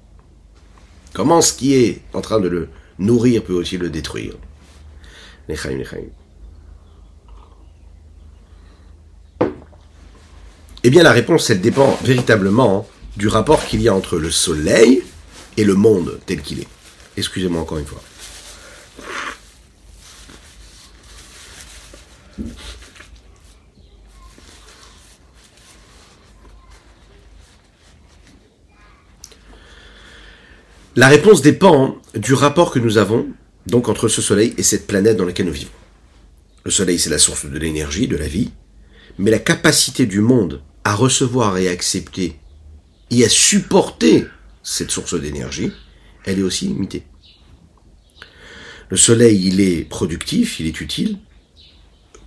Comment 1.18 1.40
ce 1.40 1.52
qui 1.52 1.74
est 1.74 2.00
en 2.14 2.20
train 2.20 2.38
de 2.38 2.46
le 2.46 2.68
nourrir 3.00 3.42
peut 3.42 3.52
aussi 3.52 3.76
le 3.76 3.90
détruire 3.90 4.34
Eh 10.84 10.90
bien 10.90 11.02
la 11.02 11.10
réponse, 11.10 11.50
elle 11.50 11.60
dépend 11.60 11.98
véritablement 12.04 12.86
du 13.16 13.26
rapport 13.26 13.66
qu'il 13.66 13.82
y 13.82 13.88
a 13.88 13.94
entre 13.96 14.16
le 14.16 14.30
soleil 14.30 15.02
et 15.56 15.64
le 15.64 15.74
monde 15.74 16.20
tel 16.24 16.40
qu'il 16.40 16.60
est. 16.60 16.68
Excusez-moi 17.16 17.62
encore 17.62 17.78
une 17.78 17.86
fois. 17.86 18.00
La 30.98 31.06
réponse 31.06 31.42
dépend 31.42 31.96
du 32.16 32.34
rapport 32.34 32.72
que 32.72 32.80
nous 32.80 32.98
avons 32.98 33.28
donc 33.68 33.88
entre 33.88 34.08
ce 34.08 34.20
Soleil 34.20 34.52
et 34.58 34.64
cette 34.64 34.88
planète 34.88 35.16
dans 35.16 35.26
laquelle 35.26 35.46
nous 35.46 35.52
vivons. 35.52 35.70
Le 36.64 36.72
Soleil, 36.72 36.98
c'est 36.98 37.08
la 37.08 37.18
source 37.18 37.46
de 37.46 37.56
l'énergie, 37.56 38.08
de 38.08 38.16
la 38.16 38.26
vie, 38.26 38.50
mais 39.16 39.30
la 39.30 39.38
capacité 39.38 40.06
du 40.06 40.20
monde 40.20 40.60
à 40.82 40.96
recevoir 40.96 41.56
et 41.56 41.68
à 41.68 41.70
accepter 41.70 42.34
et 43.12 43.24
à 43.24 43.28
supporter 43.28 44.26
cette 44.64 44.90
source 44.90 45.14
d'énergie, 45.14 45.70
elle 46.24 46.40
est 46.40 46.42
aussi 46.42 46.66
limitée. 46.66 47.04
Le 48.88 48.96
Soleil, 48.96 49.40
il 49.46 49.60
est 49.60 49.88
productif, 49.88 50.58
il 50.58 50.66
est 50.66 50.80
utile, 50.80 51.18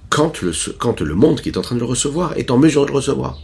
quand 0.07 0.41
le, 0.41 0.53
quand 0.79 1.01
le 1.01 1.15
monde 1.15 1.41
qui 1.41 1.49
est 1.49 1.57
en 1.57 1.62
train 1.62 1.75
de 1.75 1.81
le 1.81 1.86
recevoir 1.86 2.38
est 2.38 2.51
en 2.51 2.57
mesure 2.57 2.86
de 2.86 2.91
le 2.91 2.95
recevoir. 2.95 3.38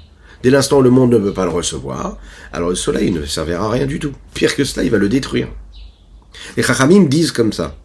Dès 0.43 0.49
l'instant 0.49 0.79
où 0.79 0.81
le 0.81 0.89
monde 0.89 1.11
ne 1.11 1.17
peut 1.17 1.33
pas 1.33 1.45
le 1.45 1.51
recevoir, 1.51 2.17
alors 2.53 2.69
le 2.69 2.75
soleil 2.75 3.11
ne 3.11 3.25
servira 3.25 3.65
à 3.65 3.69
rien 3.71 3.85
du 3.85 3.99
tout. 3.99 4.13
Pire 4.33 4.55
que 4.55 4.63
cela, 4.63 4.83
il 4.83 4.91
va 4.91 4.97
le 4.97 5.09
détruire. 5.09 5.49
Les 6.55 6.63
Chachamim 6.63 7.05
disent 7.05 7.31
comme 7.31 7.53
ça. 7.53 7.75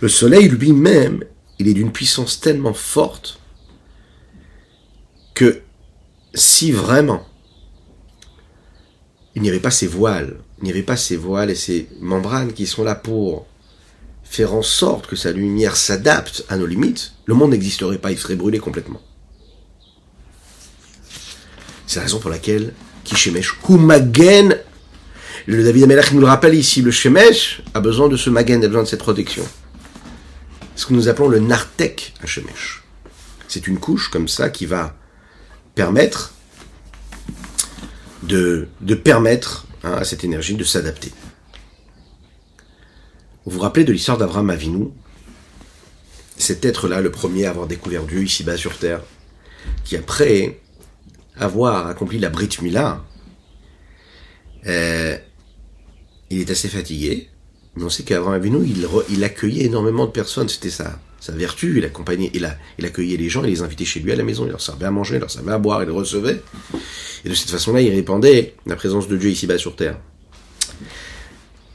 Le 0.00 0.08
soleil 0.08 0.48
lui-même, 0.48 1.24
il 1.58 1.68
est 1.68 1.74
d'une 1.74 1.92
puissance 1.92 2.40
tellement 2.40 2.74
forte 2.74 3.40
que 5.34 5.60
si 6.34 6.72
vraiment 6.72 7.26
il 9.34 9.42
n'y 9.42 9.48
avait 9.48 9.60
pas 9.60 9.70
ces 9.70 9.86
voiles, 9.86 10.36
il 10.58 10.64
n'y 10.64 10.70
avait 10.70 10.82
pas 10.82 10.96
ces 10.96 11.16
voiles 11.16 11.50
et 11.50 11.54
ces 11.54 11.88
membranes 12.00 12.52
qui 12.52 12.66
sont 12.66 12.84
là 12.84 12.94
pour 12.94 13.46
faire 14.24 14.54
en 14.54 14.62
sorte 14.62 15.06
que 15.06 15.16
sa 15.16 15.32
lumière 15.32 15.76
s'adapte 15.76 16.44
à 16.48 16.56
nos 16.56 16.66
limites, 16.66 17.14
le 17.26 17.34
monde 17.34 17.50
n'existerait 17.50 17.98
pas, 17.98 18.12
il 18.12 18.18
serait 18.18 18.36
brûlé 18.36 18.58
complètement. 18.58 19.00
C'est 21.90 21.98
la 21.98 22.04
raison 22.04 22.20
pour 22.20 22.30
laquelle 22.30 22.72
Kishemesh 23.02 23.56
Humagen, 23.68 24.56
le 25.46 25.64
David 25.64 25.82
Amelach 25.82 26.12
nous 26.12 26.20
le 26.20 26.26
rappelle 26.26 26.54
ici, 26.54 26.82
le 26.82 26.92
Shemesh 26.92 27.62
a 27.74 27.80
besoin 27.80 28.08
de 28.08 28.16
ce 28.16 28.30
Magen, 28.30 28.62
a 28.62 28.68
besoin 28.68 28.84
de 28.84 28.88
cette 28.88 29.00
protection. 29.00 29.44
Ce 30.76 30.86
que 30.86 30.94
nous 30.94 31.08
appelons 31.08 31.26
le 31.26 31.40
Nartek 31.40 32.14
à 32.22 32.26
Shemesh. 32.26 32.84
C'est 33.48 33.66
une 33.66 33.80
couche 33.80 34.08
comme 34.08 34.28
ça 34.28 34.50
qui 34.50 34.66
va 34.66 34.96
permettre 35.74 36.32
de, 38.22 38.68
permettre 39.02 39.66
hein, 39.82 39.94
à 39.94 40.04
cette 40.04 40.22
énergie 40.22 40.54
de 40.54 40.62
s'adapter. 40.62 41.10
Vous 43.44 43.50
vous 43.50 43.60
rappelez 43.60 43.82
de 43.82 43.90
l'histoire 43.90 44.16
d'Abraham 44.16 44.50
Avinu? 44.50 44.90
Cet 46.36 46.64
être-là, 46.64 47.00
le 47.00 47.10
premier 47.10 47.46
à 47.46 47.50
avoir 47.50 47.66
découvert 47.66 48.04
Dieu 48.04 48.22
ici-bas 48.22 48.56
sur 48.56 48.78
terre, 48.78 49.00
qui 49.82 49.96
après 49.96 50.59
avoir 51.40 51.86
accompli 51.86 52.18
la 52.18 52.28
Brit 52.28 52.50
Mila, 52.62 53.04
euh, 54.66 55.16
il 56.30 56.40
est 56.40 56.50
assez 56.50 56.68
fatigué, 56.68 57.28
mais 57.74 57.84
on 57.84 57.90
sait 57.90 58.02
qu'Abraham 58.02 58.34
Avinu, 58.34 58.64
il, 58.64 58.86
il 59.10 59.24
accueillait 59.24 59.64
énormément 59.64 60.06
de 60.06 60.12
personnes, 60.12 60.48
c'était 60.48 60.70
ça 60.70 61.00
sa 61.20 61.32
vertu, 61.32 61.76
il 61.76 61.84
accompagnait, 61.84 62.30
il, 62.32 62.56
il 62.78 62.86
accueillait 62.86 63.18
les 63.18 63.28
gens, 63.28 63.44
il 63.44 63.50
les 63.50 63.62
invitait 63.62 63.84
chez 63.84 64.00
lui 64.00 64.10
à 64.10 64.16
la 64.16 64.24
maison, 64.24 64.46
il 64.46 64.50
leur 64.50 64.60
servait 64.60 64.86
à 64.86 64.90
manger, 64.90 65.16
il 65.16 65.20
leur 65.20 65.30
servait 65.30 65.52
à 65.52 65.58
boire, 65.58 65.82
il 65.82 65.86
les 65.86 65.94
recevait. 65.94 66.42
Et 67.24 67.28
de 67.28 67.34
cette 67.34 67.50
façon-là, 67.50 67.82
il 67.82 67.90
répandait 67.90 68.54
la 68.66 68.74
présence 68.74 69.06
de 69.06 69.16
Dieu 69.18 69.28
ici-bas 69.28 69.58
sur 69.58 69.76
terre. 69.76 69.98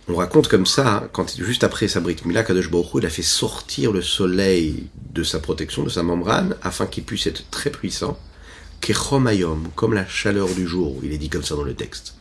On 0.07 0.15
raconte 0.15 0.47
comme 0.47 0.65
ça, 0.65 1.09
quand 1.13 1.35
juste 1.37 1.63
après 1.63 1.87
sa 1.87 1.99
brite 1.99 2.25
Mila, 2.25 2.43
Kadosh 2.43 2.69
Baruch 2.69 2.89
il 2.95 3.05
a 3.05 3.09
fait 3.09 3.23
sortir 3.23 3.91
le 3.91 4.01
soleil 4.01 4.87
de 5.13 5.23
sa 5.23 5.39
protection, 5.39 5.83
de 5.83 5.89
sa 5.89 6.03
membrane, 6.03 6.55
afin 6.61 6.85
qu'il 6.87 7.03
puisse 7.03 7.27
être 7.27 7.49
très 7.49 7.69
puissant, 7.69 8.17
kechomayom, 8.81 9.69
comme 9.75 9.93
la 9.93 10.07
chaleur 10.07 10.47
du 10.49 10.67
jour, 10.67 10.99
il 11.03 11.11
est 11.11 11.17
dit 11.17 11.29
comme 11.29 11.43
ça 11.43 11.55
dans 11.55 11.63
le 11.63 11.73
texte. 11.73 12.15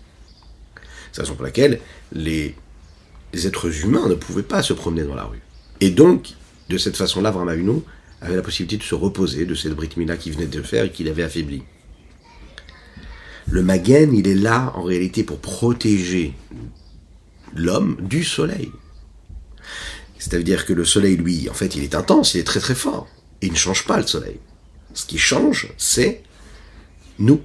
C'est 1.13 1.19
la 1.19 1.25
raison 1.25 1.35
pour 1.37 1.45
laquelle 1.45 1.81
les, 2.13 2.55
les 3.33 3.47
êtres 3.47 3.85
humains 3.85 4.09
ne 4.09 4.15
pouvaient 4.15 4.43
pas 4.43 4.63
se 4.63 4.73
promener 4.73 5.05
dans 5.05 5.15
la 5.15 5.25
rue. 5.25 5.43
Et 5.81 5.91
donc, 5.91 6.35
de 6.69 6.79
cette 6.79 6.97
façon-là, 6.97 7.29
Avraham 7.29 7.49
Avinu 7.49 7.81
avait 8.21 8.37
la 8.37 8.43
possibilité 8.43 8.79
de 8.79 8.83
se 8.83 8.95
reposer 8.95 9.45
de 9.45 9.55
cette 9.55 9.75
Brit 9.75 9.91
Mila 9.97 10.17
qu'il 10.17 10.33
venait 10.33 10.47
de 10.47 10.63
faire 10.63 10.85
et 10.85 10.91
qu'il 10.91 11.09
avait 11.09 11.23
affaibli. 11.23 11.63
Le 13.47 13.63
Magen, 13.63 14.15
il 14.15 14.27
est 14.27 14.35
là 14.35 14.73
en 14.75 14.83
réalité 14.83 15.23
pour 15.23 15.39
protéger 15.39 16.35
l'homme 17.55 17.97
du 18.01 18.25
soleil. 18.25 18.73
C'est-à-dire 20.19 20.65
que 20.65 20.73
le 20.73 20.87
soleil, 20.87 21.17
lui, 21.17 21.51
en 21.51 21.55
fait, 21.55 21.77
il 21.77 21.83
est 21.83 21.95
intense, 21.95 22.35
il 22.35 22.41
est 22.41 22.45
très 22.45 22.61
très 22.61 22.75
fort. 22.75 23.07
Il 23.43 23.53
ne 23.53 23.57
change 23.57 23.85
pas 23.85 23.99
le 23.99 24.07
soleil. 24.07 24.39
Ce 24.95 25.05
qui 25.05 25.19
change, 25.19 25.69
c'est 25.77 26.23
nous. 27.19 27.41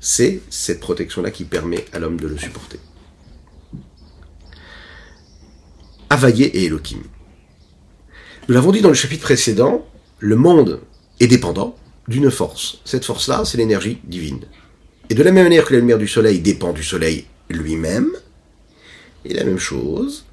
C'est 0.00 0.40
cette 0.50 0.80
protection-là 0.80 1.30
qui 1.30 1.44
permet 1.44 1.84
à 1.92 1.98
l'homme 1.98 2.20
de 2.20 2.28
le 2.28 2.38
supporter. 2.38 2.78
Availlé 6.10 6.46
et 6.58 6.64
Elohim. 6.66 7.02
Nous 8.48 8.54
l'avons 8.54 8.70
dit 8.70 8.80
dans 8.80 8.88
le 8.88 8.94
chapitre 8.94 9.24
précédent, 9.24 9.86
le 10.20 10.36
monde 10.36 10.80
est 11.18 11.26
dépendant 11.26 11.76
d'une 12.06 12.30
force. 12.30 12.80
Cette 12.84 13.04
force-là, 13.04 13.44
c'est 13.44 13.58
l'énergie 13.58 13.98
divine. 14.04 14.40
Et 15.10 15.14
de 15.14 15.22
la 15.22 15.32
même 15.32 15.44
manière 15.44 15.64
que 15.64 15.74
la 15.74 15.80
lumière 15.80 15.98
du 15.98 16.08
soleil 16.08 16.40
dépend 16.40 16.72
du 16.72 16.84
soleil 16.84 17.26
lui-même, 17.48 18.10
et 19.24 19.34
la 19.34 19.44
même 19.44 19.58
chose, 19.58 20.26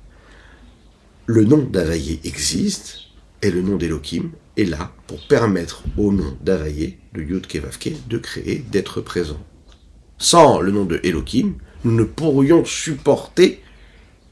le 1.25 1.43
nom 1.43 1.57
d'Availlé 1.57 2.19
existe, 2.23 2.99
et 3.41 3.49
le 3.49 3.61
nom 3.61 3.75
d'Elohim 3.75 4.31
est 4.57 4.65
là 4.65 4.91
pour 5.07 5.25
permettre 5.27 5.83
au 5.97 6.11
nom 6.11 6.37
d'Availlé, 6.41 6.99
de 7.13 7.21
Yud 7.21 7.47
Kevavke, 7.47 7.93
de 8.07 8.17
créer, 8.17 8.63
d'être 8.71 9.01
présent. 9.01 9.39
Sans 10.17 10.59
le 10.61 10.71
nom 10.71 10.85
de 10.85 10.99
Elohim, 11.03 11.55
nous 11.83 11.91
ne 11.93 12.03
pourrions 12.03 12.63
supporter 12.65 13.61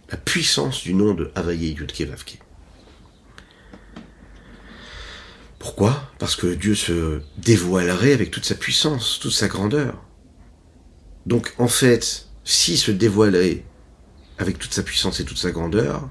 la 0.09 0.17
puissance 0.17 0.83
du 0.83 0.93
nom 0.93 1.13
de 1.13 1.31
Availlé 1.35 1.71
Yud 1.71 1.91
Kevavke. 1.91 2.39
Pourquoi? 5.59 6.11
Parce 6.17 6.35
que 6.35 6.47
Dieu 6.47 6.75
se 6.75 7.21
dévoilerait 7.37 8.13
avec 8.13 8.31
toute 8.31 8.45
sa 8.45 8.55
puissance, 8.55 9.19
toute 9.21 9.31
sa 9.31 9.47
grandeur. 9.47 10.03
Donc 11.25 11.53
en 11.59 11.67
fait, 11.67 12.27
s'il 12.43 12.77
se 12.77 12.91
dévoilerait 12.91 13.63
avec 14.39 14.57
toute 14.57 14.73
sa 14.73 14.81
puissance 14.81 15.19
et 15.19 15.25
toute 15.25 15.37
sa 15.37 15.51
grandeur, 15.51 16.09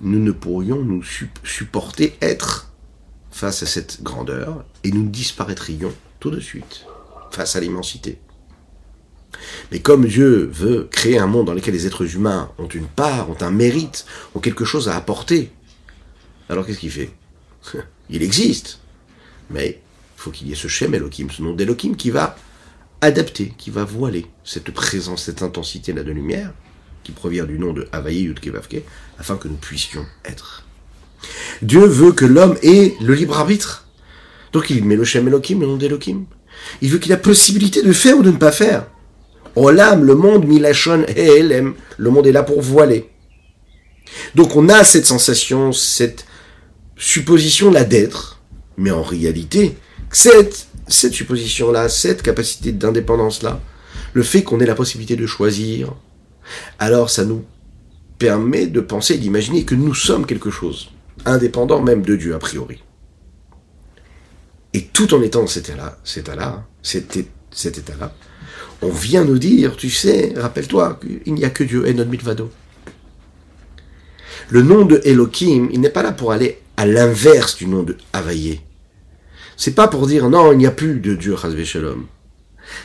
nous 0.00 0.18
ne 0.18 0.32
pourrions 0.32 0.82
nous 0.82 1.04
supporter 1.44 2.16
être 2.20 2.72
face 3.36 3.62
à 3.62 3.66
cette 3.66 4.02
grandeur 4.02 4.64
et 4.82 4.90
nous 4.90 5.06
disparaîtrions 5.06 5.92
tout 6.20 6.30
de 6.30 6.40
suite 6.40 6.86
face 7.30 7.54
à 7.54 7.60
l'immensité. 7.60 8.18
Mais 9.70 9.80
comme 9.80 10.06
Dieu 10.06 10.48
veut 10.50 10.88
créer 10.90 11.18
un 11.18 11.26
monde 11.26 11.44
dans 11.44 11.52
lequel 11.52 11.74
les 11.74 11.86
êtres 11.86 12.14
humains 12.14 12.50
ont 12.56 12.66
une 12.66 12.86
part, 12.86 13.28
ont 13.28 13.36
un 13.42 13.50
mérite, 13.50 14.06
ont 14.34 14.40
quelque 14.40 14.64
chose 14.64 14.88
à 14.88 14.96
apporter, 14.96 15.50
alors 16.48 16.64
qu'est-ce 16.64 16.78
qu'il 16.78 16.90
fait? 16.90 17.10
Il 18.08 18.22
existe. 18.22 18.78
Mais 19.50 19.82
il 20.16 20.20
faut 20.22 20.30
qu'il 20.30 20.48
y 20.48 20.52
ait 20.52 20.56
ce 20.56 20.68
Shem 20.68 20.94
Elohim, 20.94 21.28
ce 21.30 21.42
nom 21.42 21.52
d'Elohim 21.52 21.94
qui 21.94 22.10
va 22.10 22.36
adapter, 23.02 23.52
qui 23.58 23.70
va 23.70 23.84
voiler 23.84 24.26
cette 24.44 24.70
présence, 24.70 25.24
cette 25.24 25.42
intensité-là 25.42 26.02
de 26.02 26.10
lumière, 26.10 26.52
qui 27.04 27.12
provient 27.12 27.44
du 27.44 27.58
nom 27.58 27.74
de 27.74 27.86
Havaï 27.92 28.22
Yudkevavke, 28.22 28.82
afin 29.18 29.36
que 29.36 29.46
nous 29.46 29.56
puissions 29.56 30.06
être. 30.24 30.65
Dieu 31.62 31.86
veut 31.86 32.12
que 32.12 32.24
l'homme 32.24 32.56
ait 32.62 32.94
le 33.00 33.14
libre 33.14 33.38
arbitre. 33.38 33.86
Donc 34.52 34.70
il 34.70 34.84
met 34.84 34.96
le 34.96 35.04
Shem 35.04 35.26
Elohim, 35.28 35.60
le 35.60 35.66
nom 35.66 35.76
d'Elohim. 35.76 36.24
Il 36.82 36.90
veut 36.90 36.98
qu'il 36.98 37.12
ait 37.12 37.16
la 37.16 37.20
possibilité 37.20 37.82
de 37.82 37.92
faire 37.92 38.18
ou 38.18 38.22
de 38.22 38.30
ne 38.30 38.36
pas 38.36 38.52
faire. 38.52 38.86
Olam, 39.54 40.04
le 40.04 40.14
monde, 40.14 40.46
Milachon 40.46 41.04
et 41.16 41.42
le 41.42 42.10
monde 42.10 42.26
est 42.26 42.32
là 42.32 42.42
pour 42.42 42.60
voiler. 42.60 43.08
Donc 44.34 44.56
on 44.56 44.68
a 44.68 44.84
cette 44.84 45.06
sensation, 45.06 45.72
cette 45.72 46.26
supposition-là 46.96 47.84
d'être, 47.84 48.40
mais 48.76 48.90
en 48.90 49.02
réalité, 49.02 49.76
cette, 50.10 50.66
cette 50.88 51.12
supposition-là, 51.14 51.88
cette 51.88 52.22
capacité 52.22 52.72
d'indépendance-là, 52.72 53.60
le 54.12 54.22
fait 54.22 54.42
qu'on 54.42 54.60
ait 54.60 54.66
la 54.66 54.74
possibilité 54.74 55.16
de 55.16 55.26
choisir, 55.26 55.94
alors 56.78 57.10
ça 57.10 57.24
nous 57.24 57.44
permet 58.18 58.66
de 58.66 58.80
penser, 58.80 59.18
d'imaginer 59.18 59.64
que 59.64 59.74
nous 59.74 59.94
sommes 59.94 60.26
quelque 60.26 60.50
chose, 60.50 60.90
indépendant 61.26 61.82
même 61.82 62.02
de 62.02 62.16
Dieu 62.16 62.34
a 62.34 62.38
priori. 62.38 62.82
Et 64.72 64.82
tout 64.84 65.14
en 65.14 65.22
étant 65.22 65.40
dans 65.40 65.46
cet 65.46 65.68
état-là, 65.68 65.98
cet 66.04 66.28
état-là, 66.28 66.66
cet 66.82 67.78
état-là, 67.78 68.12
on 68.82 68.90
vient 68.90 69.24
nous 69.24 69.38
dire, 69.38 69.76
tu 69.76 69.90
sais, 69.90 70.34
rappelle-toi 70.36 71.00
qu'il 71.00 71.34
n'y 71.34 71.44
a 71.44 71.50
que 71.50 71.64
Dieu 71.64 71.86
et 71.86 71.94
notre 71.94 72.10
mitvado. 72.10 72.50
Le 74.50 74.62
nom 74.62 74.84
de 74.84 75.00
Elohim, 75.04 75.68
il 75.72 75.80
n'est 75.80 75.90
pas 75.90 76.02
là 76.02 76.12
pour 76.12 76.32
aller 76.32 76.60
à 76.76 76.86
l'inverse 76.86 77.56
du 77.56 77.66
nom 77.66 77.82
de 77.82 77.96
Havaïe. 78.12 78.60
C'est 79.56 79.74
pas 79.74 79.88
pour 79.88 80.06
dire 80.06 80.28
non, 80.28 80.52
il 80.52 80.58
n'y 80.58 80.66
a 80.66 80.70
plus 80.70 81.00
de 81.00 81.14
Dieu, 81.14 81.36
Shalom. 81.64 82.06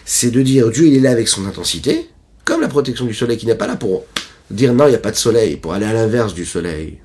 C'est 0.05 0.31
de 0.31 0.41
dire 0.41 0.69
Dieu, 0.69 0.87
il 0.87 0.95
est 0.95 0.99
là 1.01 1.11
avec 1.11 1.27
son 1.27 1.45
intensité, 1.45 2.09
comme 2.45 2.61
la 2.61 2.69
protection 2.69 3.05
du 3.05 3.13
soleil 3.13 3.37
qui 3.37 3.45
n'est 3.45 3.55
pas 3.55 3.67
là 3.67 3.75
pour 3.75 4.05
dire 4.49 4.73
non, 4.73 4.85
il 4.85 4.91
n'y 4.91 4.95
a 4.95 4.99
pas 4.99 5.11
de 5.11 5.17
soleil, 5.17 5.57
pour 5.57 5.73
aller 5.73 5.85
à 5.85 5.93
l'inverse 5.93 6.33
du 6.33 6.45
soleil. 6.45 6.99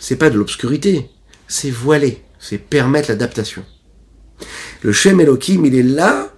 C'est 0.00 0.16
pas 0.16 0.30
de 0.30 0.38
l'obscurité, 0.38 1.10
c'est 1.46 1.70
voiler, 1.70 2.22
c'est 2.38 2.58
permettre 2.58 3.08
l'adaptation. 3.08 3.64
Le 4.82 4.92
Shem 4.92 5.20
Elohim, 5.20 5.64
il 5.64 5.74
est 5.74 5.82
là 5.82 6.32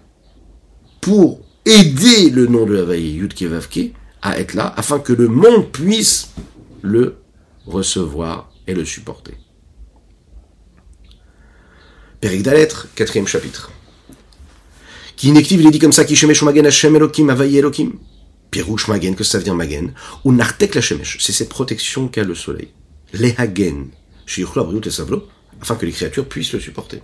pour 1.00 1.40
aider 1.66 2.30
le 2.30 2.46
nom 2.46 2.64
de 2.64 2.76
Havaïe, 2.76 3.12
Yud 3.12 3.34
Kevavke, 3.34 3.92
à 4.22 4.38
être 4.38 4.54
là, 4.54 4.72
afin 4.76 4.98
que 4.98 5.12
le 5.12 5.28
monde 5.28 5.70
puisse 5.70 6.30
le 6.82 7.16
recevoir 7.66 8.50
et 8.66 8.74
le 8.74 8.84
supporter. 8.84 9.34
Péric 12.20 12.42
d'Alettre, 12.42 12.88
quatrième 12.94 13.26
chapitre. 13.26 13.70
Qui 15.16 15.28
inactive, 15.28 15.60
il 15.60 15.66
est 15.66 15.70
dit 15.70 15.78
comme 15.78 15.92
ça, 15.92 16.04
qui 16.04 16.16
shemesh 16.16 16.42
magen 16.42 16.66
Hashem 16.66 16.96
Elokim, 16.96 17.30
avayi 17.30 17.58
Elokim. 17.58 17.92
Pirouche 18.50 18.88
magen, 18.88 19.14
que 19.14 19.24
ça 19.24 19.38
veut 19.38 19.44
dire 19.44 19.54
magen? 19.54 19.92
Ou 20.24 20.32
nartek 20.32 20.74
la 20.74 20.80
shemesh, 20.80 21.18
c'est 21.20 21.32
cette 21.32 21.48
protection 21.48 22.08
qu'a 22.08 22.24
le 22.24 22.34
soleil. 22.34 22.70
Les 23.12 23.34
hagen, 23.38 23.88
shiuchlo 24.26 24.62
abriut 24.62 24.86
et 24.86 24.90
savlo, 24.90 25.26
afin 25.60 25.76
que 25.76 25.86
les 25.86 25.92
créatures 25.92 26.26
puissent 26.26 26.52
le 26.52 26.60
supporter. 26.60 27.02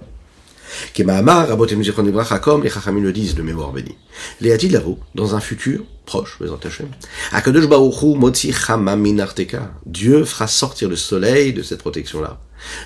Kemahamar, 0.94 1.48
Rabotem 1.48 1.82
Ibrach 1.82 2.30
les 2.62 2.70
Chachamim 2.70 3.02
le 3.02 3.12
disent 3.12 3.34
de 3.34 3.42
mémoire 3.42 3.72
béni. 3.72 3.96
Les 4.40 4.56
là-haut, 4.68 4.98
dans 5.14 5.34
un 5.34 5.40
futur 5.40 5.84
proche, 6.04 6.38
Bezant 6.40 6.60
Hashem, 6.62 6.88
Akadosh 7.32 7.66
Baruchu 7.68 8.16
Motzi 8.16 8.52
Chamamin 8.52 9.18
Arteka. 9.18 9.72
Dieu 9.84 10.24
fera 10.24 10.46
sortir 10.46 10.88
le 10.88 10.96
soleil 10.96 11.52
de 11.52 11.62
cette 11.62 11.80
protection-là. 11.80 12.40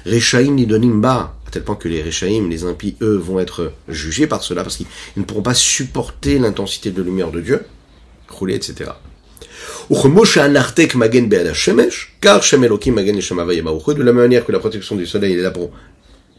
Rechaim 0.06 0.52
Nidonim 0.52 1.00
Ba, 1.00 1.37
à 1.46 1.50
tel 1.50 1.64
point 1.64 1.76
que 1.76 1.88
les 1.88 2.02
Rechaim, 2.02 2.48
les 2.48 2.64
impies, 2.64 2.96
eux, 3.02 3.16
vont 3.16 3.40
être 3.40 3.72
jugés 3.88 4.26
par 4.26 4.42
cela, 4.42 4.62
parce 4.62 4.76
qu'ils 4.76 4.87
ne 5.16 5.24
pourront 5.24 5.42
pas 5.42 5.54
supporter 5.54 6.38
l'intensité 6.38 6.90
de 6.90 7.02
lumière 7.02 7.30
de 7.30 7.40
Dieu, 7.40 7.66
rouler, 8.28 8.54
etc. 8.54 8.90
Car 12.20 12.40
De 12.40 14.03
la 14.03 14.12
même 14.12 14.14
manière 14.14 14.46
que 14.46 14.53
la 14.53 14.61
protection 14.61 14.94
du 14.94 15.07
soleil 15.07 15.33
est 15.33 15.42
là 15.42 15.50
pour 15.50 15.72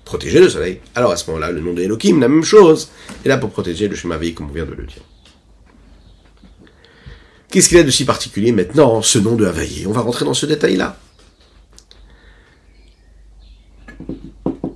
protéger 0.06 0.40
le 0.40 0.48
soleil. 0.50 0.80
Alors 0.96 1.12
à 1.12 1.18
ce 1.18 1.28
moment-là, 1.28 1.52
le 1.52 1.60
nom 1.60 1.74
de 1.74 1.82
Elohim, 1.82 2.22
la 2.22 2.30
même 2.30 2.44
chose, 2.44 2.90
est 3.26 3.28
là 3.28 3.38
pour 3.38 3.50
protéger 3.50 3.90
le 3.90 3.96
Shema 3.96 4.18
comme 4.34 4.50
on 4.50 4.54
vient 4.54 4.66
de 4.66 4.72
le 4.72 4.86
dire. 4.86 5.04
Qu'est-ce 7.50 7.68
qu'il 7.68 7.78
y 7.78 7.82
a 7.82 7.84
de 7.84 7.92
si 7.92 8.06
particulier 8.06 8.54
maintenant, 8.54 9.02
ce 9.02 9.20
nom 9.20 9.36
de 9.36 9.46
Havaïe 9.46 9.86
On 9.86 9.92
va 9.92 10.00
rentrer 10.00 10.24
dans 10.24 10.34
ce 10.34 10.46
détail-là. 10.46 10.98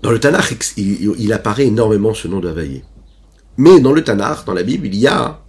Dans 0.02 0.12
le 0.12 0.20
Tanakh, 0.20 0.74
il, 0.76 1.32
apparaît 1.32 1.68
énormément 1.68 2.14
ce 2.14 2.28
nom 2.28 2.42
de 2.42 2.50
Havaïe. 2.50 2.84
Mais 3.58 3.80
dans 3.80 3.94
le 3.94 4.04
Tanakh, 4.04 4.46
dans 4.46 4.54
la 4.54 4.64
Bible, 4.64 4.88
il 4.88 4.96
y 4.96 5.08
a, 5.08 5.45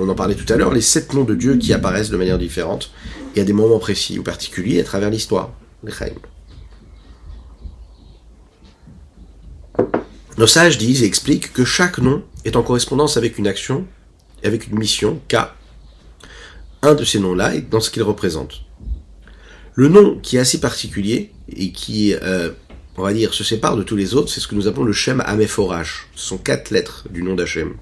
on 0.00 0.08
en 0.08 0.14
parlait 0.14 0.34
tout 0.34 0.50
à 0.52 0.56
l'heure, 0.56 0.72
les 0.72 0.80
sept 0.80 1.12
noms 1.12 1.24
de 1.24 1.34
Dieu 1.34 1.56
qui 1.56 1.72
apparaissent 1.72 2.10
de 2.10 2.16
manière 2.16 2.38
différente 2.38 2.90
et 3.36 3.40
à 3.40 3.44
des 3.44 3.52
moments 3.52 3.78
précis 3.78 4.18
ou 4.18 4.22
particuliers 4.22 4.80
à 4.80 4.84
travers 4.84 5.10
l'histoire. 5.10 5.50
Nos 10.38 10.46
sages 10.46 10.78
disent 10.78 11.02
et 11.02 11.06
expliquent 11.06 11.52
que 11.52 11.64
chaque 11.64 11.98
nom 11.98 12.22
est 12.44 12.56
en 12.56 12.62
correspondance 12.62 13.16
avec 13.16 13.38
une 13.38 13.46
action, 13.46 13.86
avec 14.42 14.68
une 14.68 14.78
mission, 14.78 15.20
K. 15.28 15.36
Un 16.82 16.94
de 16.94 17.04
ces 17.04 17.18
noms-là 17.18 17.54
est 17.54 17.68
dans 17.68 17.80
ce 17.80 17.90
qu'il 17.90 18.02
représente. 18.02 18.62
Le 19.74 19.88
nom 19.88 20.18
qui 20.18 20.36
est 20.36 20.40
assez 20.40 20.60
particulier 20.60 21.30
et 21.48 21.72
qui, 21.72 22.14
euh, 22.14 22.50
on 22.96 23.02
va 23.02 23.12
dire, 23.12 23.34
se 23.34 23.44
sépare 23.44 23.76
de 23.76 23.82
tous 23.82 23.96
les 23.96 24.14
autres, 24.14 24.30
c'est 24.30 24.40
ce 24.40 24.48
que 24.48 24.54
nous 24.54 24.66
appelons 24.66 24.84
le 24.84 24.92
Shem 24.92 25.22
Amephorach. 25.26 26.08
Ce 26.14 26.28
sont 26.28 26.38
quatre 26.38 26.70
lettres 26.70 27.06
du 27.10 27.22
nom 27.22 27.34
d'Hachem. 27.34 27.74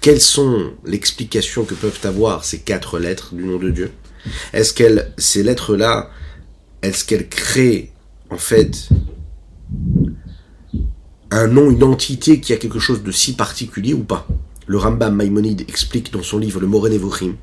Quelles 0.00 0.20
sont 0.20 0.72
l'explication 0.84 1.64
que 1.64 1.74
peuvent 1.74 2.00
avoir 2.04 2.44
ces 2.44 2.60
quatre 2.60 2.98
lettres 2.98 3.34
du 3.34 3.44
nom 3.44 3.58
de 3.58 3.70
Dieu? 3.70 3.92
Est-ce 4.54 4.72
qu'elles, 4.72 5.12
ces 5.18 5.42
lettres-là, 5.42 6.10
est-ce 6.80 7.04
qu'elles 7.04 7.28
créent, 7.28 7.92
en 8.30 8.38
fait, 8.38 8.88
un 11.30 11.46
nom, 11.48 11.70
une 11.70 11.84
entité 11.84 12.40
qui 12.40 12.54
a 12.54 12.56
quelque 12.56 12.78
chose 12.78 13.02
de 13.02 13.12
si 13.12 13.34
particulier 13.34 13.92
ou 13.92 14.02
pas? 14.02 14.26
Le 14.66 14.78
Rambam 14.78 15.14
Maïmonide 15.14 15.62
explique 15.68 16.12
dans 16.12 16.22
son 16.22 16.38
livre 16.38 16.60
Le 16.60 16.66
Moré 16.66 16.90
Nevochim 16.90 17.36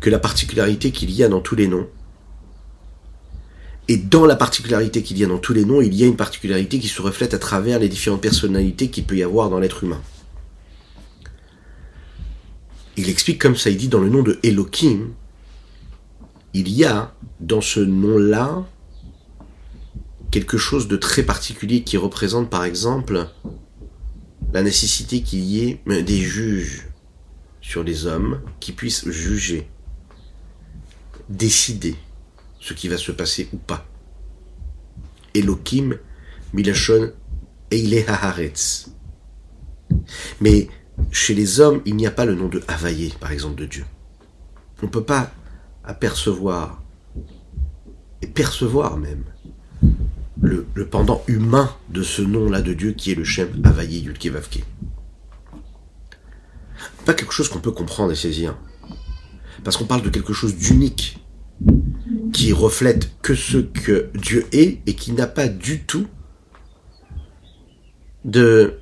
que 0.00 0.10
la 0.10 0.18
particularité 0.18 0.90
qu'il 0.90 1.12
y 1.12 1.22
a 1.22 1.28
dans 1.28 1.40
tous 1.40 1.54
les 1.54 1.68
noms, 1.68 1.86
et 3.86 3.96
dans 3.96 4.26
la 4.26 4.34
particularité 4.34 5.02
qu'il 5.02 5.16
y 5.18 5.24
a 5.24 5.28
dans 5.28 5.38
tous 5.38 5.52
les 5.52 5.64
noms, 5.64 5.80
il 5.80 5.94
y 5.94 6.02
a 6.02 6.06
une 6.06 6.16
particularité 6.16 6.80
qui 6.80 6.88
se 6.88 7.00
reflète 7.02 7.34
à 7.34 7.38
travers 7.38 7.78
les 7.78 7.88
différentes 7.88 8.20
personnalités 8.20 8.88
qu'il 8.88 9.04
peut 9.04 9.16
y 9.16 9.22
avoir 9.22 9.48
dans 9.48 9.60
l'être 9.60 9.84
humain. 9.84 10.00
Il 12.96 13.08
explique 13.08 13.40
comme 13.40 13.56
ça, 13.56 13.70
il 13.70 13.76
dit 13.76 13.88
dans 13.88 14.00
le 14.00 14.08
nom 14.08 14.22
de 14.22 14.38
Elohim, 14.42 15.12
il 16.54 16.68
y 16.68 16.84
a 16.84 17.14
dans 17.40 17.60
ce 17.60 17.80
nom-là 17.80 18.66
quelque 20.30 20.58
chose 20.58 20.88
de 20.88 20.96
très 20.96 21.22
particulier 21.22 21.82
qui 21.82 21.96
représente 21.96 22.50
par 22.50 22.64
exemple 22.64 23.28
la 24.52 24.62
nécessité 24.62 25.22
qu'il 25.22 25.40
y 25.40 25.68
ait 25.68 26.02
des 26.02 26.20
juges 26.20 26.88
sur 27.60 27.82
les 27.82 28.06
hommes 28.06 28.42
qui 28.60 28.72
puissent 28.72 29.08
juger, 29.08 29.68
décider 31.28 31.96
ce 32.60 32.74
qui 32.74 32.88
va 32.88 32.98
se 32.98 33.12
passer 33.12 33.48
ou 33.52 33.56
pas. 33.56 33.86
Elohim, 35.34 35.98
Milachon, 36.52 37.12
Eile 37.70 38.04
Haharetz. 38.06 38.90
Mais 40.40 40.68
chez 41.10 41.34
les 41.34 41.60
hommes, 41.60 41.82
il 41.84 41.96
n'y 41.96 42.06
a 42.06 42.10
pas 42.10 42.24
le 42.24 42.34
nom 42.34 42.48
de 42.48 42.62
Havaïe, 42.68 43.14
par 43.20 43.32
exemple, 43.32 43.60
de 43.60 43.66
Dieu. 43.66 43.84
On 44.82 44.86
ne 44.86 44.90
peut 44.90 45.04
pas 45.04 45.30
apercevoir, 45.84 46.82
et 48.20 48.26
percevoir 48.26 48.96
même, 48.96 49.24
le, 50.40 50.66
pendant 50.90 51.22
humain 51.28 51.70
de 51.90 52.02
ce 52.02 52.22
nom-là 52.22 52.62
de 52.62 52.74
Dieu 52.74 52.92
qui 52.92 53.12
est 53.12 53.14
le 53.14 53.24
Shem 53.24 53.48
Havaïe 53.64 54.00
Yudkevavke. 54.00 54.64
Pas 57.04 57.14
quelque 57.14 57.32
chose 57.32 57.48
qu'on 57.48 57.60
peut 57.60 57.72
comprendre 57.72 58.12
et 58.12 58.16
saisir. 58.16 58.56
Parce 59.64 59.76
qu'on 59.76 59.84
parle 59.84 60.02
de 60.02 60.10
quelque 60.10 60.32
chose 60.32 60.56
d'unique, 60.56 61.18
qui 62.32 62.52
reflète 62.52 63.10
que 63.22 63.34
ce 63.34 63.58
que 63.58 64.10
Dieu 64.14 64.46
est 64.52 64.80
et 64.86 64.94
qui 64.94 65.12
n'a 65.12 65.26
pas 65.26 65.48
du 65.48 65.84
tout 65.84 66.06
de 68.24 68.81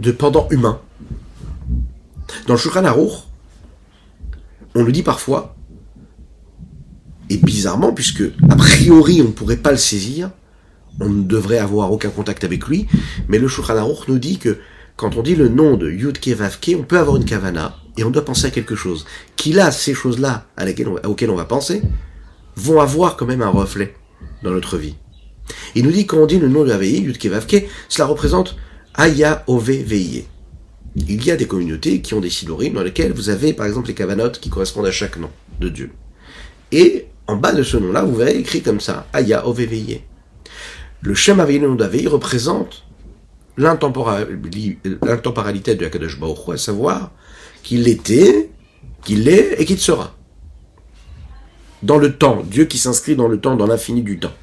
de 0.00 0.12
pendant 0.12 0.48
humain. 0.50 0.80
Dans 2.46 2.54
le 2.54 2.58
Shulchan 2.58 2.84
on 4.74 4.82
le 4.84 4.92
dit 4.92 5.02
parfois, 5.02 5.56
et 7.28 7.36
bizarrement, 7.36 7.92
puisque 7.92 8.22
a 8.48 8.56
priori 8.56 9.20
on 9.20 9.26
ne 9.26 9.32
pourrait 9.32 9.56
pas 9.56 9.72
le 9.72 9.76
saisir, 9.76 10.30
on 11.00 11.08
ne 11.08 11.22
devrait 11.22 11.58
avoir 11.58 11.92
aucun 11.92 12.10
contact 12.10 12.44
avec 12.44 12.66
lui, 12.66 12.86
mais 13.28 13.38
le 13.38 13.48
Shulchan 13.48 13.76
Aruch 13.76 14.08
nous 14.08 14.18
dit 14.18 14.38
que 14.38 14.58
quand 14.96 15.16
on 15.16 15.22
dit 15.22 15.34
le 15.34 15.48
nom 15.48 15.76
de 15.76 15.90
Yudke 15.90 16.28
Vavke, 16.28 16.72
on 16.78 16.82
peut 16.82 16.98
avoir 16.98 17.16
une 17.16 17.24
kavana, 17.24 17.76
et 17.96 18.04
on 18.04 18.10
doit 18.10 18.24
penser 18.24 18.46
à 18.46 18.50
quelque 18.50 18.76
chose. 18.76 19.06
Qu'il 19.36 19.58
a 19.60 19.70
ces 19.70 19.94
choses-là 19.94 20.46
auxquelles 21.04 21.30
on 21.30 21.36
va 21.36 21.44
penser, 21.44 21.82
vont 22.56 22.80
avoir 22.80 23.16
quand 23.16 23.26
même 23.26 23.42
un 23.42 23.48
reflet 23.48 23.94
dans 24.42 24.50
notre 24.50 24.76
vie. 24.76 24.96
Il 25.74 25.84
nous 25.84 25.90
dit 25.90 26.06
quand 26.06 26.18
on 26.18 26.26
dit 26.26 26.38
le 26.38 26.48
nom 26.48 26.64
de 26.64 26.70
Havaï, 26.70 27.00
Yudke 27.00 27.26
Vavke, 27.26 27.66
cela 27.88 28.06
représente 28.06 28.56
Aya 29.00 29.44
Ove 29.46 29.70
Il 30.94 31.24
y 31.24 31.30
a 31.30 31.36
des 31.36 31.46
communautés 31.46 32.02
qui 32.02 32.12
ont 32.12 32.20
des 32.20 32.28
sidorim 32.28 32.74
dans 32.74 32.82
lesquelles 32.82 33.14
vous 33.14 33.30
avez 33.30 33.54
par 33.54 33.64
exemple 33.64 33.88
les 33.88 33.94
kavanotes 33.94 34.40
qui 34.40 34.50
correspondent 34.50 34.88
à 34.88 34.90
chaque 34.90 35.16
nom 35.16 35.30
de 35.58 35.70
Dieu. 35.70 35.90
Et 36.70 37.06
en 37.26 37.36
bas 37.36 37.52
de 37.52 37.62
ce 37.62 37.78
nom-là, 37.78 38.02
vous 38.02 38.14
verrez 38.14 38.36
écrit 38.36 38.60
comme 38.60 38.78
ça, 38.78 39.06
Aya 39.14 39.46
Ove 39.46 39.66
Le 41.00 41.14
Shem 41.14 41.38
nom 41.38 41.76
d'Avei 41.76 42.06
représente 42.08 42.84
l'intemporalité 43.56 45.76
de 45.76 45.86
Akadosh 45.86 46.20
Baruch 46.20 46.50
à 46.52 46.58
savoir 46.58 47.12
qu'il 47.62 47.88
était, 47.88 48.50
qu'il 49.02 49.30
est 49.30 49.58
et 49.58 49.64
qu'il 49.64 49.78
sera. 49.78 50.14
Dans 51.82 51.96
le 51.96 52.18
temps, 52.18 52.42
Dieu 52.44 52.66
qui 52.66 52.76
s'inscrit 52.76 53.16
dans 53.16 53.28
le 53.28 53.40
temps, 53.40 53.56
dans 53.56 53.66
l'infini 53.66 54.02
du 54.02 54.18
temps. 54.18 54.34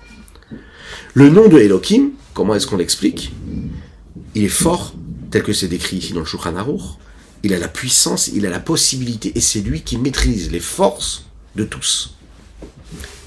Le 1.14 1.30
nom 1.30 1.48
de 1.48 1.60
Elohim, 1.60 2.14
comment 2.34 2.56
est-ce 2.56 2.66
qu'on 2.66 2.78
l'explique? 2.78 3.32
Il 4.38 4.44
est 4.44 4.50
fort, 4.50 4.94
tel 5.32 5.42
que 5.42 5.52
c'est 5.52 5.68
décrit 5.68 5.98
ici 5.98 6.14
dans 6.14 6.20
le 6.20 6.26
Shulchan. 6.28 6.54
Il 7.42 7.56
a 7.56 7.58
la 7.58 7.68
puissance, 7.68 8.28
il 8.28 8.46
a 8.46 8.52
la 8.52 8.60
possibilité, 8.60 9.32
et 9.34 9.42
c'est 9.42 9.62
lui 9.62 9.82
qui 9.82 9.98
maîtrise 9.98 10.52
les 10.52 10.60
forces 10.60 11.26
de 11.56 11.64
tous. 11.64 12.16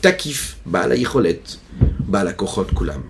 Takif, 0.02 0.58
Baala 0.64 0.94
Icholet, 0.94 1.42
Baala 2.06 2.32
Kochot 2.32 2.66
Kulam. 2.76 3.02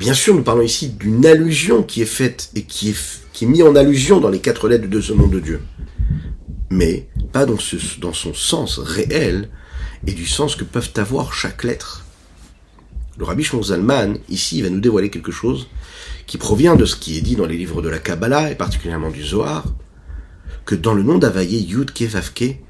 Bien 0.00 0.14
sûr, 0.14 0.34
nous 0.34 0.42
parlons 0.42 0.62
ici 0.62 0.88
d'une 0.88 1.24
allusion 1.24 1.84
qui 1.84 2.02
est 2.02 2.06
faite 2.06 2.50
et 2.56 2.64
qui 2.64 2.90
est, 2.90 3.20
qui 3.32 3.46
mise 3.46 3.62
en 3.62 3.76
allusion 3.76 4.18
dans 4.18 4.28
les 4.28 4.40
quatre 4.40 4.68
lettres 4.68 4.88
de 4.88 5.00
ce 5.00 5.12
nom 5.12 5.28
de 5.28 5.38
Dieu. 5.38 5.62
Mais 6.70 7.06
pas 7.32 7.46
dans, 7.46 7.56
son 7.56 8.34
sens 8.34 8.80
réel 8.80 9.48
et 10.08 10.12
du 10.12 10.26
sens 10.26 10.56
que 10.56 10.64
peuvent 10.64 10.90
avoir 10.96 11.32
chaque 11.32 11.62
lettre. 11.62 12.04
Le 13.16 13.24
Rabbi 13.24 13.44
Shmuel 13.44 14.18
ici, 14.28 14.60
va 14.60 14.70
nous 14.70 14.80
dévoiler 14.80 15.08
quelque 15.08 15.32
chose 15.32 15.68
qui 16.26 16.38
provient 16.38 16.76
de 16.76 16.84
ce 16.84 16.96
qui 16.96 17.16
est 17.16 17.20
dit 17.20 17.36
dans 17.36 17.46
les 17.46 17.56
livres 17.56 17.82
de 17.82 17.88
la 17.88 17.98
Kabbalah, 17.98 18.50
et 18.50 18.54
particulièrement 18.54 19.10
du 19.10 19.22
Zohar, 19.22 19.64
que 20.64 20.74
dans 20.74 20.94
le 20.94 21.02
nom 21.02 21.18
d'Avaye, 21.18 21.62
Yud 21.62 21.92
Vavke, 22.08 22.60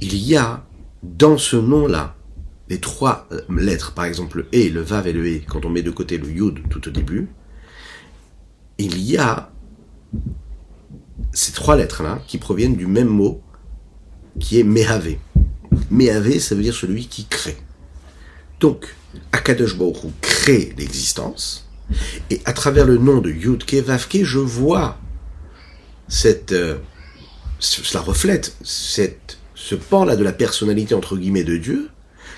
il 0.00 0.16
y 0.16 0.36
a, 0.36 0.66
dans 1.02 1.38
ce 1.38 1.56
nom-là, 1.56 2.16
les 2.68 2.80
trois 2.80 3.28
euh, 3.30 3.40
lettres, 3.48 3.92
par 3.92 4.04
exemple 4.04 4.38
le 4.38 4.58
E, 4.58 4.72
le 4.72 4.80
Vav 4.80 5.06
et 5.06 5.12
le 5.12 5.24
E, 5.24 5.40
quand 5.46 5.64
on 5.64 5.70
met 5.70 5.82
de 5.82 5.90
côté 5.90 6.18
le 6.18 6.28
Yud 6.28 6.68
tout 6.68 6.88
au 6.88 6.90
début, 6.90 7.28
il 8.78 8.98
y 9.00 9.16
a 9.16 9.52
ces 11.32 11.52
trois 11.52 11.76
lettres-là 11.76 12.20
qui 12.26 12.38
proviennent 12.38 12.76
du 12.76 12.86
même 12.86 13.08
mot 13.08 13.40
qui 14.40 14.58
est 14.58 14.64
Mehave. 14.64 15.16
Mehave, 15.90 16.38
ça 16.40 16.54
veut 16.54 16.62
dire 16.62 16.74
celui 16.74 17.06
qui 17.06 17.26
crée. 17.26 17.56
Donc, 18.60 18.94
Akadosh 19.32 19.76
Baruch 19.76 19.96
crée 20.20 20.74
l'existence, 20.76 21.65
et 22.30 22.40
à 22.44 22.52
travers 22.52 22.84
le 22.84 22.98
nom 22.98 23.20
de 23.20 23.30
Yudke 23.30 23.74
Vavke, 23.74 24.24
je 24.24 24.38
vois 24.38 24.98
euh, 26.52 26.76
cela 27.58 28.00
reflète 28.00 28.56
ce 28.62 29.74
pan-là 29.74 30.16
de 30.16 30.24
la 30.24 30.32
personnalité 30.32 30.94
entre 30.94 31.16
guillemets 31.16 31.44
de 31.44 31.56
Dieu, 31.56 31.90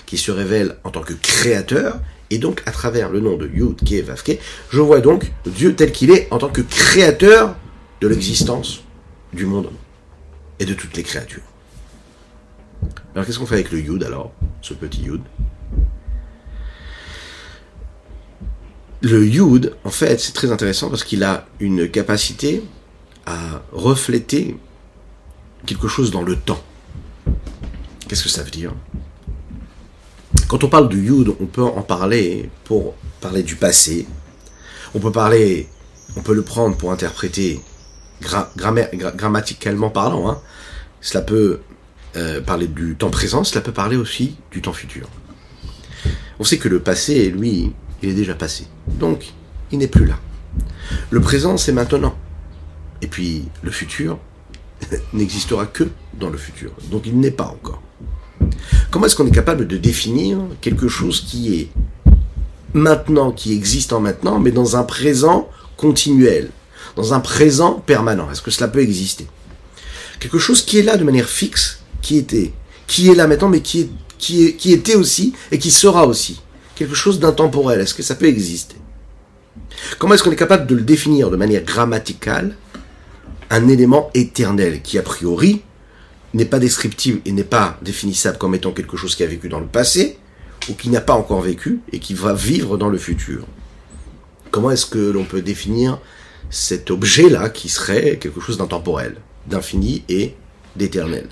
qui 0.05 0.17
se 0.17 0.31
révèle 0.31 0.77
en 0.83 0.91
tant 0.91 1.01
que 1.01 1.13
créateur, 1.13 1.99
et 2.31 2.37
donc 2.37 2.61
à 2.65 2.71
travers 2.71 3.09
le 3.09 3.19
nom 3.19 3.37
de 3.37 3.47
Yudke 3.47 4.03
Vavke, 4.05 4.39
je 4.69 4.81
vois 4.81 5.01
donc 5.01 5.31
Dieu 5.45 5.75
tel 5.75 5.91
qu'il 5.91 6.11
est 6.11 6.27
en 6.31 6.37
tant 6.37 6.49
que 6.49 6.61
créateur 6.61 7.55
de 8.01 8.07
l'existence 8.07 8.83
du 9.33 9.45
monde 9.45 9.69
et 10.59 10.65
de 10.65 10.73
toutes 10.73 10.95
les 10.95 11.03
créatures. 11.03 11.43
Alors 13.13 13.25
qu'est-ce 13.25 13.39
qu'on 13.39 13.45
fait 13.45 13.55
avec 13.55 13.71
le 13.71 13.79
Yud 13.79 14.03
alors, 14.03 14.31
ce 14.61 14.73
petit 14.73 15.01
Yud? 15.01 15.21
Le 19.01 19.25
Yud, 19.25 19.73
en 19.85 19.91
fait, 19.91 20.19
c'est 20.19 20.33
très 20.33 20.51
intéressant 20.51 20.89
parce 20.89 21.05
qu'il 21.05 21.23
a 21.23 21.47
une 21.61 21.89
capacité 21.89 22.63
à 23.25 23.61
refléter 23.71 24.57
quelque 25.65 25.87
chose 25.87 26.11
dans 26.11 26.21
le 26.21 26.35
temps. 26.35 26.61
Qu'est-ce 28.07 28.23
que 28.23 28.29
ça 28.29 28.43
veut 28.43 28.51
dire? 28.51 28.73
Quand 30.49 30.63
on 30.63 30.67
parle 30.67 30.89
du 30.89 31.01
Yud, 31.01 31.33
on 31.39 31.45
peut 31.45 31.63
en 31.63 31.81
parler 31.81 32.49
pour 32.65 32.95
parler 33.21 33.43
du 33.43 33.55
passé. 33.55 34.05
On 34.93 34.99
peut 34.99 35.11
parler, 35.11 35.69
on 36.17 36.21
peut 36.21 36.33
le 36.33 36.41
prendre 36.41 36.75
pour 36.75 36.91
interpréter 36.91 37.61
grammaticalement 38.21 39.91
parlant. 39.91 40.29
Hein. 40.29 40.41
Cela 40.99 41.23
peut 41.23 41.61
euh, 42.17 42.41
parler 42.41 42.67
du 42.67 42.95
temps 42.95 43.11
présent, 43.11 43.45
cela 43.45 43.61
peut 43.61 43.71
parler 43.71 43.95
aussi 43.95 44.35
du 44.51 44.61
temps 44.61 44.73
futur. 44.73 45.07
On 46.39 46.43
sait 46.43 46.57
que 46.57 46.67
le 46.67 46.79
passé, 46.79 47.29
lui, 47.29 47.71
il 48.01 48.09
est 48.09 48.13
déjà 48.13 48.33
passé. 48.33 48.67
Donc, 48.87 49.33
il 49.71 49.79
n'est 49.79 49.87
plus 49.87 50.05
là. 50.05 50.19
Le 51.09 51.21
présent, 51.21 51.57
c'est 51.57 51.71
maintenant. 51.71 52.15
Et 53.01 53.07
puis, 53.07 53.43
le 53.61 53.71
futur 53.71 54.17
n'existera 55.13 55.65
que 55.65 55.85
dans 56.19 56.29
le 56.29 56.37
futur. 56.37 56.71
Donc, 56.91 57.03
il 57.05 57.19
n'est 57.19 57.31
pas 57.31 57.45
encore. 57.45 57.81
Comment 58.91 59.05
est-ce 59.05 59.15
qu'on 59.15 59.27
est 59.27 59.31
capable 59.31 59.67
de 59.67 59.77
définir 59.77 60.39
quelque 60.61 60.87
chose 60.87 61.21
qui 61.21 61.55
est 61.59 61.69
maintenant, 62.73 63.31
qui 63.31 63.53
existe 63.53 63.93
en 63.93 63.99
maintenant, 63.99 64.39
mais 64.39 64.51
dans 64.51 64.75
un 64.75 64.83
présent 64.83 65.49
continuel, 65.77 66.49
dans 66.95 67.13
un 67.13 67.19
présent 67.19 67.83
permanent? 67.85 68.31
Est-ce 68.31 68.41
que 68.41 68.51
cela 68.51 68.67
peut 68.67 68.81
exister? 68.81 69.27
Quelque 70.19 70.39
chose 70.39 70.63
qui 70.63 70.79
est 70.79 70.83
là 70.83 70.97
de 70.97 71.03
manière 71.03 71.29
fixe, 71.29 71.81
qui 72.01 72.17
était, 72.17 72.53
qui 72.87 73.09
est 73.09 73.15
là 73.15 73.27
maintenant, 73.27 73.49
mais 73.49 73.61
qui 73.61 73.89
qui 74.19 74.73
était 74.73 74.95
aussi 74.95 75.33
et 75.49 75.57
qui 75.59 75.71
sera 75.71 76.05
aussi. 76.05 76.41
Quelque 76.79 76.95
chose 76.95 77.19
d'intemporel. 77.19 77.81
Est-ce 77.81 77.93
que 77.93 78.03
ça 78.03 78.15
peut 78.15 78.27
exister? 78.27 78.77
Comment 79.97 80.13
est-ce 80.13 80.23
qu'on 80.23 80.31
est 80.31 80.37
capable 80.37 80.65
de 80.65 80.75
le 80.75 80.81
définir 80.81 81.29
de 81.29 81.35
manière 81.35 81.61
grammaticale 81.61 82.55
Un 83.49 83.67
élément 83.67 84.09
éternel 84.13 84.81
qui, 84.81 84.97
a 84.97 85.01
priori, 85.01 85.61
n'est 86.33 86.45
pas 86.45 86.57
descriptible 86.57 87.19
et 87.25 87.33
n'est 87.33 87.43
pas 87.43 87.77
définissable 87.81 88.37
comme 88.37 88.55
étant 88.55 88.71
quelque 88.71 88.95
chose 88.95 89.17
qui 89.17 89.23
a 89.23 89.27
vécu 89.27 89.49
dans 89.49 89.59
le 89.59 89.65
passé 89.65 90.19
ou 90.69 90.73
qui 90.73 90.87
n'a 90.87 91.01
pas 91.01 91.15
encore 91.15 91.41
vécu 91.41 91.81
et 91.91 91.99
qui 91.99 92.13
va 92.13 92.33
vivre 92.33 92.77
dans 92.77 92.87
le 92.87 92.97
futur? 92.97 93.45
Comment 94.49 94.71
est-ce 94.71 94.85
que 94.85 95.11
l'on 95.11 95.25
peut 95.25 95.41
définir 95.41 95.99
cet 96.49 96.91
objet-là 96.91 97.49
qui 97.49 97.67
serait 97.67 98.19
quelque 98.19 98.39
chose 98.39 98.57
d'intemporel, 98.57 99.17
d'infini 99.47 100.05
et 100.07 100.33
d'éternel? 100.77 101.27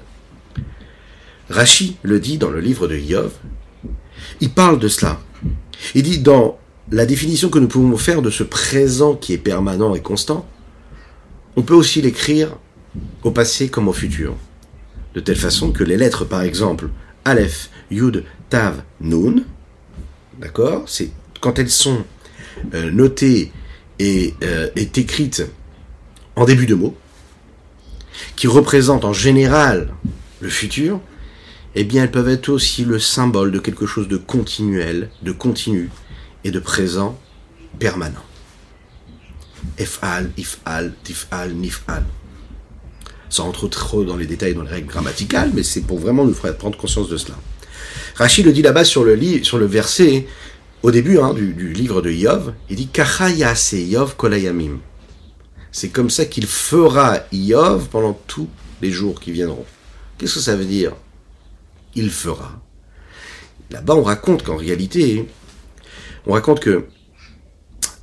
Rachi 1.49 1.95
le 2.03 2.19
dit 2.19 2.37
dans 2.37 2.49
le 2.49 2.59
livre 2.59 2.89
de 2.89 2.97
Yov. 2.97 3.31
Il 4.41 4.49
parle 4.49 4.77
de 4.79 4.89
cela. 4.89 5.21
Il 5.95 6.03
dit 6.03 6.19
dans 6.19 6.57
la 6.91 7.05
définition 7.05 7.49
que 7.49 7.59
nous 7.59 7.67
pouvons 7.67 7.97
faire 7.97 8.21
de 8.21 8.29
ce 8.29 8.43
présent 8.43 9.15
qui 9.15 9.33
est 9.33 9.37
permanent 9.37 9.93
et 9.95 10.01
constant, 10.01 10.47
on 11.55 11.63
peut 11.63 11.73
aussi 11.73 12.01
l'écrire 12.01 12.57
au 13.23 13.31
passé 13.31 13.69
comme 13.69 13.87
au 13.87 13.93
futur. 13.93 14.35
De 15.13 15.19
telle 15.19 15.35
façon 15.35 15.71
que 15.71 15.83
les 15.83 15.97
lettres, 15.97 16.25
par 16.25 16.41
exemple, 16.41 16.89
Aleph, 17.25 17.69
Yud, 17.91 18.23
Tav, 18.49 18.83
Nun, 19.01 19.43
d'accord 20.39 20.83
C'est 20.87 21.11
quand 21.41 21.59
elles 21.59 21.69
sont 21.69 22.03
euh, 22.73 22.91
notées 22.91 23.51
et 23.99 24.33
euh, 24.43 24.69
est 24.75 24.97
écrites 24.97 25.43
en 26.35 26.45
début 26.45 26.67
de 26.67 26.75
mot, 26.75 26.95
qui 28.35 28.47
représentent 28.47 29.05
en 29.05 29.13
général 29.13 29.93
le 30.39 30.49
futur, 30.49 30.99
eh 31.79 31.83
bien 31.83 32.03
elles 32.03 32.11
peuvent 32.11 32.27
être 32.27 32.49
aussi 32.49 32.85
le 32.85 32.97
symbole 32.97 33.51
de 33.51 33.59
quelque 33.59 33.85
chose 33.85 34.07
de 34.07 34.17
continuel, 34.17 35.11
de 35.21 35.31
continu 35.31 35.91
et 36.43 36.49
de 36.49 36.57
présent 36.57 37.19
permanent. 37.77 38.23
Efal, 39.77 40.31
ifal, 40.37 40.93
tifal, 41.03 41.53
nifal. 41.53 42.03
Sans 43.29 43.43
rentrer 43.43 43.69
trop 43.69 44.03
dans 44.03 44.17
les 44.17 44.25
détails, 44.25 44.55
dans 44.55 44.63
les 44.63 44.71
règles 44.71 44.87
grammaticales, 44.87 45.51
mais 45.53 45.61
c'est 45.61 45.81
pour 45.81 45.99
vraiment 45.99 46.25
nous 46.25 46.33
faire 46.33 46.57
prendre 46.57 46.75
conscience 46.79 47.09
de 47.09 47.17
cela. 47.17 47.35
Rachid 48.15 48.47
le 48.47 48.53
dit 48.53 48.63
là-bas 48.63 48.83
sur 48.83 49.03
le, 49.03 49.43
sur 49.43 49.59
le 49.59 49.67
verset, 49.67 50.25
au 50.81 50.89
début 50.89 51.19
hein, 51.19 51.35
du, 51.35 51.73
livre 51.73 52.01
de 52.01 52.09
Yov, 52.09 52.53
il 52.71 52.75
dit 52.75 52.87
Kachayase 52.87 53.73
Yov 53.73 54.15
kolayamim. 54.15 54.79
C'est 55.71 55.89
comme 55.89 56.09
ça 56.09 56.25
qu'il 56.25 56.47
fera 56.47 57.19
Yov 57.31 57.89
pendant 57.89 58.19
tous 58.25 58.49
les 58.81 58.89
jours 58.89 59.19
qui 59.19 59.31
viendront. 59.31 59.65
Qu'est-ce 60.17 60.35
que 60.35 60.39
ça 60.39 60.55
veut 60.55 60.65
dire? 60.65 60.93
Il 61.97 62.11
fera. 62.11 62.61
Là-bas, 63.71 63.95
on 63.95 64.03
raconte 64.03 64.43
qu'en 64.43 64.55
réalité, 64.55 65.27
on 66.25 66.33
raconte 66.33 66.61
que 66.61 66.85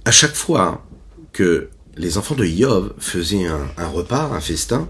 à 0.04 0.10
chaque 0.10 0.34
fois 0.34 0.84
que 1.32 1.70
les 1.96 2.18
enfants 2.18 2.34
de 2.34 2.44
Yov 2.44 2.92
faisaient 2.98 3.46
un, 3.46 3.86
repas, 3.86 4.30
un 4.32 4.40
festin, 4.40 4.88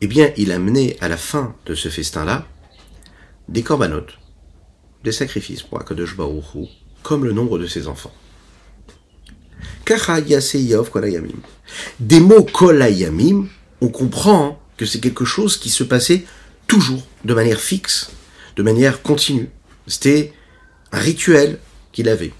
eh 0.00 0.06
bien, 0.06 0.30
il 0.36 0.52
amenait 0.52 0.96
à 1.00 1.08
la 1.08 1.16
fin 1.16 1.56
de 1.66 1.74
ce 1.74 1.88
festin-là 1.88 2.46
des 3.48 3.62
corbanotes, 3.62 4.18
des 5.02 5.12
sacrifices 5.12 5.62
pour 5.62 5.80
Akadosh 5.80 6.14
comme 7.02 7.24
le 7.24 7.32
nombre 7.32 7.58
de 7.58 7.66
ses 7.66 7.88
enfants. 7.88 8.12
Des 11.98 12.20
mots 12.20 12.42
kolayamim, 12.44 13.48
on 13.80 13.88
comprend 13.88 14.60
que 14.76 14.84
c'est 14.84 15.00
quelque 15.00 15.24
chose 15.24 15.56
qui 15.56 15.70
se 15.70 15.82
passait 15.82 16.24
toujours, 16.68 17.02
de 17.24 17.34
manière 17.34 17.58
fixe, 17.58 18.10
de 18.56 18.62
manière 18.62 19.02
continue. 19.02 19.50
C'était 19.88 20.32
un 20.92 20.98
rituel 20.98 21.58
qu'il 21.90 22.08
avait. 22.08 22.32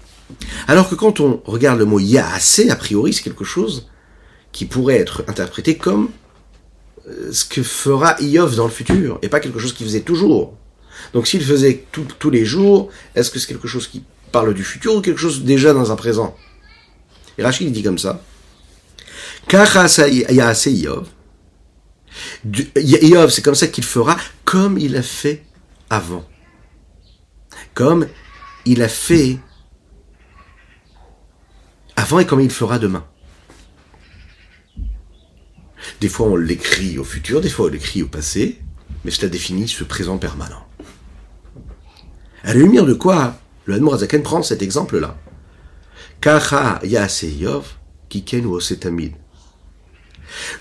Alors 0.67 0.87
que 0.89 0.95
quand 0.95 1.19
on 1.19 1.41
regarde 1.43 1.79
le 1.79 1.85
mot 1.85 1.99
assez, 2.33 2.69
a 2.69 2.75
priori, 2.75 3.11
c'est 3.11 3.23
quelque 3.23 3.43
chose 3.43 3.89
qui 4.51 4.65
pourrait 4.65 4.97
être 4.97 5.23
interprété 5.27 5.77
comme 5.77 6.09
euh, 7.07 7.31
ce 7.31 7.43
que 7.45 7.63
fera 7.63 8.15
Iov 8.21 8.55
dans 8.55 8.65
le 8.65 8.71
futur, 8.71 9.19
et 9.21 9.29
pas 9.29 9.39
quelque 9.39 9.59
chose 9.59 9.73
qu'il 9.73 9.85
faisait 9.85 10.01
toujours. 10.01 10.55
Donc 11.13 11.27
s'il 11.27 11.43
faisait 11.43 11.85
tous 11.91 12.29
les 12.29 12.45
jours, 12.45 12.89
est-ce 13.15 13.31
que 13.31 13.39
c'est 13.39 13.47
quelque 13.47 13.67
chose 13.67 13.87
qui 13.87 14.03
parle 14.31 14.53
du 14.53 14.63
futur 14.63 14.95
ou 14.95 15.01
quelque 15.01 15.19
chose 15.19 15.43
déjà 15.43 15.73
dans 15.73 15.91
un 15.91 15.95
présent? 15.95 16.35
Et 17.37 17.43
Rachid 17.43 17.71
dit 17.71 17.83
comme 17.83 17.97
ça. 17.97 18.21
assez 19.53 20.71
Iov, 20.71 21.07
C'est 22.45 23.41
comme 23.43 23.55
ça 23.55 23.67
qu'il 23.67 23.83
fera, 23.83 24.17
comme 24.45 24.77
il 24.77 24.95
a 24.95 25.03
fait 25.03 25.43
avant. 25.89 26.25
Comme 27.73 28.07
il 28.65 28.81
a 28.81 28.89
fait 28.89 29.37
avant 31.95 32.19
et 32.19 32.25
comme 32.25 32.41
il 32.41 32.49
fera 32.49 32.79
demain. 32.79 33.05
Des 36.01 36.09
fois 36.09 36.27
on 36.27 36.35
l'écrit 36.35 36.97
au 36.97 37.03
futur, 37.03 37.41
des 37.41 37.49
fois 37.49 37.67
on 37.67 37.69
l'écrit 37.69 38.03
au 38.03 38.07
passé, 38.07 38.61
mais 39.03 39.11
cela 39.11 39.29
définit 39.29 39.67
ce 39.67 39.83
présent 39.83 40.17
permanent. 40.17 40.65
À 42.43 42.53
la 42.53 42.59
lumière 42.59 42.85
de 42.85 42.93
quoi 42.93 43.37
le 43.65 43.93
Azaken 43.93 44.23
prend 44.23 44.41
cet 44.41 44.61
exemple-là 44.61 45.17
Kacha 46.21 46.79
Yase 46.83 47.23
Yov, 47.23 47.75
Kiken 48.09 48.45
ou 48.45 48.55
Osetamid. 48.55 49.13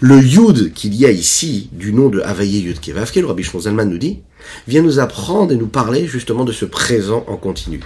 Le 0.00 0.22
Yud 0.22 0.72
qu'il 0.72 0.94
y 0.94 1.06
a 1.06 1.10
ici, 1.10 1.68
du 1.72 1.92
nom 1.92 2.08
de 2.08 2.20
Havaye 2.20 2.60
Yud 2.60 2.80
Kevavke, 2.80 3.16
le 3.16 3.26
Rabbi 3.26 3.44
Zalman 3.44 3.88
nous 3.88 3.98
dit, 3.98 4.20
vient 4.66 4.82
nous 4.82 4.98
apprendre 4.98 5.52
et 5.52 5.56
nous 5.56 5.66
parler 5.66 6.06
justement 6.06 6.44
de 6.44 6.52
ce 6.52 6.64
présent 6.64 7.24
en 7.28 7.36
continu. 7.36 7.80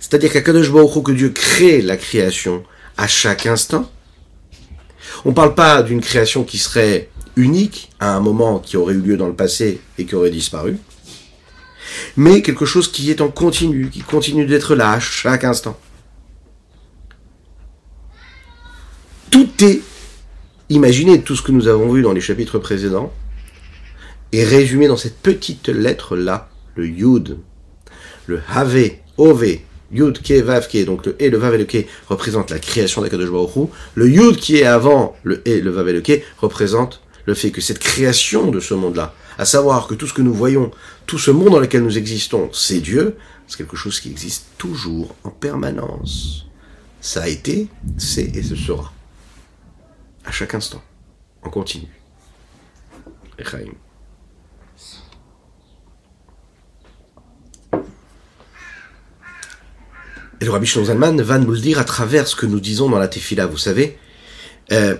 C'est-à-dire 0.00 0.32
qu'à 0.32 0.42
Kadosh 0.42 0.70
Baruch 0.70 1.02
que 1.02 1.12
Dieu 1.12 1.30
crée 1.30 1.80
la 1.82 1.96
création 1.96 2.64
à 2.96 3.06
chaque 3.06 3.46
instant. 3.46 3.90
On 5.24 5.30
ne 5.30 5.34
parle 5.34 5.54
pas 5.54 5.82
d'une 5.82 6.00
création 6.00 6.44
qui 6.44 6.58
serait 6.58 7.08
unique 7.36 7.90
à 8.00 8.14
un 8.14 8.20
moment 8.20 8.58
qui 8.58 8.76
aurait 8.76 8.94
eu 8.94 9.00
lieu 9.00 9.16
dans 9.16 9.28
le 9.28 9.34
passé 9.34 9.80
et 9.98 10.04
qui 10.04 10.14
aurait 10.14 10.30
disparu, 10.30 10.76
mais 12.16 12.42
quelque 12.42 12.66
chose 12.66 12.90
qui 12.90 13.10
est 13.10 13.20
en 13.20 13.28
continu, 13.28 13.88
qui 13.90 14.00
continue 14.00 14.46
d'être 14.46 14.74
là 14.74 14.92
à 14.92 15.00
chaque 15.00 15.44
instant. 15.44 15.78
Tout 19.30 19.48
est 19.62 19.80
Imaginez 20.70 21.22
tout 21.22 21.34
ce 21.34 21.42
que 21.42 21.50
nous 21.50 21.66
avons 21.66 21.92
vu 21.92 22.00
dans 22.00 22.12
les 22.12 22.20
chapitres 22.20 22.60
précédents 22.60 23.12
et 24.30 24.44
résumé 24.44 24.86
dans 24.86 24.96
cette 24.96 25.16
petite 25.16 25.68
lettre-là, 25.68 26.48
le 26.76 26.86
Yud, 26.86 27.38
le 28.28 28.40
Have, 28.48 28.78
Ove, 29.18 29.56
Yud, 29.90 30.22
Ke, 30.22 30.40
Vav, 30.40 30.68
Ke, 30.68 30.84
donc 30.84 31.06
le 31.06 31.16
E, 31.20 31.28
le 31.28 31.38
Vav 31.38 31.54
et 31.56 31.58
le 31.58 31.64
Ke 31.64 31.86
représentent 32.08 32.52
la 32.52 32.60
création 32.60 33.02
d'Akadosh 33.02 33.30
Baruch 33.30 33.68
le 33.96 34.08
Yud 34.08 34.36
qui 34.36 34.58
est 34.58 34.64
avant 34.64 35.16
le 35.24 35.42
E, 35.44 35.60
le 35.60 35.70
Vav 35.70 35.88
et 35.88 35.92
le 35.92 36.02
Ke 36.02 36.22
représente 36.38 37.02
le 37.26 37.34
fait 37.34 37.50
que 37.50 37.60
cette 37.60 37.80
création 37.80 38.52
de 38.52 38.60
ce 38.60 38.74
monde-là, 38.74 39.12
à 39.38 39.46
savoir 39.46 39.88
que 39.88 39.94
tout 39.94 40.06
ce 40.06 40.14
que 40.14 40.22
nous 40.22 40.32
voyons, 40.32 40.70
tout 41.04 41.18
ce 41.18 41.32
monde 41.32 41.50
dans 41.50 41.58
lequel 41.58 41.82
nous 41.82 41.98
existons, 41.98 42.48
c'est 42.52 42.78
Dieu, 42.78 43.16
c'est 43.48 43.58
quelque 43.58 43.76
chose 43.76 43.98
qui 43.98 44.08
existe 44.08 44.46
toujours, 44.56 45.16
en 45.24 45.30
permanence. 45.30 46.46
Ça 47.00 47.22
a 47.22 47.28
été, 47.28 47.66
c'est 47.98 48.36
et 48.36 48.42
ce 48.44 48.54
sera 48.54 48.92
à 50.24 50.32
chaque 50.32 50.54
instant, 50.54 50.82
en 51.42 51.50
continu. 51.50 51.88
Et 60.40 60.44
le 60.44 60.50
Rabbi 60.50 60.66
Zalman 60.66 61.20
va 61.20 61.38
nous 61.38 61.50
le 61.50 61.58
dire 61.58 61.78
à 61.78 61.84
travers 61.84 62.26
ce 62.26 62.34
que 62.36 62.46
nous 62.46 62.60
disons 62.60 62.88
dans 62.88 62.98
la 62.98 63.08
Tefila. 63.08 63.46
Vous 63.46 63.58
savez, 63.58 63.98
euh, 64.72 64.96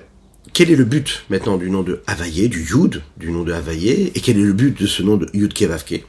quel 0.52 0.70
est 0.70 0.76
le 0.76 0.84
but 0.84 1.24
maintenant 1.30 1.56
du 1.56 1.70
nom 1.70 1.82
de 1.82 2.02
Havaye, 2.06 2.48
du 2.48 2.62
Yud, 2.62 3.02
du 3.16 3.30
nom 3.30 3.42
de 3.44 3.52
Havaye, 3.52 4.12
et 4.14 4.20
quel 4.20 4.38
est 4.38 4.42
le 4.42 4.52
but 4.52 4.78
de 4.78 4.86
ce 4.86 5.02
nom 5.02 5.16
de 5.16 5.28
Yud 5.32 5.52
Kevavke? 5.52 6.04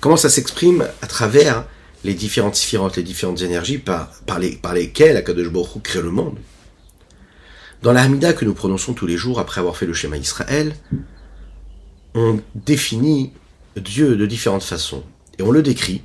Comment 0.00 0.16
ça 0.16 0.28
s'exprime 0.28 0.86
à 1.02 1.06
travers 1.06 1.66
les 2.04 2.14
différentes 2.14 2.54
différentes, 2.54 2.96
les 2.96 3.02
différentes 3.02 3.42
énergies 3.42 3.78
par, 3.78 4.10
les, 4.38 4.56
par 4.56 4.74
lesquelles 4.74 5.16
Akadosh 5.16 5.48
Baruch 5.48 5.82
crée 5.82 6.02
le 6.02 6.10
monde? 6.10 6.38
Dans 7.84 7.92
la 7.92 8.00
Hamida 8.00 8.32
que 8.32 8.46
nous 8.46 8.54
prononçons 8.54 8.94
tous 8.94 9.04
les 9.04 9.18
jours 9.18 9.38
après 9.38 9.60
avoir 9.60 9.76
fait 9.76 9.84
le 9.84 9.92
schéma 9.92 10.16
Israël, 10.16 10.74
on 12.14 12.40
définit 12.54 13.34
Dieu 13.76 14.16
de 14.16 14.24
différentes 14.24 14.62
façons. 14.62 15.04
Et 15.38 15.42
on 15.42 15.50
le 15.50 15.62
décrit 15.62 16.02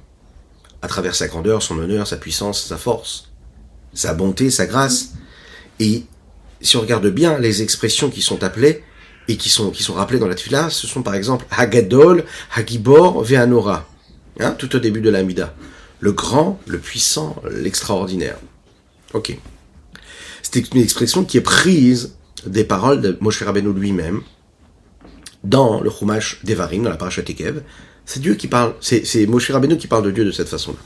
à 0.82 0.90
travers 0.90 1.16
sa 1.16 1.30
grandeur, 1.30 1.64
son 1.64 1.80
honneur, 1.80 2.06
sa 2.06 2.18
puissance, 2.18 2.66
sa 2.66 2.76
force, 2.76 3.32
sa 3.94 4.14
bonté, 4.14 4.50
sa 4.50 4.66
grâce. 4.66 5.14
Et 5.80 6.04
si 6.60 6.76
on 6.76 6.82
regarde 6.82 7.08
bien 7.08 7.40
les 7.40 7.62
expressions 7.62 8.10
qui 8.10 8.22
sont 8.22 8.44
appelées 8.44 8.84
et 9.30 9.38
qui 9.38 9.48
sont, 9.48 9.72
qui 9.72 9.82
sont 9.82 9.94
rappelées 9.94 10.20
dans 10.20 10.28
la 10.28 10.36
Tfila, 10.36 10.70
ce 10.70 10.86
sont 10.86 11.02
par 11.02 11.16
exemple 11.16 11.46
Hagadol, 11.50 12.26
Hagibor, 12.54 13.24
Veanora, 13.24 13.88
hein, 14.42 14.52
tout 14.58 14.76
au 14.76 14.80
début 14.80 15.00
de 15.00 15.10
l'Amida. 15.10 15.56
Le 16.02 16.12
grand, 16.12 16.60
le 16.68 16.78
puissant, 16.78 17.42
l'extraordinaire. 17.50 18.38
Ok. 19.14 19.40
C'est 20.52 20.74
une 20.74 20.82
expression 20.82 21.24
qui 21.24 21.38
est 21.38 21.42
prise 21.42 22.16
des 22.46 22.64
paroles 22.64 23.02
de 23.02 23.18
Moshe 23.22 23.44
Rabbeinu 23.44 23.72
lui-même 23.72 24.22
dans 25.44 25.80
le 25.80 25.92
Chumash 25.92 26.44
Devarim, 26.44 26.84
dans 26.84 26.90
la 26.90 26.98
Parashat 26.98 27.22
Tekev. 27.22 27.62
C'est 28.06 28.20
Dieu 28.20 28.34
qui 28.34 28.48
parle, 28.48 28.74
c'est 28.82 29.28
Moshe 29.28 29.52
Rabbeinu 29.52 29.78
qui 29.78 29.88
parle 29.88 30.04
de 30.04 30.12
Dieu 30.12 30.26
de 30.26 30.32
cette 30.32 30.50
façon-là. 30.50 30.80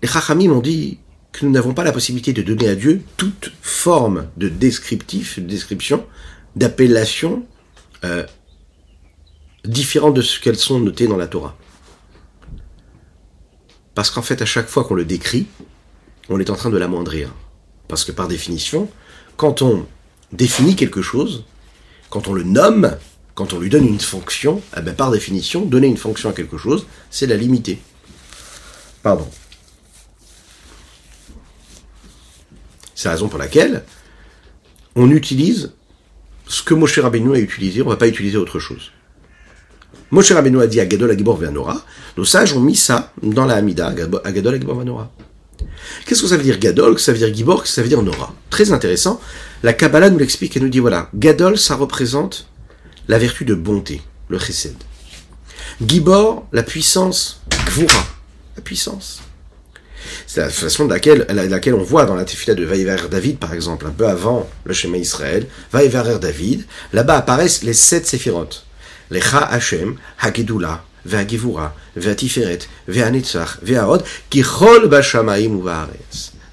Les 0.00 0.08
Chachamim 0.08 0.52
ont 0.52 0.60
dit 0.60 0.98
que 1.32 1.44
nous 1.44 1.50
n'avons 1.50 1.74
pas 1.74 1.82
la 1.82 1.90
possibilité 1.90 2.32
de 2.32 2.42
donner 2.42 2.68
à 2.68 2.76
Dieu 2.76 3.02
toute 3.16 3.50
forme 3.62 4.28
de 4.36 4.48
descriptif, 4.48 5.40
de 5.40 5.46
description, 5.46 6.06
d'appellation 6.54 7.44
euh, 8.04 8.24
différente 9.64 10.14
de 10.14 10.22
ce 10.22 10.38
qu'elles 10.38 10.58
sont 10.58 10.78
notées 10.78 11.08
dans 11.08 11.16
la 11.16 11.26
Torah. 11.26 11.56
Parce 13.96 14.10
qu'en 14.10 14.22
fait, 14.22 14.40
à 14.40 14.46
chaque 14.46 14.68
fois 14.68 14.84
qu'on 14.84 14.94
le 14.94 15.04
décrit, 15.04 15.46
on 16.28 16.38
est 16.38 16.50
en 16.50 16.54
train 16.54 16.70
de 16.70 16.78
l'amoindrir. 16.78 17.34
Parce 17.88 18.04
que 18.04 18.12
par 18.12 18.28
définition, 18.28 18.88
quand 19.36 19.62
on 19.62 19.86
définit 20.32 20.76
quelque 20.76 21.02
chose, 21.02 21.44
quand 22.10 22.28
on 22.28 22.32
le 22.32 22.42
nomme, 22.42 22.96
quand 23.34 23.52
on 23.52 23.58
lui 23.58 23.68
donne 23.68 23.86
une 23.86 24.00
fonction, 24.00 24.62
eh 24.76 24.80
ben 24.80 24.94
par 24.94 25.10
définition, 25.10 25.64
donner 25.64 25.88
une 25.88 25.96
fonction 25.96 26.30
à 26.30 26.32
quelque 26.32 26.58
chose, 26.58 26.86
c'est 27.10 27.26
la 27.26 27.36
limiter. 27.36 27.80
Pardon. 29.02 29.28
C'est 32.94 33.08
la 33.08 33.14
raison 33.14 33.28
pour 33.28 33.38
laquelle 33.38 33.84
on 34.94 35.10
utilise 35.10 35.72
ce 36.46 36.62
que 36.62 36.74
Moshe 36.74 36.98
Rabbeinu 36.98 37.34
a 37.34 37.38
utilisé, 37.38 37.82
on 37.82 37.86
ne 37.86 37.90
va 37.90 37.96
pas 37.96 38.08
utiliser 38.08 38.36
autre 38.36 38.60
chose. 38.60 38.92
Moshe 40.10 40.30
Rabbeinu 40.30 40.60
a 40.60 40.66
dit 40.66 40.80
à 40.80 40.86
Gadol 40.86 41.10
Agibor 41.10 41.36
Vanora, 41.36 41.82
nos 42.16 42.24
sages 42.24 42.52
ont 42.52 42.60
mis 42.60 42.76
ça 42.76 43.12
dans 43.22 43.46
la 43.46 43.56
Hamida, 43.56 43.88
à 43.88 44.32
Gadol 44.32 44.54
Agibor 44.54 44.76
Vanora. 44.76 45.10
Qu'est-ce 46.06 46.22
que 46.22 46.28
ça 46.28 46.36
veut 46.36 46.42
dire 46.42 46.58
Gadol, 46.58 46.94
que 46.94 47.00
ça 47.00 47.12
veut 47.12 47.18
dire 47.18 47.34
Gibor, 47.34 47.62
que 47.62 47.68
ça 47.68 47.82
veut 47.82 47.88
dire 47.88 48.02
Nora 48.02 48.34
Très 48.50 48.72
intéressant. 48.72 49.20
La 49.62 49.72
Kabbalah 49.72 50.10
nous 50.10 50.18
l'explique 50.18 50.56
et 50.56 50.60
nous 50.60 50.68
dit 50.68 50.78
voilà, 50.78 51.08
Gadol, 51.14 51.58
ça 51.58 51.74
représente 51.74 52.48
la 53.08 53.18
vertu 53.18 53.44
de 53.44 53.54
bonté, 53.54 54.02
le 54.28 54.38
chesed. 54.38 54.76
Gibor, 55.84 56.46
la 56.52 56.62
puissance, 56.62 57.42
Gvura, 57.66 58.06
la 58.56 58.62
puissance. 58.62 59.20
C'est 60.26 60.40
la 60.40 60.50
façon 60.50 60.84
de 60.84 60.90
laquelle, 60.90 61.26
laquelle 61.28 61.74
on 61.74 61.82
voit 61.82 62.04
dans 62.04 62.14
la 62.14 62.24
tefila 62.24 62.54
de 62.54 62.64
Vaïver 62.64 62.96
David, 63.10 63.38
par 63.38 63.54
exemple, 63.54 63.86
un 63.86 63.90
peu 63.90 64.06
avant 64.06 64.48
le 64.64 64.74
schéma 64.74 64.98
Israël, 64.98 65.46
Vaïver 65.72 66.18
David, 66.20 66.66
là-bas 66.92 67.18
apparaissent 67.18 67.62
les 67.62 67.72
sept 67.72 68.06
séphirotes. 68.06 68.64
Les 69.10 69.20
Cha 69.20 69.38
Hashem, 69.38 69.96
Hagedula, 70.20 70.84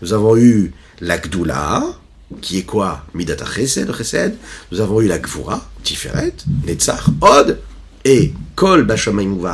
Nous 0.01 0.13
avons 0.13 0.37
eu 0.37 0.73
la 0.99 1.17
Gdula, 1.19 1.83
qui 2.41 2.57
est 2.57 2.63
quoi? 2.63 3.05
Midata 3.13 3.45
Chesed, 3.45 3.95
Chesed. 3.95 4.35
Nous 4.71 4.81
avons 4.81 5.01
eu 5.01 5.07
la 5.07 5.19
Gvura, 5.19 5.69
Tiferet, 5.83 6.33
Netzach, 6.65 7.03
Od, 7.21 7.59
et 8.03 8.33
Kol 8.55 8.83
Bashamaim 8.83 9.31
ou 9.31 9.45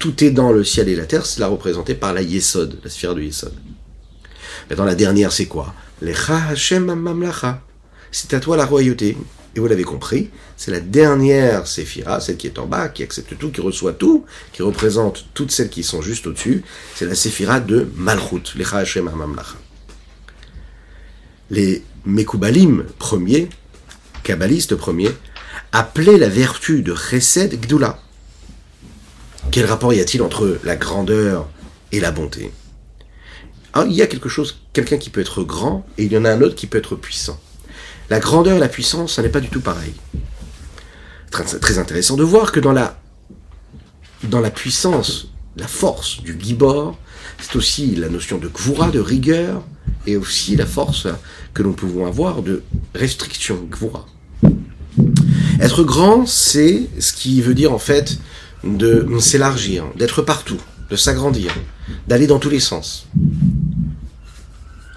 tout 0.00 0.24
est 0.24 0.30
dans 0.30 0.50
le 0.50 0.64
ciel 0.64 0.88
et 0.88 0.96
la 0.96 1.04
terre, 1.04 1.26
cela 1.26 1.48
représenté 1.48 1.94
par 1.94 2.14
la 2.14 2.22
Yesod, 2.22 2.80
la 2.82 2.88
sphère 2.88 3.14
de 3.14 3.20
Yesod. 3.20 3.52
Mais 4.68 4.76
dans 4.76 4.86
la 4.86 4.94
dernière, 4.94 5.30
c'est 5.30 5.44
quoi? 5.44 5.74
Lecha 6.00 6.38
Hashem 6.48 6.86
Mamlacha. 6.86 7.60
C'est 8.10 8.32
à 8.32 8.40
toi 8.40 8.56
la 8.56 8.64
royauté. 8.64 9.16
Et 9.56 9.60
vous 9.60 9.66
l'avez 9.66 9.84
compris, 9.84 10.30
c'est 10.56 10.70
la 10.70 10.78
dernière 10.80 11.66
séphira, 11.66 12.20
celle 12.20 12.36
qui 12.36 12.46
est 12.46 12.58
en 12.58 12.66
bas, 12.66 12.88
qui 12.88 13.02
accepte 13.02 13.36
tout, 13.36 13.50
qui 13.50 13.60
reçoit 13.60 13.92
tout, 13.92 14.24
qui 14.52 14.62
représente 14.62 15.26
toutes 15.34 15.50
celles 15.50 15.70
qui 15.70 15.82
sont 15.82 16.02
juste 16.02 16.28
au-dessus. 16.28 16.62
C'est 16.94 17.06
la 17.06 17.16
séphira 17.16 17.58
de 17.58 17.88
Malchut, 17.96 18.56
Lecha 18.56 18.78
Hashem 18.78 19.10
Mamlacha. 19.10 19.56
Les 21.50 21.82
Mekoubalim 22.04 22.84
premiers, 22.98 23.48
kabbalistes 24.22 24.76
premiers, 24.76 25.10
appelaient 25.72 26.18
la 26.18 26.28
vertu 26.28 26.82
de 26.82 26.94
Chesed 26.94 27.60
Gdula. 27.60 27.98
Quel 29.50 29.66
rapport 29.66 29.92
y 29.92 29.98
a-t-il 29.98 30.22
entre 30.22 30.58
la 30.62 30.76
grandeur 30.76 31.48
et 31.90 31.98
la 31.98 32.12
bonté? 32.12 32.52
Alors, 33.72 33.88
il 33.88 33.94
y 33.94 34.02
a 34.02 34.06
quelque 34.06 34.28
chose, 34.28 34.60
quelqu'un 34.72 34.98
qui 34.98 35.10
peut 35.10 35.20
être 35.20 35.42
grand, 35.42 35.86
et 35.98 36.04
il 36.04 36.12
y 36.12 36.16
en 36.16 36.24
a 36.24 36.30
un 36.30 36.40
autre 36.40 36.54
qui 36.54 36.68
peut 36.68 36.78
être 36.78 36.94
puissant. 36.94 37.40
La 38.10 38.18
grandeur 38.18 38.56
et 38.56 38.60
la 38.60 38.68
puissance, 38.68 39.14
ça 39.14 39.22
n'est 39.22 39.28
pas 39.28 39.40
du 39.40 39.48
tout 39.48 39.60
pareil. 39.60 39.94
Très, 41.30 41.78
intéressant 41.78 42.16
de 42.16 42.24
voir 42.24 42.50
que 42.50 42.58
dans 42.58 42.72
la, 42.72 43.00
dans 44.24 44.40
la 44.40 44.50
puissance, 44.50 45.28
la 45.56 45.68
force 45.68 46.20
du 46.20 46.36
gibor, 46.38 46.98
c'est 47.40 47.54
aussi 47.54 47.94
la 47.94 48.08
notion 48.08 48.38
de 48.38 48.48
gvura, 48.48 48.90
de 48.90 48.98
rigueur, 48.98 49.62
et 50.08 50.16
aussi 50.16 50.56
la 50.56 50.66
force 50.66 51.06
que 51.54 51.62
nous 51.62 51.72
pouvons 51.72 52.04
avoir 52.04 52.42
de 52.42 52.64
restriction, 52.96 53.64
gvura. 53.70 54.06
Être 55.60 55.84
grand, 55.84 56.26
c'est 56.26 56.88
ce 56.98 57.12
qui 57.12 57.40
veut 57.40 57.54
dire 57.54 57.72
en 57.72 57.78
fait 57.78 58.18
de 58.64 59.06
s'élargir, 59.20 59.84
d'être 59.96 60.22
partout, 60.22 60.60
de 60.90 60.96
s'agrandir, 60.96 61.54
d'aller 62.08 62.26
dans 62.26 62.40
tous 62.40 62.50
les 62.50 62.60
sens. 62.60 63.06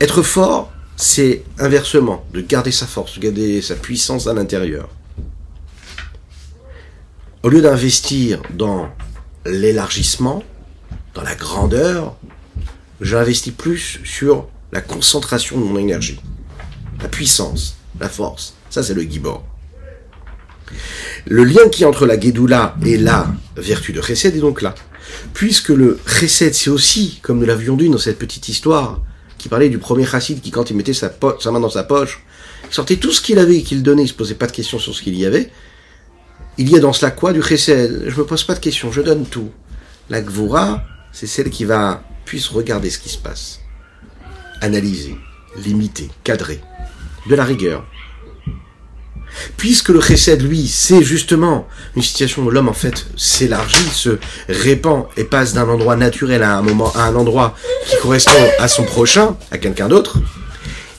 Être 0.02 0.24
fort, 0.24 0.73
c'est 1.04 1.44
inversement, 1.60 2.26
de 2.34 2.40
garder 2.40 2.72
sa 2.72 2.88
force, 2.88 3.16
de 3.16 3.20
garder 3.20 3.62
sa 3.62 3.76
puissance 3.76 4.28
à 4.28 4.34
l'intérieur. 4.34 4.90
Au 7.44 7.50
lieu 7.50 7.62
d'investir 7.62 8.42
dans 8.54 8.88
l'élargissement, 9.46 10.44
dans 11.14 11.24
la 11.24 11.36
grandeur, 11.36 12.16
j'investis 13.02 13.52
plus 13.52 14.00
sur 14.06 14.48
la 14.72 14.80
concentration 14.80 15.60
de 15.60 15.66
mon 15.66 15.78
énergie, 15.78 16.22
la 17.02 17.10
puissance, 17.10 17.76
la 18.00 18.08
force. 18.08 18.54
Ça, 18.70 18.82
c'est 18.82 18.94
le 18.94 19.02
gibor. 19.02 19.44
Le 21.26 21.44
lien 21.44 21.68
qui 21.70 21.84
est 21.84 21.86
entre 21.86 22.06
la 22.06 22.18
Gédoula 22.18 22.78
et 22.86 22.98
la 22.98 23.28
vertu 23.58 23.92
de 23.92 24.02
Chesed 24.02 24.38
est 24.38 24.40
donc 24.40 24.62
là. 24.62 24.74
Puisque 25.34 25.70
le 25.70 26.00
Chesed, 26.08 26.54
c'est 26.54 26.70
aussi, 26.70 27.20
comme 27.22 27.40
nous 27.40 27.46
l'avions 27.46 27.76
dit 27.76 27.90
dans 27.90 27.98
cette 27.98 28.18
petite 28.18 28.48
histoire, 28.48 29.02
qui 29.44 29.50
parlait 29.50 29.68
du 29.68 29.78
premier 29.78 30.06
chassid 30.06 30.40
qui, 30.40 30.52
quand 30.52 30.70
il 30.70 30.78
mettait 30.78 30.94
sa, 30.94 31.12
main 31.52 31.60
dans 31.60 31.70
sa 31.70 31.84
poche, 31.84 32.24
sortait 32.70 32.96
tout 32.96 33.12
ce 33.12 33.20
qu'il 33.20 33.40
avait 33.40 33.58
et 33.58 33.62
qu'il 33.62 33.84
donnait, 33.84 34.04
il 34.04 34.08
se 34.08 34.14
posait 34.14 34.36
pas 34.36 34.48
de 34.48 34.54
questions 34.54 34.80
sur 34.80 34.96
ce 34.96 35.02
qu'il 35.02 35.16
y 35.16 35.26
avait. 35.26 35.52
Il 36.58 36.70
y 36.70 36.78
a 36.78 36.80
dans 36.80 36.94
cela 36.94 37.12
quoi 37.12 37.34
du 37.34 37.44
Chesed? 37.44 38.06
Je 38.08 38.18
me 38.18 38.26
pose 38.26 38.46
pas 38.46 38.56
de 38.56 38.62
questions, 38.62 38.90
je 38.90 39.02
donne 39.02 39.26
tout. 39.26 39.52
La 40.10 40.22
Gvura, 40.22 40.82
c'est 41.12 41.28
celle 41.28 41.50
qui 41.50 41.66
va, 41.66 42.06
puisse 42.24 42.48
regarder 42.48 42.90
ce 42.90 43.00
qui 43.00 43.10
se 43.10 43.18
passe, 43.18 43.60
analyser, 44.62 45.18
limiter, 45.58 46.10
cadrer, 46.24 46.62
de 47.30 47.36
la 47.36 47.44
rigueur, 47.44 47.86
Puisque 49.58 49.90
le 49.90 50.02
chesed, 50.02 50.42
lui, 50.42 50.68
c'est 50.68 51.04
justement 51.04 51.68
une 51.96 52.02
situation 52.02 52.44
où 52.44 52.52
l'homme, 52.52 52.70
en 52.70 52.74
fait, 52.74 53.08
s'élargit, 53.18 53.90
se 53.92 54.18
répand 54.50 55.06
et 55.18 55.24
passe 55.24 55.54
d'un 55.54 55.68
endroit 55.68 55.96
naturel 55.96 56.44
à 56.44 56.58
un 56.58 56.62
moment, 56.62 56.92
à 56.96 57.04
un 57.04 57.16
endroit 57.16 57.56
qui 57.88 57.98
correspond 57.98 58.50
à 58.60 58.68
son 58.68 58.84
prochain, 58.84 59.36
à 59.52 59.58
quelqu'un 59.58 59.88
d'autre, 59.88 60.20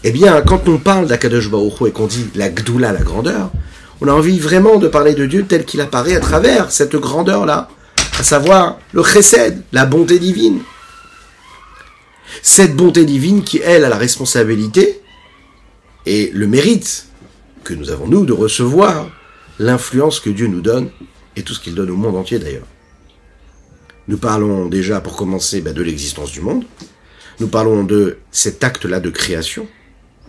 eh 0.03 0.11
bien, 0.11 0.43
quand 0.43 0.69
on 0.69 0.79
parle 0.79 1.07
d'Akadosh 1.07 1.51
Baruch 1.51 1.81
et 1.87 1.91
qu'on 1.91 2.07
dit 2.07 2.27
la 2.35 2.51
Gdoula, 2.51 2.93
la 2.93 3.01
grandeur, 3.01 3.51
on 4.01 4.09
a 4.09 4.13
envie 4.13 4.39
vraiment 4.39 4.77
de 4.77 4.89
parler 4.89 5.15
de 5.15 5.25
Dieu 5.25 5.47
tel 5.49 5.65
qu'il 5.65 5.81
apparaît 5.81 6.17
à 6.17 6.21
travers 6.21 6.71
cette 6.71 6.95
grandeur-là, 6.97 7.69
à 8.19 8.23
savoir 8.23 8.79
le 8.93 9.03
chesed, 9.03 9.63
la 9.73 9.87
bonté 9.87 10.19
divine. 10.19 10.61
Cette 12.43 12.77
bonté 12.77 13.05
divine 13.05 13.43
qui, 13.43 13.61
elle, 13.65 13.85
a 13.85 13.89
la 13.89 13.97
responsabilité 13.97 15.01
et 16.05 16.31
le 16.35 16.47
mérite 16.47 17.07
que 17.65 17.75
nous 17.75 17.91
avons, 17.91 18.07
nous, 18.07 18.25
de 18.25 18.33
recevoir 18.33 19.11
l'influence 19.59 20.21
que 20.21 20.31
Dieu 20.31 20.47
nous 20.47 20.61
donne, 20.61 20.91
et 21.37 21.43
tout 21.43 21.55
ce 21.55 21.61
qu'il 21.61 21.75
donne 21.75 21.91
au 21.91 21.97
monde 21.97 22.17
entier 22.17 22.39
d'ailleurs. 22.39 22.67
Nous 24.07 24.19
parlons 24.19 24.67
déjà, 24.67 25.01
pour 25.01 25.17
commencer, 25.17 25.61
bah, 25.61 25.73
de 25.73 25.83
l'existence 25.83 26.31
du 26.31 26.41
monde. 26.41 26.65
Nous 27.41 27.49
parlons 27.49 27.83
de 27.83 28.19
cet 28.31 28.63
acte-là 28.63 29.01
de 29.01 29.11
création, 29.11 29.67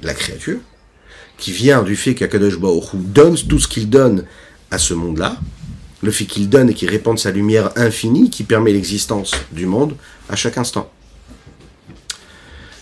la 0.02 0.14
créature, 0.14 0.60
qui 1.38 1.52
vient 1.52 1.84
du 1.84 1.96
fait 1.96 2.16
qu'Akadosh 2.16 2.58
Baruch 2.58 2.96
donne 2.96 3.38
tout 3.38 3.60
ce 3.60 3.68
qu'il 3.68 3.90
donne 3.90 4.26
à 4.72 4.80
ce 4.80 4.94
monde-là. 4.94 5.38
le 6.02 6.12
fait 6.12 6.26
qu'il 6.26 6.50
donne 6.50 6.70
et 6.70 6.74
qu'il 6.74 6.90
répande 6.90 7.18
sa 7.18 7.32
lumière 7.32 7.72
infinie 7.76 8.30
qui 8.30 8.44
permet 8.44 8.72
l'existence 8.72 9.32
du 9.52 9.66
monde 9.66 9.96
à 10.30 10.36
chaque 10.36 10.58
instant. 10.58 10.92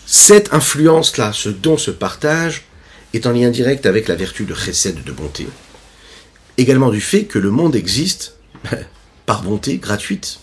Cette 0.06 0.52
influence-là, 0.52 1.32
ce 1.32 1.48
don, 1.48 1.78
ce 1.78 1.90
partage, 1.90 2.64
est 3.16 3.26
en 3.26 3.32
lien 3.32 3.50
direct 3.50 3.86
avec 3.86 4.08
la 4.08 4.14
vertu 4.14 4.44
de 4.44 4.54
chesed, 4.54 5.04
de 5.04 5.12
bonté. 5.12 5.46
Également 6.56 6.90
du 6.90 7.00
fait 7.00 7.24
que 7.24 7.38
le 7.38 7.50
monde 7.50 7.76
existe 7.76 8.36
par 9.26 9.42
bonté 9.42 9.78
gratuite. 9.78 10.40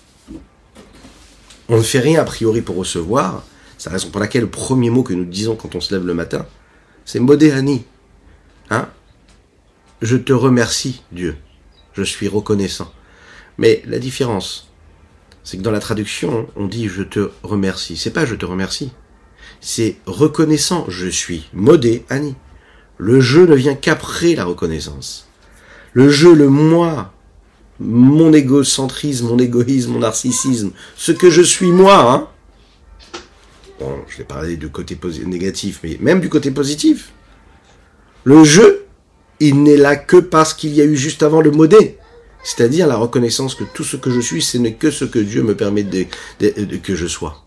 On 1.69 1.77
ne 1.77 1.83
fait 1.83 1.99
rien 1.99 2.21
a 2.21 2.25
priori 2.25 2.61
pour 2.61 2.75
recevoir. 2.75 3.45
C'est 3.77 3.89
la 3.89 3.93
raison 3.93 4.09
pour 4.09 4.19
laquelle 4.19 4.41
le 4.41 4.49
premier 4.49 4.89
mot 4.89 5.03
que 5.03 5.13
nous 5.13 5.25
disons 5.25 5.55
quand 5.55 5.75
on 5.75 5.81
se 5.81 5.93
lève 5.93 6.05
le 6.05 6.13
matin, 6.13 6.45
c'est 7.05 7.19
Modéani. 7.19 7.83
Hein? 8.69 8.89
Je 10.01 10.17
te 10.17 10.33
remercie, 10.33 11.01
Dieu. 11.11 11.37
Je 11.93 12.03
suis 12.03 12.27
reconnaissant. 12.27 12.91
Mais 13.57 13.81
la 13.85 13.99
différence, 13.99 14.71
c'est 15.43 15.57
que 15.57 15.61
dans 15.61 15.71
la 15.71 15.79
traduction, 15.79 16.47
on 16.55 16.67
dit 16.67 16.87
je 16.87 17.03
te 17.03 17.31
remercie. 17.43 17.97
C'est 17.97 18.11
pas 18.11 18.25
je 18.25 18.35
te 18.35 18.45
remercie. 18.45 18.91
C'est 19.59 19.97
reconnaissant, 20.05 20.85
je 20.87 21.07
suis. 21.07 21.49
Modé. 21.53 22.05
Le 23.01 23.19
jeu 23.19 23.47
ne 23.47 23.55
vient 23.55 23.73
qu'après 23.73 24.35
la 24.35 24.45
reconnaissance. 24.45 25.27
Le 25.93 26.11
jeu, 26.11 26.35
le 26.35 26.49
moi, 26.49 27.11
mon 27.79 28.31
égocentrisme, 28.31 29.29
mon 29.29 29.39
égoïsme, 29.39 29.93
mon 29.93 29.99
narcissisme, 30.01 30.69
ce 30.95 31.11
que 31.11 31.31
je 31.31 31.41
suis 31.41 31.71
moi, 31.71 32.11
hein. 32.11 32.27
Bon, 33.79 33.89
je 34.07 34.19
vais 34.19 34.23
parler 34.23 34.55
du 34.55 34.69
côté 34.69 34.99
négatif, 35.25 35.79
mais 35.83 35.97
même 35.99 36.19
du 36.19 36.29
côté 36.29 36.51
positif. 36.51 37.11
Le 38.23 38.43
jeu, 38.43 38.85
il 39.39 39.63
n'est 39.63 39.77
là 39.77 39.95
que 39.95 40.17
parce 40.17 40.53
qu'il 40.53 40.75
y 40.75 40.79
a 40.79 40.85
eu 40.85 40.95
juste 40.95 41.23
avant 41.23 41.41
le 41.41 41.49
modé. 41.49 41.97
C'est-à-dire 42.43 42.85
la 42.85 42.97
reconnaissance 42.97 43.55
que 43.55 43.63
tout 43.63 43.83
ce 43.83 43.97
que 43.97 44.11
je 44.11 44.19
suis, 44.19 44.43
ce 44.43 44.59
n'est 44.59 44.75
que 44.75 44.91
ce 44.91 45.05
que 45.05 45.17
Dieu 45.17 45.41
me 45.41 45.57
permet 45.57 45.81
de, 45.81 46.05
que 46.83 46.93
je 46.93 47.07
sois. 47.07 47.43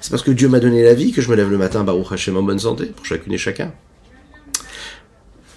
C'est 0.00 0.10
parce 0.10 0.22
que 0.22 0.30
Dieu 0.30 0.48
m'a 0.48 0.58
donné 0.58 0.82
la 0.82 0.94
vie 0.94 1.12
que 1.12 1.20
je 1.20 1.28
me 1.28 1.36
lève 1.36 1.50
le 1.50 1.58
matin, 1.58 1.84
Baruch 1.84 2.12
Hashem, 2.12 2.34
en 2.38 2.42
bonne 2.42 2.58
santé, 2.58 2.86
pour 2.86 3.04
chacune 3.04 3.34
et 3.34 3.38
chacun. 3.38 3.74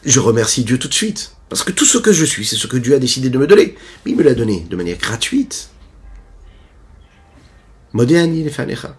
Je 0.06 0.20
remercie 0.20 0.64
Dieu 0.64 0.78
tout 0.78 0.88
de 0.88 0.94
suite. 0.94 1.36
Parce 1.50 1.64
que 1.64 1.72
tout 1.72 1.86
ce 1.86 1.98
que 1.98 2.12
je 2.12 2.26
suis, 2.26 2.46
c'est 2.46 2.56
ce 2.56 2.68
que 2.68 2.78
Dieu 2.78 2.96
a 2.96 3.00
décidé 3.00 3.30
de 3.30 3.38
me 3.38 3.48
donner. 3.48 3.76
Mais 4.06 4.12
il 4.12 4.18
me 4.18 4.24
l'a 4.24 4.34
donné 4.34 4.62
de 4.62 4.76
manière 4.76 4.98
gratuite. 4.98 5.70
Modéani 7.94 8.44
lefanecha. 8.44 8.98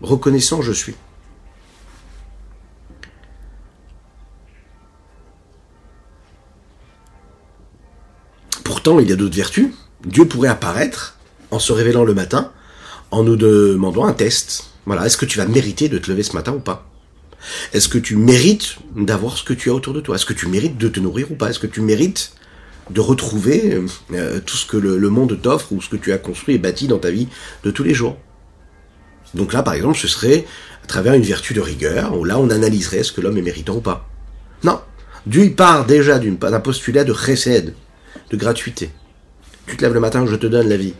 Reconnaissant, 0.00 0.62
je 0.62 0.72
suis. 0.72 0.94
Pourtant, 8.62 8.98
il 9.00 9.08
y 9.08 9.12
a 9.12 9.16
d'autres 9.16 9.36
vertus. 9.36 9.70
Dieu 10.04 10.26
pourrait 10.26 10.48
apparaître 10.48 11.18
en 11.50 11.58
se 11.58 11.72
révélant 11.72 12.04
le 12.04 12.14
matin, 12.14 12.52
en 13.10 13.24
nous 13.24 13.36
demandant 13.36 14.04
un 14.04 14.12
test. 14.12 14.70
Voilà, 14.86 15.06
est-ce 15.06 15.16
que 15.16 15.26
tu 15.26 15.38
vas 15.38 15.46
mériter 15.46 15.88
de 15.88 15.98
te 15.98 16.10
lever 16.10 16.22
ce 16.22 16.34
matin 16.34 16.52
ou 16.52 16.60
pas? 16.60 16.86
Est-ce 17.72 17.88
que 17.88 17.98
tu 17.98 18.16
mérites 18.16 18.76
d'avoir 18.94 19.36
ce 19.36 19.44
que 19.44 19.52
tu 19.52 19.70
as 19.70 19.74
autour 19.74 19.94
de 19.94 20.00
toi? 20.00 20.16
Est-ce 20.16 20.26
que 20.26 20.32
tu 20.32 20.48
mérites 20.48 20.78
de 20.78 20.88
te 20.88 21.00
nourrir 21.00 21.30
ou 21.30 21.34
pas? 21.34 21.50
Est-ce 21.50 21.58
que 21.58 21.66
tu 21.66 21.80
mérites 21.80 22.32
de 22.90 23.00
retrouver 23.00 23.80
euh, 24.12 24.40
tout 24.40 24.56
ce 24.56 24.66
que 24.66 24.76
le, 24.76 25.10
monde 25.10 25.40
t'offre 25.40 25.72
ou 25.72 25.82
ce 25.82 25.88
que 25.88 25.96
tu 25.96 26.12
as 26.12 26.18
construit 26.18 26.54
et 26.54 26.58
bâti 26.58 26.86
dans 26.86 26.98
ta 26.98 27.10
vie 27.10 27.28
de 27.64 27.70
tous 27.70 27.82
les 27.82 27.94
jours? 27.94 28.16
Donc 29.34 29.52
là, 29.52 29.62
par 29.62 29.74
exemple, 29.74 29.98
ce 29.98 30.08
serait 30.08 30.46
à 30.84 30.86
travers 30.86 31.14
une 31.14 31.22
vertu 31.22 31.52
de 31.52 31.60
rigueur, 31.60 32.16
où 32.16 32.24
là, 32.24 32.38
on 32.38 32.48
analyserait 32.48 33.02
ce 33.02 33.12
que 33.12 33.20
l'homme 33.20 33.36
est 33.36 33.42
méritant 33.42 33.76
ou 33.76 33.80
pas. 33.80 34.08
Non. 34.62 34.80
Dieu, 35.26 35.44
il 35.44 35.54
part 35.54 35.84
déjà 35.84 36.18
d'un 36.20 36.60
postulat 36.60 37.02
de 37.02 37.12
chesed, 37.12 37.74
de 38.30 38.36
gratuité. 38.36 38.90
Tu 39.66 39.76
te 39.76 39.82
lèves 39.82 39.94
le 39.94 40.00
matin, 40.00 40.24
je 40.26 40.36
te 40.36 40.46
donne 40.46 40.68
la 40.68 40.76
vie. 40.76 40.94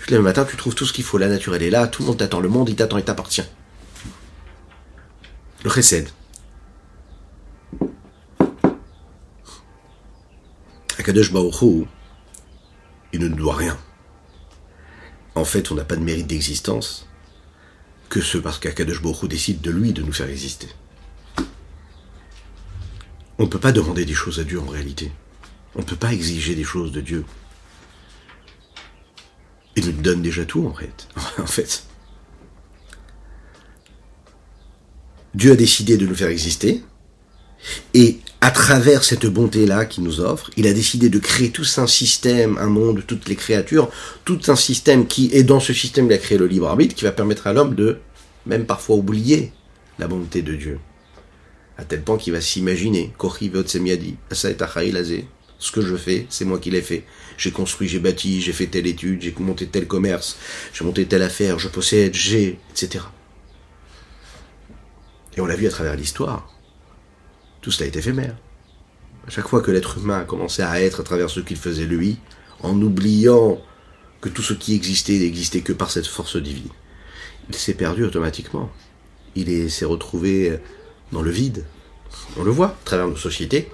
Tu 0.00 0.06
te 0.06 0.10
lèves 0.10 0.20
le 0.20 0.24
matin, 0.24 0.44
tu 0.44 0.56
trouves 0.56 0.74
tout 0.74 0.84
ce 0.84 0.92
qu'il 0.92 1.04
faut, 1.04 1.18
la 1.18 1.28
nature, 1.28 1.54
elle 1.54 1.62
est 1.62 1.70
là, 1.70 1.86
tout 1.86 2.02
le 2.02 2.08
monde 2.08 2.18
t'attend, 2.18 2.40
le 2.40 2.48
monde, 2.48 2.68
il 2.68 2.74
t'attend, 2.74 2.98
il 2.98 3.04
t'appartient 3.04 3.44
le 5.64 5.70
chesed. 5.70 6.08
Akadosh 10.98 11.32
il 13.12 13.20
ne 13.20 13.28
nous 13.28 13.36
doit 13.36 13.56
rien. 13.56 13.78
En 15.34 15.44
fait, 15.44 15.70
on 15.70 15.74
n'a 15.74 15.84
pas 15.84 15.96
de 15.96 16.02
mérite 16.02 16.26
d'existence 16.26 17.08
que 18.08 18.20
ce 18.20 18.38
parce 18.38 18.58
qu'Akadosh 18.58 19.02
décide 19.24 19.60
de 19.60 19.70
lui 19.70 19.92
de 19.92 20.02
nous 20.02 20.12
faire 20.12 20.28
exister. 20.28 20.68
On 23.38 23.44
ne 23.44 23.48
peut 23.48 23.58
pas 23.58 23.72
demander 23.72 24.04
des 24.04 24.14
choses 24.14 24.38
à 24.38 24.44
Dieu 24.44 24.60
en 24.60 24.66
réalité. 24.66 25.10
On 25.74 25.80
ne 25.80 25.84
peut 25.84 25.96
pas 25.96 26.12
exiger 26.12 26.54
des 26.54 26.64
choses 26.64 26.92
de 26.92 27.00
Dieu. 27.00 27.24
Il 29.76 29.86
nous 29.86 30.02
donne 30.02 30.22
déjà 30.22 30.44
tout 30.44 30.66
en 30.66 30.74
fait. 30.74 31.08
en 31.38 31.46
fait. 31.46 31.86
Dieu 35.34 35.52
a 35.52 35.56
décidé 35.56 35.96
de 35.96 36.06
nous 36.06 36.14
faire 36.14 36.28
exister, 36.28 36.82
et 37.94 38.18
à 38.40 38.50
travers 38.50 39.04
cette 39.04 39.26
bonté-là 39.26 39.84
qu'il 39.84 40.02
nous 40.02 40.20
offre, 40.20 40.50
il 40.56 40.66
a 40.66 40.72
décidé 40.72 41.08
de 41.08 41.18
créer 41.18 41.50
tout 41.50 41.66
un 41.76 41.86
système, 41.86 42.58
un 42.58 42.66
monde, 42.66 43.04
toutes 43.06 43.28
les 43.28 43.36
créatures, 43.36 43.88
tout 44.24 44.40
un 44.48 44.56
système 44.56 45.06
qui, 45.06 45.30
et 45.32 45.44
dans 45.44 45.60
ce 45.60 45.72
système, 45.72 46.06
il 46.06 46.12
a 46.12 46.18
créé 46.18 46.38
le 46.38 46.48
libre 46.48 46.68
arbitre, 46.68 46.94
qui 46.94 47.04
va 47.04 47.12
permettre 47.12 47.46
à 47.46 47.52
l'homme 47.52 47.74
de, 47.74 47.98
même 48.46 48.66
parfois, 48.66 48.96
oublier 48.96 49.52
la 49.98 50.08
bonté 50.08 50.42
de 50.42 50.54
Dieu. 50.54 50.80
À 51.78 51.84
tel 51.84 52.02
point 52.02 52.18
qu'il 52.18 52.32
va 52.32 52.40
s'imaginer, 52.40 53.12
ce 55.58 55.70
que 55.70 55.80
je 55.80 55.96
fais, 55.96 56.26
c'est 56.28 56.44
moi 56.44 56.58
qui 56.58 56.70
l'ai 56.70 56.82
fait. 56.82 57.04
J'ai 57.38 57.52
construit, 57.52 57.86
j'ai 57.88 58.00
bâti, 58.00 58.40
j'ai 58.40 58.52
fait 58.52 58.66
telle 58.66 58.88
étude, 58.88 59.22
j'ai 59.22 59.32
monté 59.38 59.66
tel 59.68 59.86
commerce, 59.86 60.36
j'ai 60.74 60.84
monté 60.84 61.06
telle 61.06 61.22
affaire, 61.22 61.60
je 61.60 61.68
possède, 61.68 62.12
j'ai, 62.14 62.58
etc. 62.72 63.04
Et 65.36 65.40
on 65.40 65.46
l'a 65.46 65.56
vu 65.56 65.66
à 65.66 65.70
travers 65.70 65.96
l'histoire. 65.96 66.48
Tout 67.60 67.70
cela 67.70 67.86
est 67.86 67.96
éphémère. 67.96 68.36
À 69.26 69.30
chaque 69.30 69.48
fois 69.48 69.62
que 69.62 69.70
l'être 69.70 69.98
humain 69.98 70.20
a 70.20 70.24
commencé 70.24 70.62
à 70.62 70.80
être 70.80 71.00
à 71.00 71.04
travers 71.04 71.30
ce 71.30 71.40
qu'il 71.40 71.56
faisait 71.56 71.86
lui, 71.86 72.18
en 72.60 72.80
oubliant 72.80 73.60
que 74.20 74.28
tout 74.28 74.42
ce 74.42 74.52
qui 74.52 74.74
existait 74.74 75.18
n'existait 75.18 75.62
que 75.62 75.72
par 75.72 75.90
cette 75.90 76.06
force 76.06 76.36
divine, 76.36 76.70
il 77.48 77.54
s'est 77.54 77.74
perdu 77.74 78.04
automatiquement. 78.04 78.70
Il 79.34 79.70
s'est 79.70 79.84
retrouvé 79.84 80.58
dans 81.12 81.22
le 81.22 81.30
vide. 81.30 81.64
On 82.36 82.42
le 82.42 82.50
voit 82.50 82.68
à 82.68 82.76
travers 82.84 83.08
nos 83.08 83.16
sociétés. 83.16 83.70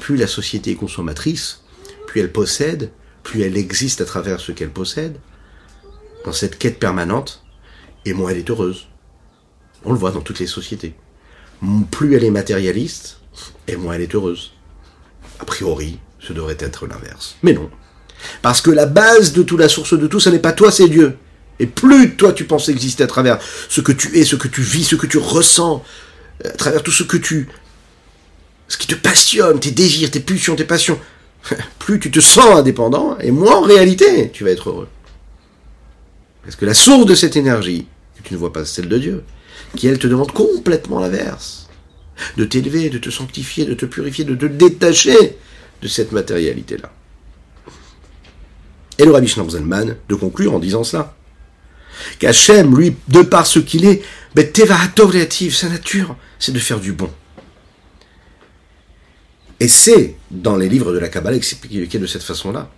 Plus 0.00 0.16
la 0.16 0.26
société 0.26 0.72
est 0.72 0.76
consommatrice, 0.76 1.62
plus 2.06 2.20
elle 2.20 2.32
possède, 2.32 2.90
plus 3.22 3.42
elle 3.42 3.56
existe 3.56 4.00
à 4.00 4.04
travers 4.04 4.40
ce 4.40 4.52
qu'elle 4.52 4.70
possède, 4.70 5.18
dans 6.24 6.32
cette 6.32 6.58
quête 6.58 6.78
permanente, 6.78 7.44
et 8.04 8.14
moins 8.14 8.30
elle 8.30 8.38
est 8.38 8.50
heureuse. 8.50 8.88
On 9.84 9.92
le 9.92 9.98
voit 9.98 10.12
dans 10.12 10.20
toutes 10.20 10.38
les 10.38 10.46
sociétés. 10.46 10.94
Plus 11.90 12.16
elle 12.16 12.24
est 12.24 12.30
matérialiste, 12.30 13.18
et 13.68 13.76
moins 13.76 13.94
elle 13.94 14.02
est 14.02 14.14
heureuse. 14.14 14.52
A 15.38 15.44
priori, 15.44 15.98
ce 16.18 16.32
devrait 16.32 16.56
être 16.58 16.86
l'inverse. 16.86 17.36
Mais 17.42 17.52
non. 17.52 17.70
Parce 18.42 18.60
que 18.60 18.70
la 18.70 18.86
base 18.86 19.32
de 19.32 19.42
tout, 19.42 19.56
la 19.56 19.68
source 19.68 19.98
de 19.98 20.06
tout, 20.06 20.20
ce 20.20 20.30
n'est 20.30 20.38
pas 20.38 20.52
toi, 20.52 20.70
c'est 20.70 20.88
Dieu. 20.88 21.16
Et 21.58 21.66
plus 21.66 22.16
toi 22.16 22.32
tu 22.32 22.44
penses 22.44 22.68
exister 22.68 23.04
à 23.04 23.06
travers 23.06 23.38
ce 23.68 23.80
que 23.80 23.92
tu 23.92 24.18
es, 24.18 24.24
ce 24.24 24.36
que 24.36 24.48
tu 24.48 24.62
vis, 24.62 24.84
ce 24.84 24.96
que 24.96 25.06
tu 25.06 25.18
ressens, 25.18 25.84
à 26.44 26.50
travers 26.50 26.82
tout 26.82 26.90
ce 26.90 27.02
que 27.04 27.16
tu... 27.16 27.48
ce 28.68 28.76
qui 28.76 28.86
te 28.86 28.94
passionne, 28.94 29.60
tes 29.60 29.70
désirs, 29.70 30.10
tes 30.10 30.20
pulsions, 30.20 30.56
tes 30.56 30.64
passions, 30.64 30.98
plus 31.78 32.00
tu 32.00 32.10
te 32.10 32.20
sens 32.20 32.56
indépendant, 32.56 33.16
et 33.18 33.30
moins 33.30 33.56
en 33.56 33.62
réalité 33.62 34.30
tu 34.32 34.44
vas 34.44 34.50
être 34.50 34.70
heureux. 34.70 34.88
Parce 36.42 36.56
que 36.56 36.64
la 36.64 36.74
source 36.74 37.06
de 37.06 37.14
cette 37.14 37.36
énergie, 37.36 37.86
que 38.16 38.28
tu 38.28 38.34
ne 38.34 38.38
vois 38.38 38.52
pas 38.52 38.64
celle 38.64 38.88
de 38.88 38.98
Dieu, 38.98 39.22
qui 39.76 39.86
elle 39.86 39.98
te 39.98 40.06
demande 40.06 40.32
complètement 40.32 41.00
l'inverse. 41.00 41.68
De 42.36 42.44
t'élever, 42.44 42.90
de 42.90 42.98
te 42.98 43.10
sanctifier, 43.10 43.64
de 43.64 43.74
te 43.74 43.86
purifier, 43.86 44.24
de 44.24 44.34
te 44.34 44.46
détacher 44.46 45.36
de 45.80 45.88
cette 45.88 46.12
matérialité-là. 46.12 46.92
Et 48.98 49.04
le 49.04 49.10
Rabbi 49.10 49.26
Schnauzalman 49.26 49.96
de 50.08 50.14
conclure 50.14 50.54
en 50.54 50.58
disant 50.58 50.84
cela. 50.84 51.16
Qu'Hachem, 52.18 52.76
lui, 52.76 52.96
de 53.08 53.22
par 53.22 53.46
ce 53.46 53.58
qu'il 53.58 53.84
est, 53.84 54.02
ben, 54.34 54.48
sa 55.50 55.68
nature, 55.68 56.16
c'est 56.38 56.52
de 56.52 56.58
faire 56.58 56.80
du 56.80 56.92
bon. 56.92 57.10
Et 59.60 59.68
c'est 59.68 60.16
dans 60.30 60.56
les 60.56 60.68
livres 60.68 60.92
de 60.92 60.98
la 60.98 61.08
Kabbalah 61.08 61.36
expliqué 61.36 61.98
de 61.98 62.06
cette 62.06 62.22
façon-là. 62.22 62.70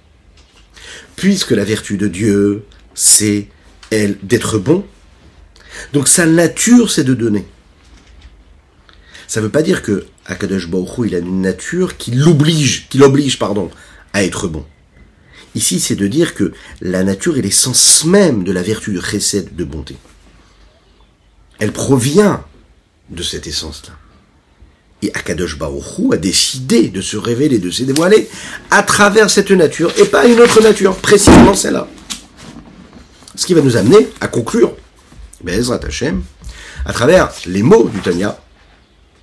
Puisque 1.17 1.53
la 1.53 1.65
vertu 1.65 1.97
de 1.97 2.09
Dieu, 2.09 2.65
c'est 2.95 3.49
elle 3.91 4.19
d'être 4.23 4.59
bon, 4.59 4.85
donc 5.93 6.09
sa 6.09 6.27
nature, 6.27 6.91
c'est 6.91 7.05
de 7.05 7.15
donner. 7.15 7.47
Ça 9.27 9.41
ne 9.41 9.47
veut 9.47 9.53
pas 9.53 9.63
dire 9.63 9.83
que 9.83 10.07
Akadosh 10.27 10.69
Baruch 10.69 11.07
il 11.07 11.15
a 11.15 11.19
une 11.19 11.43
nature 11.43 11.97
qui 11.97 12.13
l'oblige, 12.13 12.89
qui 12.89 12.99
l'oblige, 12.99 13.39
pardon, 13.39 13.71
à 14.13 14.23
être 14.25 14.49
bon. 14.49 14.65
Ici, 15.55 15.79
c'est 15.81 15.97
de 15.97 16.07
dire 16.09 16.35
que 16.35 16.53
la 16.81 17.05
nature 17.05 17.39
est 17.39 17.43
l'essence 17.43 18.05
même 18.05 18.45
de 18.45 18.53
la 18.53 18.63
vertu 18.63 18.93
de 18.93 19.01
de 19.51 19.65
bonté. 19.65 19.97
Elle 21.61 21.73
provient 21.73 22.45
de 23.11 23.23
cette 23.23 23.47
essence-là. 23.47 23.95
Et 25.03 25.11
Akadosh 25.15 25.59
Baruch 25.59 26.13
a 26.13 26.17
décidé 26.17 26.89
de 26.89 27.01
se 27.01 27.17
révéler, 27.17 27.59
de 27.59 27.71
se 27.71 27.83
dévoiler 27.85 28.29
à 28.71 28.83
travers 28.83 29.31
cette 29.31 29.51
nature 29.51 29.93
et 29.99 30.07
pas 30.07 30.27
une 30.27 30.41
autre 30.41 30.63
nature, 30.63 30.97
précisément 30.97 31.55
celle-là. 31.55 31.89
Ce 33.37 33.47
qui 33.47 33.55
va 33.55 33.61
nous 33.61 33.77
amener 33.77 34.09
à 34.21 34.29
conclure, 34.29 34.75
À 36.87 36.93
travers 36.93 37.31
les 37.47 37.63
mots 37.63 37.89
du 37.93 38.01
Tanya, 38.01 38.39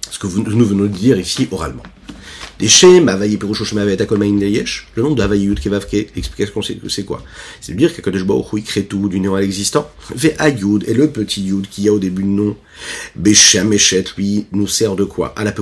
ce 0.10 0.20
que 0.20 0.28
nous 0.28 0.66
venons 0.66 0.84
de 0.84 0.88
dire 0.88 1.20
ici 1.20 1.48
oralement. 1.52 1.84
Des 2.60 2.68
Shem, 2.68 3.10
Avayi 3.10 3.38
Perusho 3.38 3.66
Shem 3.66 3.80
Avayi 3.80 3.98
Maïn 4.18 4.40
Leyesh, 4.40 4.88
le 4.96 5.02
nom 5.02 5.16
c'est 6.90 7.06
quoi? 7.06 7.24
C'est 7.60 7.74
de 7.74 7.78
dire 7.78 7.96
qu'Akadosh 7.96 8.24
Baruch 8.24 8.88
tout 8.88 9.10
du 9.10 9.20
néant 9.20 9.34
à 9.34 9.42
l'existant. 9.42 9.90
Ayud 10.38 10.86
le 10.94 11.10
petit 11.10 11.42
Yud 11.42 11.68
qui 11.68 11.84
y 11.84 11.90
a 11.90 11.94
au 11.94 11.98
début 11.98 12.22
du 12.22 12.30
nom. 12.30 12.56
Lui, 13.16 14.46
nous 14.52 14.68
sert 14.68 14.96
de 14.96 15.06
quoi? 15.06 15.34
À 15.36 15.44
la 15.44 15.56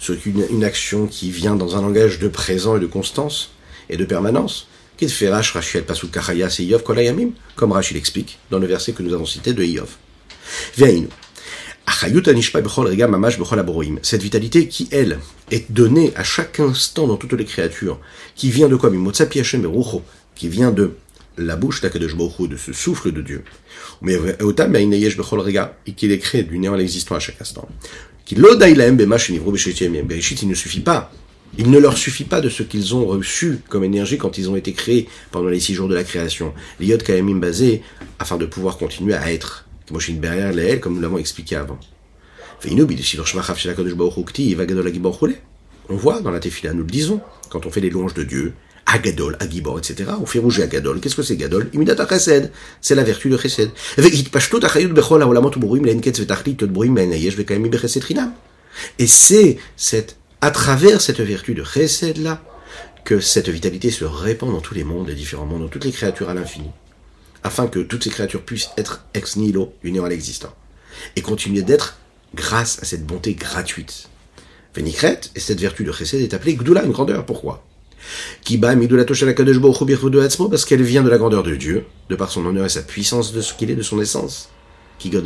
C'est 0.00 0.26
une 0.26 0.64
action 0.64 1.06
qui 1.06 1.30
vient 1.30 1.56
dans 1.56 1.76
un 1.76 1.82
langage 1.82 2.18
de 2.20 2.28
présent 2.28 2.78
et 2.78 2.80
de 2.80 2.86
constance 2.86 3.50
et 3.90 3.98
de 3.98 4.06
permanence. 4.06 4.66
Qu'est-ce 4.98 5.14
fait 5.14 5.28
Rash 5.28 5.52
Rachiel 5.52 5.84
Pasuk 5.84 6.10
Kachaya 6.10 6.50
c'est 6.50 6.64
Yov 6.64 6.82
Kolayamim 6.82 7.30
Comme 7.54 7.70
Rashi 7.70 7.94
l'explique 7.94 8.40
dans 8.50 8.58
le 8.58 8.66
verset 8.66 8.92
que 8.92 9.04
nous 9.04 9.14
avons 9.14 9.26
cité 9.26 9.52
de 9.52 9.62
Yov. 9.62 9.94
Ve'ainu. 10.76 11.06
Cette 14.02 14.22
vitalité 14.22 14.66
qui, 14.66 14.88
elle, 14.90 15.20
est 15.52 15.70
donnée 15.70 16.12
à 16.16 16.24
chaque 16.24 16.58
instant 16.58 17.06
dans 17.06 17.16
toutes 17.16 17.34
les 17.34 17.44
créatures, 17.44 18.00
qui 18.34 18.50
vient 18.50 18.68
de 18.68 18.74
quoi? 18.74 18.90
Qui 20.34 20.48
vient 20.48 20.72
de 20.72 20.96
la 21.38 21.54
bouche 21.54 21.80
de 21.80 22.56
ce 22.56 22.72
souffle 22.72 23.12
de 23.12 23.22
Dieu. 23.22 23.44
Mais 24.02 24.16
et 25.86 25.92
qu'il 25.92 26.10
est 26.10 26.18
créé 26.18 26.42
du 26.42 26.58
néant 26.58 26.74
à 26.74 26.76
l'existant 26.76 27.14
à 27.14 27.20
chaque 27.20 27.40
instant. 27.40 27.68
Il 28.30 28.40
ne 28.40 28.48
suffit 30.54 30.80
pas. 30.80 31.12
Il 31.56 31.70
ne 31.70 31.78
leur 31.78 31.96
suffit 31.96 32.24
pas 32.24 32.40
de 32.40 32.48
ce 32.48 32.62
qu'ils 32.62 32.94
ont 32.94 33.06
reçu 33.06 33.60
comme 33.68 33.84
énergie 33.84 34.18
quand 34.18 34.38
ils 34.38 34.50
ont 34.50 34.56
été 34.56 34.72
créés 34.72 35.08
pendant 35.30 35.48
les 35.48 35.60
six 35.60 35.74
jours 35.74 35.88
de 35.88 35.94
la 35.94 36.04
création. 36.04 36.52
L'Iyot 36.78 36.98
Kayamim 36.98 37.38
basé 37.38 37.82
afin 38.18 38.36
de 38.36 38.46
pouvoir 38.46 38.76
continuer 38.76 39.14
à 39.14 39.32
être 39.32 39.64
comme 40.80 40.94
nous 40.94 41.00
l'avons 41.00 41.18
expliqué 41.18 41.56
avant. 41.56 41.78
On 45.88 45.96
voit 45.96 46.20
dans 46.20 46.30
la 46.30 46.40
Tefila, 46.40 46.74
nous 46.74 46.82
le 46.82 46.90
disons, 46.90 47.20
quand 47.48 47.64
on 47.64 47.70
fait 47.70 47.80
les 47.80 47.88
louanges 47.88 48.14
de 48.14 48.22
Dieu, 48.22 48.52
Agadol, 48.84 49.36
Agibor, 49.40 49.78
etc. 49.78 50.10
On 50.20 50.26
fait 50.26 50.38
rouger 50.38 50.62
Agadol. 50.62 51.00
Qu'est-ce 51.00 51.14
que 51.14 51.22
c'est 51.22 51.36
Gadol? 51.36 51.70
Imidata 51.72 52.06
Chesed. 52.06 52.50
C'est 52.80 52.94
la 52.94 53.04
vertu 53.04 53.28
de 53.30 53.36
Chesed. 53.36 53.70
Et 58.98 59.06
c'est 59.06 59.58
cette, 59.76 60.16
à 60.40 60.50
travers 60.50 61.00
cette 61.00 61.20
vertu 61.20 61.54
de 61.54 61.64
Chesed 61.64 62.18
là, 62.18 62.42
que 63.04 63.20
cette 63.20 63.48
vitalité 63.48 63.90
se 63.90 64.04
répand 64.04 64.52
dans 64.52 64.60
tous 64.60 64.74
les 64.74 64.84
mondes, 64.84 65.08
les 65.08 65.14
différents 65.14 65.46
mondes, 65.46 65.62
dans 65.62 65.68
toutes 65.68 65.84
les 65.84 65.92
créatures 65.92 66.28
à 66.28 66.34
l'infini 66.34 66.70
afin 67.42 67.66
que 67.66 67.80
toutes 67.80 68.04
ces 68.04 68.10
créatures 68.10 68.42
puissent 68.42 68.70
être 68.76 69.04
ex 69.14 69.36
nihilo, 69.36 69.72
néant 69.84 70.04
à 70.04 70.08
l'existant, 70.08 70.54
et 71.16 71.22
continuer 71.22 71.62
d'être 71.62 71.98
grâce 72.34 72.78
à 72.82 72.84
cette 72.84 73.06
bonté 73.06 73.34
gratuite. 73.34 74.08
Vénikret, 74.74 75.20
et 75.34 75.40
cette 75.40 75.60
vertu 75.60 75.84
de 75.84 75.92
chesed 75.92 76.20
est 76.20 76.34
appelée 76.34 76.54
Gdula, 76.54 76.84
une 76.84 76.92
grandeur. 76.92 77.24
Pourquoi? 77.24 77.64
Parce 80.50 80.64
qu'elle 80.64 80.82
vient 80.82 81.02
de 81.02 81.08
la 81.08 81.18
grandeur 81.18 81.42
de 81.42 81.54
Dieu, 81.56 81.86
de 82.08 82.16
par 82.16 82.30
son 82.30 82.46
honneur 82.46 82.66
et 82.66 82.70
sa 82.70 82.82
puissance 82.82 83.32
de 83.32 83.40
ce 83.40 83.54
qu'il 83.54 83.70
est, 83.70 83.74
de 83.74 83.82
son 83.82 84.00
essence. 84.00 84.50
Qui 84.98 85.10
Dieu 85.10 85.20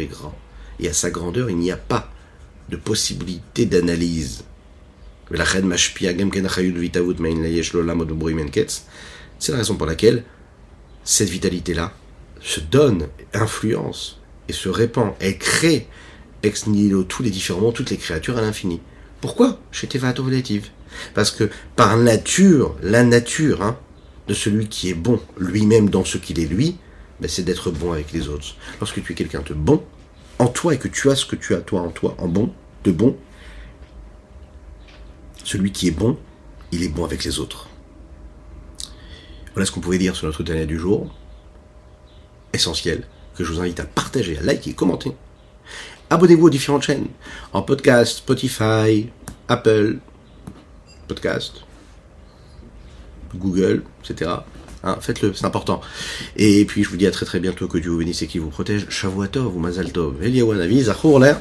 est 0.00 0.06
grand. 0.06 0.34
Et 0.78 0.88
à 0.88 0.92
sa 0.92 1.10
grandeur, 1.10 1.50
il 1.50 1.56
n'y 1.56 1.70
a 1.70 1.76
pas 1.76 2.12
de 2.70 2.76
possibilité 2.76 3.66
d'analyse. 3.66 4.44
C'est 5.28 5.36
la 9.52 9.58
raison 9.58 9.76
pour 9.76 9.86
laquelle 9.86 10.24
cette 11.04 11.28
vitalité-là 11.28 11.92
se 12.40 12.60
donne, 12.60 13.08
influence 13.32 14.20
et 14.48 14.52
se 14.52 14.68
répand. 14.68 15.12
Elle 15.20 15.38
crée 15.38 15.86
ex 16.42 16.66
nihilo 16.66 17.04
tous 17.04 17.22
les 17.22 17.30
différents 17.30 17.72
toutes 17.72 17.90
les 17.90 17.96
créatures 17.96 18.38
à 18.38 18.40
l'infini. 18.40 18.80
Pourquoi? 19.20 19.60
Chez 19.70 19.86
Tevato 19.86 20.24
Parce 21.14 21.30
que 21.30 21.50
par 21.76 21.96
nature, 21.96 22.76
la 22.82 23.04
nature 23.04 23.62
hein, 23.62 23.78
de 24.28 24.34
celui 24.34 24.68
qui 24.68 24.88
est 24.88 24.94
bon 24.94 25.20
lui-même 25.38 25.90
dans 25.90 26.04
ce 26.04 26.18
qu'il 26.18 26.40
est 26.40 26.46
lui, 26.46 26.76
ben, 27.20 27.28
c'est 27.28 27.42
d'être 27.42 27.70
bon 27.70 27.92
avec 27.92 28.12
les 28.12 28.28
autres. 28.28 28.56
Lorsque 28.80 29.02
tu 29.02 29.12
es 29.12 29.14
quelqu'un 29.14 29.42
de 29.42 29.54
bon 29.54 29.82
en 30.38 30.48
toi 30.48 30.74
et 30.74 30.78
que 30.78 30.88
tu 30.88 31.10
as 31.10 31.16
ce 31.16 31.26
que 31.26 31.36
tu 31.36 31.54
as 31.54 31.60
toi 31.60 31.82
en 31.82 31.90
toi 31.90 32.14
en 32.18 32.28
bon, 32.28 32.52
de 32.84 32.92
bon, 32.92 33.16
celui 35.44 35.72
qui 35.72 35.88
est 35.88 35.92
bon, 35.92 36.18
il 36.72 36.82
est 36.82 36.88
bon 36.88 37.04
avec 37.04 37.24
les 37.24 37.38
autres. 37.38 37.68
Voilà 39.54 39.66
ce 39.66 39.72
qu'on 39.72 39.80
pouvait 39.80 39.98
dire 39.98 40.14
sur 40.14 40.26
notre 40.26 40.42
dernier 40.42 40.66
du 40.66 40.78
jour. 40.78 41.12
Essentiel, 42.52 43.04
que 43.36 43.44
je 43.44 43.52
vous 43.52 43.60
invite 43.60 43.80
à 43.80 43.84
partager, 43.84 44.38
à 44.38 44.42
liker, 44.42 44.74
commenter. 44.74 45.12
Abonnez-vous 46.08 46.46
aux 46.46 46.50
différentes 46.50 46.82
chaînes, 46.82 47.06
en 47.52 47.62
podcast, 47.62 48.18
Spotify, 48.18 49.08
Apple, 49.48 49.98
podcast, 51.06 51.62
Google, 53.34 53.82
etc. 54.04 54.30
Hein, 54.82 54.96
faites-le, 55.00 55.34
c'est 55.34 55.44
important. 55.44 55.80
Et 56.36 56.64
puis 56.64 56.82
je 56.82 56.88
vous 56.88 56.96
dis 56.96 57.06
à 57.06 57.10
très 57.10 57.26
très 57.26 57.38
bientôt 57.38 57.68
que 57.68 57.78
Dieu 57.78 57.90
vous 57.90 57.98
bénisse 57.98 58.22
et 58.22 58.26
qu'il 58.26 58.40
vous 58.40 58.50
protège. 58.50 58.88
Shavuatov 58.88 59.54
ou 59.54 59.58
Mazal 59.60 59.92
Tov. 59.92 60.22
Eliyahu 60.22 60.82
Zachor 60.82 61.18
l'air. 61.20 61.40